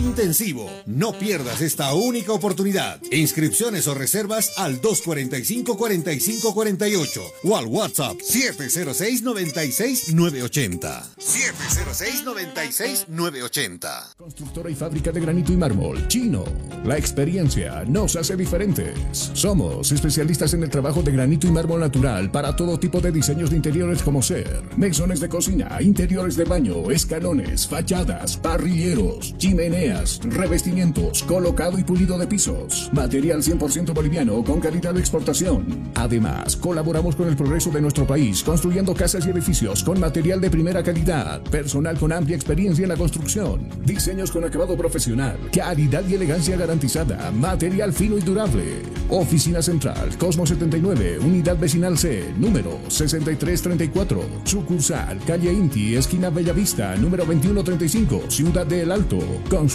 intensivo. 0.00 0.68
No 0.86 1.12
pierdas 1.12 1.60
esta 1.60 1.94
única 1.94 2.32
oportunidad. 2.32 3.00
Inscripciones 3.10 3.86
o 3.86 3.94
reservas 3.94 4.52
al 4.56 4.80
245 4.80 5.76
45 5.76 6.54
48 6.54 7.22
o 7.44 7.56
al 7.56 7.66
WhatsApp 7.66 8.20
706 8.20 9.22
96 9.22 10.14
980. 10.14 11.10
706 11.18 12.24
96 12.24 13.06
980. 13.08 14.14
Constructora 14.16 14.70
y 14.70 14.74
fábrica 14.74 15.12
de 15.12 15.20
granito 15.20 15.52
y 15.52 15.56
mármol. 15.56 16.08
Chino. 16.08 16.44
La 16.84 16.96
experiencia 16.96 17.84
nos 17.86 18.16
hace 18.16 18.36
diferentes. 18.36 19.30
Somos 19.34 19.92
especialistas 19.92 20.54
en 20.54 20.62
el 20.62 20.70
trabajo 20.70 21.02
de 21.02 21.12
granito 21.12 21.46
y 21.46 21.50
mármol 21.50 21.80
natural 21.80 22.30
para 22.30 22.56
todo 22.56 22.78
tipo 22.78 23.00
de 23.00 23.12
diseños 23.12 23.50
de 23.50 23.56
interiores 23.56 24.02
como 24.02 24.22
ser 24.22 24.62
mesones 24.76 25.20
de 25.20 25.28
cocina, 25.28 25.78
interiores 25.80 26.36
de 26.36 26.44
baño, 26.44 26.90
escalones, 26.90 27.66
fachadas, 27.66 28.36
parrilleros, 28.36 29.36
chimeneas, 29.38 29.89
revestimientos, 30.22 31.22
colocado 31.24 31.78
y 31.78 31.84
pulido 31.84 32.18
de 32.18 32.26
pisos. 32.26 32.90
Material 32.92 33.42
100% 33.42 33.92
boliviano 33.92 34.42
con 34.44 34.60
calidad 34.60 34.94
de 34.94 35.00
exportación. 35.00 35.90
Además, 35.94 36.56
colaboramos 36.56 37.16
con 37.16 37.28
el 37.28 37.36
progreso 37.36 37.70
de 37.70 37.80
nuestro 37.80 38.06
país 38.06 38.42
construyendo 38.42 38.94
casas 38.94 39.26
y 39.26 39.30
edificios 39.30 39.82
con 39.82 39.98
material 39.98 40.40
de 40.40 40.50
primera 40.50 40.82
calidad, 40.82 41.42
personal 41.42 41.98
con 41.98 42.12
amplia 42.12 42.36
experiencia 42.36 42.82
en 42.82 42.88
la 42.88 42.96
construcción, 42.96 43.68
diseños 43.84 44.30
con 44.30 44.44
acabado 44.44 44.76
profesional, 44.76 45.38
calidad 45.52 46.04
y 46.08 46.14
elegancia 46.14 46.56
garantizada, 46.56 47.30
material 47.30 47.92
fino 47.92 48.16
y 48.18 48.20
durable. 48.20 48.82
Oficina 49.08 49.60
Central, 49.60 50.16
Cosmo 50.18 50.46
79, 50.46 51.18
Unidad 51.18 51.58
Vecinal 51.58 51.98
C, 51.98 52.32
número 52.38 52.78
6334. 52.88 54.22
Sucursal, 54.44 55.18
calle 55.26 55.52
Inti, 55.52 55.96
esquina 55.96 56.30
Bellavista, 56.30 56.94
número 56.96 57.24
2135, 57.24 58.30
Ciudad 58.30 58.66
del 58.66 58.92
Alto. 58.92 59.18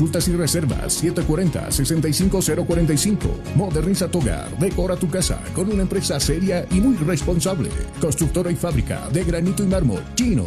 Consultas 0.06 0.28
y 0.28 0.36
reservas 0.36 1.04
740-65045. 1.04 3.56
Moderniza 3.56 4.08
tu 4.08 4.20
hogar, 4.20 4.56
decora 4.60 4.96
tu 4.96 5.10
casa 5.10 5.42
con 5.56 5.72
una 5.72 5.82
empresa 5.82 6.20
seria 6.20 6.68
y 6.70 6.76
muy 6.76 6.96
responsable. 6.98 7.72
Constructora 8.00 8.52
y 8.52 8.56
fábrica 8.56 9.10
de 9.10 9.24
granito 9.24 9.64
y 9.64 9.68
mármol 9.68 10.04
chino. 10.14 10.46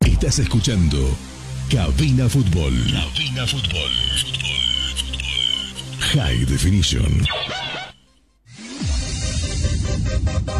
Estás 0.00 0.38
escuchando 0.38 1.06
Cabina 1.70 2.30
Fútbol. 2.30 2.72
Cabina 2.72 3.46
Fútbol. 3.46 3.90
High 6.14 6.46
Definition. 6.46 7.26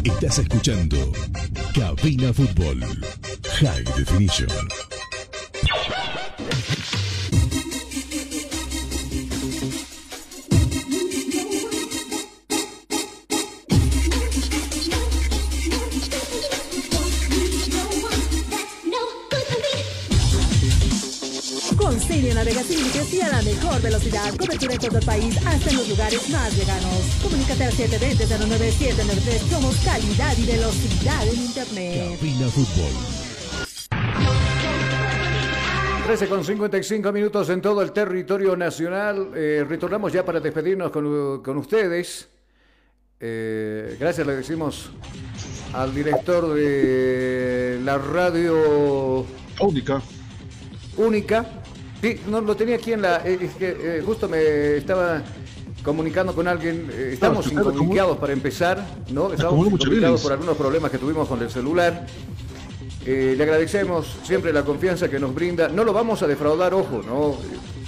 Estás 0.05 0.39
escuchando 0.39 1.13
Cabina 1.73 2.35
Fútbol. 2.35 2.85
High 3.63 3.85
Definition. 3.97 4.51
Y 23.13 23.21
a 23.21 23.29
la 23.29 23.43
mejor 23.43 23.81
velocidad, 23.81 24.35
cobertura 24.37 24.75
en 24.75 24.81
todo 24.81 24.99
el 24.99 25.05
país, 25.07 25.37
hasta 25.47 25.71
en 25.71 25.77
los 25.77 25.89
lugares 25.89 26.29
más 26.31 26.57
lejanos. 26.57 27.19
Comunícate 27.23 27.65
al 27.65 27.73
720-09793. 27.73 29.51
Somos 29.51 29.77
calidad 29.85 30.37
y 30.37 30.47
velocidad 30.47 31.29
en 31.29 31.41
Internet. 31.41 32.19
Cabina 32.19 32.49
Fútbol. 32.49 32.93
13 36.07 36.29
con 36.29 36.45
55 36.45 37.13
minutos 37.13 37.51
en 37.51 37.61
todo 37.61 37.83
el 37.83 37.93
territorio 37.93 38.57
nacional. 38.57 39.31
Eh, 39.35 39.65
retornamos 39.69 40.13
ya 40.13 40.25
para 40.25 40.41
despedirnos 40.41 40.91
con, 40.91 41.43
con 41.43 41.59
ustedes. 41.59 42.29
Eh, 43.21 43.97
gracias 43.99 44.27
le 44.27 44.37
decimos 44.37 44.91
al 45.75 45.95
director 45.95 46.55
de 46.55 47.81
la 47.85 47.99
radio 47.99 49.27
Única. 49.61 50.01
Única. 50.97 51.47
Sí, 52.01 52.21
no 52.29 52.41
lo 52.41 52.55
tenía 52.57 52.77
aquí 52.77 52.93
en 52.93 53.03
la. 53.03 53.17
eh, 53.27 53.39
es 53.43 53.55
que, 53.55 53.77
eh, 53.99 54.03
justo 54.05 54.29
me 54.29 54.77
estaba 54.77 55.23
comunicando 55.83 56.35
con 56.35 56.47
alguien. 56.47 56.89
eh, 56.93 57.11
estamos 57.15 57.47
Ah, 57.47 57.51
claro, 57.51 57.71
incomunicados 57.71 58.19
para 58.19 58.33
empezar, 58.33 58.87
¿no? 59.11 59.25
Estamos 59.33 59.45
acumuló 59.45 59.71
mucho 59.71 59.85
incomunicados 59.89 60.23
por 60.23 60.33
algunos 60.33 60.57
problemas 60.57 60.91
que 60.91 60.99
tuvimos 60.99 61.27
con 61.29 61.43
el 61.43 61.51
celular. 61.51 62.07
Eh, 63.05 63.35
le 63.37 63.43
agradecemos 63.43 64.17
siempre 64.23 64.53
la 64.53 64.65
confianza 64.65 65.09
que 65.09 65.19
nos 65.19 65.35
brinda. 65.35 65.69
No 65.69 65.83
lo 65.83 65.93
vamos 65.93 66.23
a 66.23 66.27
defraudar, 66.27 66.75
ojo, 66.75 67.01
¿no? 67.07 67.37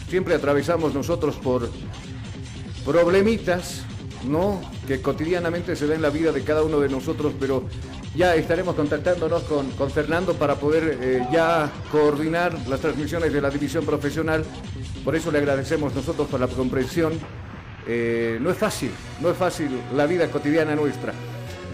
Siempre 0.09 0.35
atravesamos 0.35 0.93
nosotros 0.95 1.37
por 1.37 1.69
problemitas, 2.85 3.83
¿no? 4.25 4.61
Que 4.87 5.01
cotidianamente 5.01 5.77
se 5.77 5.87
da 5.87 5.95
en 5.95 6.03
la 6.03 6.11
vida 6.11 6.33
de 6.33 6.43
cada 6.43 6.62
uno 6.62 6.81
de 6.81 6.89
nosotros, 6.89 7.33
pero 7.39 7.64
ya 8.14 8.35
estaremos 8.35 8.75
contactándonos 8.75 9.43
con, 9.45 9.91
Fernando 9.91 10.35
para 10.35 10.57
poder 10.57 10.99
eh, 11.01 11.27
ya 11.33 11.71
coordinar 11.91 12.55
las 12.68 12.81
transmisiones 12.81 13.33
de 13.33 13.41
la 13.41 13.51
división 13.51 13.85
profesional. 13.85 14.45
Por 15.05 15.16
eso 15.16 15.31
le 15.31 15.39
agradecemos 15.39 15.95
nosotros 15.95 16.29
por 16.29 16.41
la 16.41 16.49
comprensión. 16.49 17.12
Eh, 17.87 18.39
no 18.41 18.51
es 18.51 18.59
fácil, 18.59 18.91
no 19.21 19.31
es 19.31 19.37
fácil 19.37 19.71
la 19.95 20.07
vida 20.07 20.31
cotidiana 20.31 20.75
nuestra. 20.75 21.12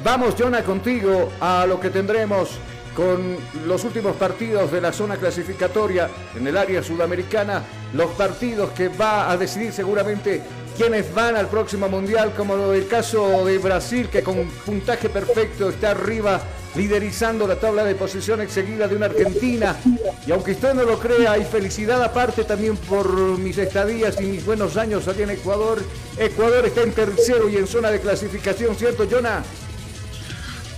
Vamos, 0.05 0.34
Jonah, 0.38 0.62
contigo 0.62 1.30
a 1.40 1.66
lo 1.66 1.80
que 1.80 1.90
tendremos 1.90 2.51
con 2.94 3.36
los 3.66 3.84
últimos 3.84 4.16
partidos 4.16 4.72
de 4.72 4.80
la 4.80 4.92
zona 4.92 5.16
clasificatoria 5.16 6.09
en 6.34 6.47
el 6.47 6.57
área 6.57 6.82
sudamericana, 6.82 7.62
los 7.92 8.11
partidos 8.12 8.70
que 8.70 8.88
va 8.88 9.30
a 9.30 9.36
decidir 9.36 9.72
seguramente 9.72 10.42
quiénes 10.77 11.12
van 11.14 11.37
al 11.37 11.49
próximo 11.49 11.89
mundial, 11.89 12.33
como 12.37 12.72
el 12.72 12.87
caso 12.87 13.45
de 13.45 13.59
Brasil, 13.59 14.09
que 14.09 14.22
con 14.22 14.47
puntaje 14.64 15.09
perfecto 15.09 15.70
está 15.70 15.93
arriba, 15.93 16.41
liderizando 16.74 17.47
la 17.47 17.57
tabla 17.57 17.83
de 17.85 17.95
posiciones 17.95 18.53
seguida 18.53 18.87
de 18.87 18.97
una 18.97 19.07
Argentina. 19.07 19.77
Y 20.27 20.33
aunque 20.33 20.53
usted 20.53 20.74
no 20.74 20.83
lo 20.83 20.99
crea, 20.99 21.33
hay 21.33 21.45
felicidad 21.45 22.03
aparte 22.03 22.45
también 22.45 22.77
por 22.77 23.09
mis 23.39 23.57
estadías 23.57 24.20
y 24.20 24.24
mis 24.24 24.45
buenos 24.45 24.77
años 24.77 25.09
allí 25.09 25.22
en 25.22 25.31
Ecuador. 25.31 25.83
Ecuador 26.18 26.66
está 26.66 26.83
en 26.83 26.93
tercero 26.93 27.49
y 27.49 27.57
en 27.57 27.66
zona 27.66 27.91
de 27.91 28.01
clasificación, 28.01 28.77
¿cierto, 28.77 29.07
Jonah? 29.11 29.43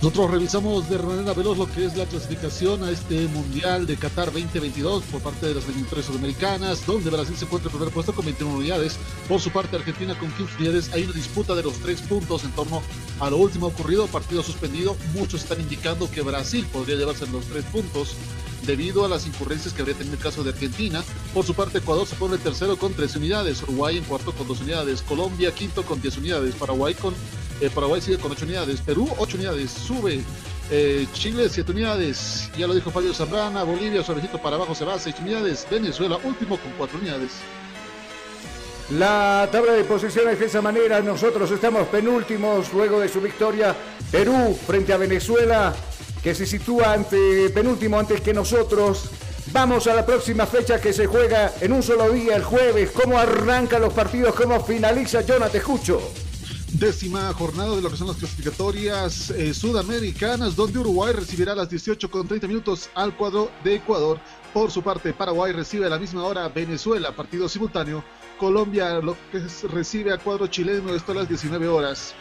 Nosotros 0.01 0.31
revisamos 0.31 0.89
de 0.89 0.97
manera 0.97 1.33
veloz 1.33 1.57
lo 1.57 1.69
que 1.69 1.83
es 1.83 1.97
la 1.97 2.05
clasificación 2.05 2.85
a 2.85 2.89
este 2.89 3.27
Mundial 3.27 3.85
de 3.85 3.97
Qatar 3.97 4.27
2022 4.27 5.03
por 5.03 5.19
parte 5.19 5.47
de 5.47 5.55
las 5.55 5.65
eliminatorias 5.65 6.05
sudamericanas, 6.05 6.85
donde 6.85 7.09
Brasil 7.09 7.35
se 7.35 7.43
encuentra 7.43 7.69
en 7.69 7.75
primer 7.75 7.93
puesto 7.93 8.13
con 8.13 8.23
21 8.23 8.59
unidades. 8.59 8.97
Por 9.27 9.41
su 9.41 9.51
parte, 9.51 9.75
Argentina 9.75 10.17
con 10.17 10.31
15 10.31 10.55
unidades. 10.55 10.93
Hay 10.93 11.03
una 11.03 11.11
disputa 11.11 11.53
de 11.53 11.63
los 11.63 11.73
tres 11.79 11.99
puntos 11.99 12.45
en 12.45 12.51
torno 12.51 12.81
a 13.19 13.29
lo 13.29 13.35
último 13.35 13.67
ocurrido, 13.67 14.07
partido 14.07 14.41
suspendido. 14.41 14.95
Muchos 15.13 15.43
están 15.43 15.59
indicando 15.59 16.09
que 16.09 16.21
Brasil 16.21 16.65
podría 16.71 16.95
llevarse 16.95 17.27
los 17.27 17.43
tres 17.47 17.65
puntos 17.65 18.15
debido 18.65 19.03
a 19.03 19.09
las 19.09 19.27
incurrencias 19.27 19.73
que 19.73 19.81
habría 19.81 19.97
tenido 19.97 20.15
el 20.15 20.21
caso 20.21 20.45
de 20.45 20.51
Argentina. 20.51 21.03
Por 21.33 21.45
su 21.45 21.53
parte, 21.53 21.79
Ecuador 21.79 22.07
se 22.07 22.15
pone 22.15 22.37
tercero 22.37 22.77
con 22.77 22.93
3 22.93 23.17
unidades, 23.17 23.63
Uruguay 23.63 23.97
en 23.97 24.05
cuarto 24.05 24.31
con 24.31 24.47
2 24.47 24.61
unidades, 24.61 25.01
Colombia 25.01 25.53
quinto 25.53 25.83
con 25.83 26.01
10 26.01 26.17
unidades, 26.17 26.55
Paraguay 26.55 26.93
con 26.93 27.13
eh, 27.61 27.69
Paraguay 27.73 28.01
sigue 28.01 28.17
con 28.17 28.31
8 28.31 28.45
unidades, 28.45 28.81
Perú 28.81 29.09
8 29.17 29.37
unidades, 29.37 29.71
sube 29.71 30.21
eh, 30.71 31.07
Chile 31.13 31.49
7 31.49 31.71
unidades, 31.71 32.49
ya 32.57 32.67
lo 32.67 32.75
dijo 32.75 32.91
Fabio 32.91 33.13
Zambrana, 33.13 33.63
Bolivia 33.63 34.03
suavecito 34.03 34.41
para 34.41 34.55
abajo 34.55 34.75
se 34.75 34.85
va 34.85 34.99
6 34.99 35.15
unidades, 35.19 35.67
Venezuela 35.69 36.17
último 36.23 36.57
con 36.57 36.71
4 36.77 36.99
unidades. 36.99 37.31
La 38.97 39.47
tabla 39.51 39.73
de 39.73 39.83
posiciones 39.83 40.39
de 40.39 40.47
esa 40.47 40.61
manera, 40.61 40.99
nosotros 41.01 41.51
estamos 41.51 41.87
penúltimos 41.89 42.73
luego 42.73 42.99
de 42.99 43.07
su 43.07 43.21
victoria. 43.21 43.75
Perú 44.11 44.57
frente 44.65 44.91
a 44.93 44.97
Venezuela, 44.97 45.75
que 46.23 46.33
se 46.33 46.47
sitúa 46.47 46.93
ante 46.93 47.51
penúltimo 47.51 47.99
antes 47.99 48.21
que 48.21 48.33
nosotros. 48.33 49.11
Vamos 49.51 49.85
a 49.85 49.93
la 49.93 50.05
próxima 50.05 50.47
fecha 50.47 50.81
que 50.81 50.91
se 50.91 51.05
juega 51.05 51.53
en 51.61 51.73
un 51.73 51.83
solo 51.83 52.09
día, 52.09 52.35
el 52.35 52.43
jueves. 52.43 52.89
¿Cómo 52.91 53.19
arrancan 53.19 53.81
los 53.81 53.93
partidos? 53.93 54.33
¿Cómo 54.33 54.63
finaliza? 54.63 55.19
Escucho. 55.19 56.28
Décima 56.73 57.33
jornada 57.33 57.75
de 57.75 57.81
lo 57.81 57.89
que 57.89 57.97
son 57.97 58.07
las 58.07 58.17
clasificatorias 58.17 59.29
eh, 59.31 59.53
sudamericanas, 59.53 60.55
donde 60.55 60.79
Uruguay 60.79 61.13
recibirá 61.13 61.53
a 61.53 61.55
las 61.55 61.69
18 61.69 62.09
con 62.09 62.27
30 62.27 62.47
minutos 62.47 62.89
al 62.95 63.15
cuadro 63.15 63.51
de 63.63 63.75
Ecuador. 63.75 64.19
Por 64.53 64.71
su 64.71 64.81
parte, 64.81 65.13
Paraguay 65.13 65.51
recibe 65.53 65.85
a 65.85 65.89
la 65.89 65.99
misma 65.99 66.23
hora 66.23 66.47
Venezuela, 66.49 67.15
partido 67.15 67.47
simultáneo. 67.47 68.03
Colombia 68.39 68.99
lo 68.99 69.15
que 69.31 69.41
recibe 69.67 70.13
a 70.13 70.17
cuadro 70.17 70.47
chileno, 70.47 70.93
esto 70.93 71.11
a 71.11 71.15
las 71.15 71.27
19 71.27 71.67
horas. 71.67 72.15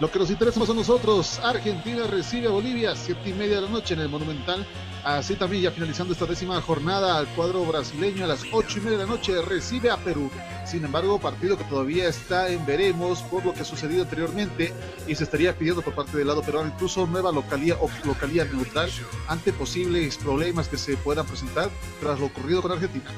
Lo 0.00 0.10
que 0.10 0.18
nos 0.18 0.28
interesa 0.28 0.60
a 0.60 0.74
nosotros, 0.74 1.38
Argentina 1.38 2.04
recibe 2.08 2.48
a 2.48 2.50
Bolivia, 2.50 2.96
siete 2.96 3.30
y 3.30 3.32
media 3.32 3.56
de 3.56 3.62
la 3.62 3.68
noche 3.68 3.94
en 3.94 4.00
el 4.00 4.08
Monumental. 4.08 4.66
Así 5.04 5.36
también, 5.36 5.62
ya 5.62 5.70
finalizando 5.70 6.14
esta 6.14 6.26
décima 6.26 6.60
jornada, 6.60 7.16
al 7.16 7.28
cuadro 7.28 7.64
brasileño 7.64 8.24
a 8.24 8.26
las 8.26 8.42
ocho 8.50 8.78
y 8.78 8.82
media 8.82 8.98
de 8.98 9.04
la 9.04 9.10
noche 9.10 9.40
recibe 9.42 9.90
a 9.92 9.96
Perú. 9.96 10.30
Sin 10.66 10.84
embargo, 10.84 11.20
partido 11.20 11.56
que 11.56 11.62
todavía 11.64 12.08
está 12.08 12.48
en 12.48 12.66
veremos 12.66 13.20
por 13.22 13.44
lo 13.44 13.54
que 13.54 13.60
ha 13.60 13.64
sucedido 13.64 14.02
anteriormente 14.02 14.72
y 15.06 15.14
se 15.14 15.24
estaría 15.24 15.56
pidiendo 15.56 15.82
por 15.82 15.94
parte 15.94 16.16
del 16.16 16.26
lado 16.26 16.42
peruano 16.42 16.72
incluso 16.74 17.06
nueva 17.06 17.30
localía 17.30 17.76
o 17.80 17.88
localía 18.04 18.44
neutral 18.46 18.90
ante 19.28 19.52
posibles 19.52 20.16
problemas 20.16 20.68
que 20.68 20.76
se 20.76 20.96
puedan 20.96 21.26
presentar 21.26 21.70
tras 22.00 22.18
lo 22.18 22.26
ocurrido 22.26 22.62
con 22.62 22.72
Argentina. 22.72 23.10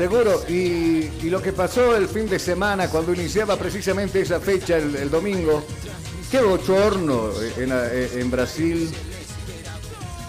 Seguro, 0.00 0.42
y, 0.48 1.28
lo 1.28 1.42
que 1.42 1.52
pasó 1.52 1.94
el 1.94 2.08
fin 2.08 2.26
de 2.26 2.38
semana 2.38 2.88
cuando 2.88 3.12
iniciaba 3.12 3.58
precisamente 3.58 4.22
esa 4.22 4.40
fecha, 4.40 4.78
el, 4.78 5.10
domingo, 5.10 5.62
qué 6.30 6.40
bochorno 6.40 7.28
en, 7.58 7.70
en, 7.70 8.30
Brasil. 8.30 8.90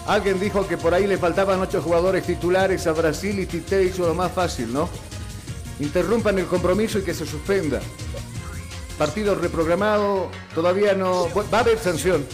Alguien 0.08 0.42
dijo 0.42 0.68
que 0.68 0.76
por 0.76 0.94
ahí 0.94 1.08
le 1.08 1.18
faltaban 1.18 1.62
ocho 1.62 1.82
jugadores 1.82 2.26
titulares 2.26 2.86
a 2.86 2.92
Brasil 2.92 3.40
y 3.40 3.46
Tite 3.46 3.86
hizo 3.86 4.06
lo 4.06 4.14
más 4.14 4.34
fácil, 4.34 4.74
¿no? 4.74 4.90
Interrumpan 5.80 6.38
el 6.38 6.48
compromiso 6.48 7.00
y 7.00 7.04
que 7.04 7.14
se 7.14 7.26
suspenda. 7.26 7.80
Partido 8.98 9.36
reprogramado, 9.36 10.32
todavía 10.54 10.96
no... 10.96 11.30
Va 11.34 11.60
a 11.60 11.62
haber 11.62 11.80
sanción. 11.80 12.26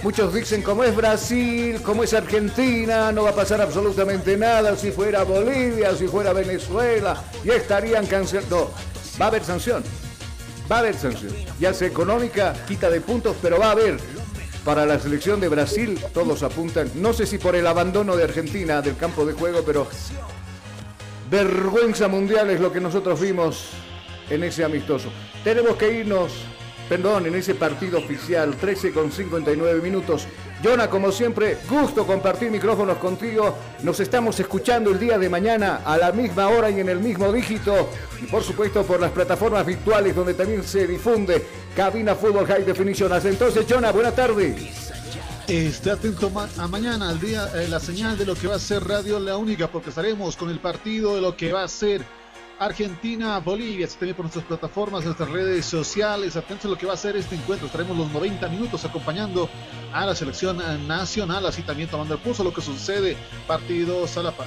Muchos 0.00 0.34
dicen, 0.34 0.62
como 0.62 0.82
es 0.82 0.96
Brasil, 0.96 1.80
como 1.82 2.02
es 2.02 2.12
Argentina, 2.14 3.12
no 3.12 3.24
va 3.24 3.30
a 3.30 3.34
pasar 3.34 3.60
absolutamente 3.60 4.36
nada 4.36 4.76
si 4.76 4.90
fuera 4.90 5.22
Bolivia, 5.22 5.94
si 5.94 6.08
fuera 6.08 6.32
Venezuela, 6.32 7.22
ya 7.44 7.54
estarían 7.54 8.06
cancelados. 8.06 8.50
No, 8.50 8.70
va 9.20 9.26
a 9.26 9.28
haber 9.28 9.44
sanción. 9.44 9.84
Va 10.70 10.76
a 10.76 10.78
haber 10.80 10.96
sanción. 10.96 11.32
Ya 11.60 11.72
sea 11.72 11.86
económica, 11.86 12.54
quita 12.66 12.90
de 12.90 13.00
puntos, 13.00 13.36
pero 13.40 13.58
va 13.58 13.68
a 13.68 13.72
haber. 13.72 13.98
Para 14.64 14.86
la 14.86 14.98
selección 14.98 15.40
de 15.40 15.48
Brasil, 15.48 16.00
todos 16.14 16.42
apuntan, 16.42 16.90
no 16.94 17.12
sé 17.12 17.26
si 17.26 17.38
por 17.38 17.54
el 17.54 17.66
abandono 17.66 18.16
de 18.16 18.24
Argentina 18.24 18.80
del 18.80 18.96
campo 18.96 19.26
de 19.26 19.32
juego, 19.34 19.62
pero 19.66 19.88
vergüenza 21.30 22.08
mundial 22.08 22.50
es 22.50 22.60
lo 22.60 22.72
que 22.72 22.80
nosotros 22.80 23.20
vimos 23.20 23.70
en 24.30 24.44
ese 24.44 24.64
amistoso. 24.64 25.12
Tenemos 25.44 25.76
que 25.76 25.92
irnos 25.92 26.32
perdón, 26.92 27.24
en 27.24 27.34
ese 27.34 27.54
partido 27.54 28.00
oficial, 28.00 28.54
13 28.54 28.92
con 28.92 29.10
59 29.10 29.80
minutos. 29.80 30.26
Jonah, 30.62 30.90
como 30.90 31.10
siempre, 31.10 31.56
gusto 31.66 32.06
compartir 32.06 32.50
micrófonos 32.50 32.98
contigo. 32.98 33.56
Nos 33.82 33.98
estamos 34.00 34.38
escuchando 34.38 34.90
el 34.90 34.98
día 34.98 35.16
de 35.16 35.30
mañana 35.30 35.80
a 35.86 35.96
la 35.96 36.12
misma 36.12 36.48
hora 36.48 36.68
y 36.68 36.80
en 36.80 36.90
el 36.90 36.98
mismo 36.98 37.32
dígito. 37.32 37.88
Y 38.20 38.26
por 38.26 38.42
supuesto 38.42 38.82
por 38.84 39.00
las 39.00 39.10
plataformas 39.10 39.64
virtuales 39.64 40.14
donde 40.14 40.34
también 40.34 40.62
se 40.64 40.86
difunde 40.86 41.42
Cabina 41.74 42.14
Fútbol 42.14 42.46
High 42.46 42.66
Definition. 42.66 43.10
Hasta 43.10 43.30
entonces, 43.30 43.64
Jonah, 43.66 43.90
buenas 43.90 44.14
tardes. 44.14 44.92
Esté 45.48 45.92
atento 45.92 46.30
a 46.58 46.68
mañana 46.68 47.08
al 47.08 47.18
día, 47.18 47.48
eh, 47.54 47.68
la 47.68 47.80
señal 47.80 48.18
de 48.18 48.26
lo 48.26 48.34
que 48.34 48.48
va 48.48 48.56
a 48.56 48.58
ser 48.58 48.84
Radio 48.84 49.18
La 49.18 49.38
Única, 49.38 49.66
porque 49.66 49.88
estaremos 49.88 50.36
con 50.36 50.50
el 50.50 50.58
partido 50.58 51.14
de 51.14 51.22
lo 51.22 51.38
que 51.38 51.54
va 51.54 51.62
a 51.62 51.68
ser 51.68 52.04
Argentina, 52.64 53.38
Bolivia, 53.40 53.88
se 53.88 53.96
también 53.98 54.14
por 54.14 54.24
nuestras 54.24 54.44
plataformas, 54.44 55.04
nuestras 55.04 55.30
redes 55.30 55.66
sociales. 55.66 56.36
Atentos 56.36 56.66
a 56.66 56.68
lo 56.68 56.78
que 56.78 56.86
va 56.86 56.94
a 56.94 56.96
ser 56.96 57.16
este 57.16 57.34
encuentro. 57.34 57.66
Estaremos 57.66 57.96
los 57.96 58.12
90 58.12 58.48
minutos 58.48 58.84
acompañando 58.84 59.48
a 59.92 60.06
la 60.06 60.14
selección 60.14 60.58
nacional, 60.86 61.44
así 61.46 61.62
también 61.62 61.88
tomando 61.88 62.14
el 62.14 62.20
pulso 62.20 62.44
lo 62.44 62.54
que 62.54 62.60
sucede 62.60 63.16
partidos 63.46 64.16
a 64.16 64.22
la 64.22 64.36
par. 64.36 64.46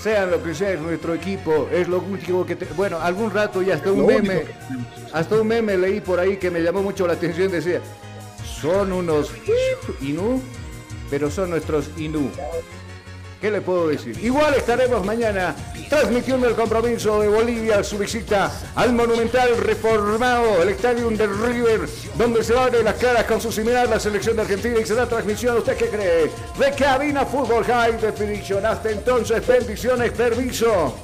Sean 0.00 0.30
lo 0.30 0.42
que 0.42 0.54
sea 0.54 0.76
nuestro 0.76 1.14
equipo, 1.14 1.68
es 1.72 1.88
lo 1.88 1.98
último 1.98 2.44
que 2.44 2.56
bueno, 2.76 3.00
algún 3.00 3.30
rato 3.30 3.62
ya 3.62 3.74
hasta 3.74 3.90
un 3.90 4.06
meme, 4.06 4.44
hasta 5.12 5.40
un 5.40 5.48
meme 5.48 5.78
leí 5.78 6.00
por 6.02 6.20
ahí 6.20 6.36
que 6.36 6.50
me 6.50 6.60
llamó 6.60 6.82
mucho 6.82 7.06
la 7.06 7.14
atención, 7.14 7.50
decía, 7.50 7.80
son 8.60 8.92
unos 8.92 9.30
Inú, 10.02 10.42
pero 11.10 11.30
son 11.30 11.50
nuestros 11.50 11.90
Inú. 11.96 12.30
¿Qué 13.44 13.50
le 13.50 13.60
puedo 13.60 13.88
decir? 13.88 14.18
Igual 14.24 14.54
estaremos 14.54 15.04
mañana 15.04 15.54
transmitiendo 15.90 16.48
el 16.48 16.54
compromiso 16.54 17.20
de 17.20 17.28
Bolivia, 17.28 17.84
su 17.84 17.98
visita 17.98 18.50
al 18.74 18.94
monumental 18.94 19.58
reformado, 19.58 20.62
el 20.62 20.70
Estadio 20.70 21.10
de 21.10 21.26
River, 21.26 21.86
donde 22.16 22.42
se 22.42 22.54
va 22.54 22.64
a 22.64 22.70
las 22.70 22.94
caras 22.94 23.24
con 23.24 23.42
su 23.42 23.52
similar 23.52 23.86
la 23.86 24.00
selección 24.00 24.36
de 24.36 24.42
Argentina 24.44 24.80
y 24.80 24.86
será 24.86 25.06
transmisión, 25.06 25.58
¿usted 25.58 25.76
qué 25.76 25.88
cree? 25.88 26.30
De 26.58 26.74
cabina 26.74 27.26
Fútbol 27.26 27.62
High 27.64 28.00
Definition. 28.00 28.64
Hasta 28.64 28.90
entonces, 28.92 29.46
bendiciones, 29.46 30.10
permiso. 30.12 30.96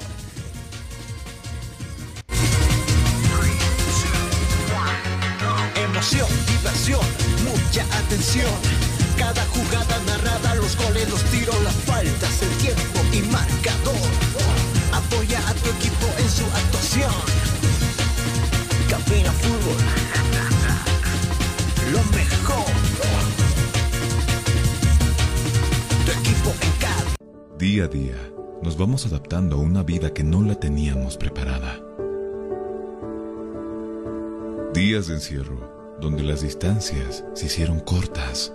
Emoción, 5.77 6.29
diversión, 6.47 7.01
mucha 7.45 7.83
atención 7.99 8.90
cada 9.21 9.45
jugada 9.49 9.99
narrada, 10.07 10.55
los 10.55 10.75
goles, 10.79 11.07
los 11.11 11.23
tiros, 11.25 11.63
las 11.63 11.75
faltas, 11.75 12.43
el 12.43 12.49
tiempo 12.57 13.01
y 13.13 13.21
marcador. 13.31 14.09
Apoya 14.95 15.39
a 15.47 15.53
tu 15.53 15.69
equipo 15.77 16.07
en 16.19 16.31
su 16.31 16.45
actuación. 16.47 17.13
Cabina 18.89 19.31
Fútbol. 19.33 19.77
Lo 21.93 22.03
mejor. 22.17 22.65
Tu 26.07 26.13
equipo 26.13 26.51
en 26.67 26.73
cada. 26.81 27.59
Día 27.59 27.85
a 27.85 27.89
día, 27.89 28.17
nos 28.63 28.79
vamos 28.79 29.05
adaptando 29.05 29.57
a 29.57 29.59
una 29.59 29.83
vida 29.83 30.15
que 30.15 30.25
no 30.25 30.41
la 30.41 30.55
teníamos 30.55 31.19
preparada. 31.19 31.79
Días 34.73 35.09
de 35.09 35.15
encierro, 35.15 35.99
donde 36.01 36.23
las 36.23 36.41
distancias 36.41 37.23
se 37.35 37.47
hicieron 37.47 37.81
cortas 37.81 38.55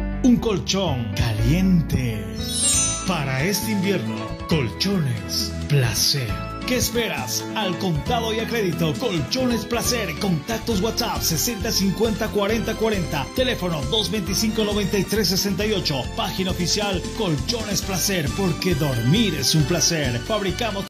Un 0.23 0.37
colchón 0.37 1.11
caliente. 1.15 2.23
Para 3.07 3.43
este 3.43 3.71
invierno, 3.71 4.27
colchones 4.47 5.51
placer 5.67 6.51
¿Qué 6.71 6.77
esperas? 6.77 7.43
Al 7.55 7.77
contado 7.79 8.33
y 8.33 8.39
a 8.39 8.47
crédito, 8.47 8.93
Colchones 8.93 9.65
Placer, 9.65 10.17
contactos 10.19 10.79
WhatsApp 10.79 11.21
60 11.21 11.69
50 11.69 12.29
40 12.29 12.75
40, 12.75 13.27
teléfono 13.35 13.81
225 13.81 14.63
93 14.63 15.27
68, 15.27 16.03
página 16.15 16.51
oficial 16.51 17.01
Colchones 17.17 17.81
Placer, 17.81 18.25
porque 18.37 18.73
dormir 18.75 19.35
es 19.35 19.53
un 19.53 19.63
placer. 19.63 20.17
Fabricamos 20.19 20.79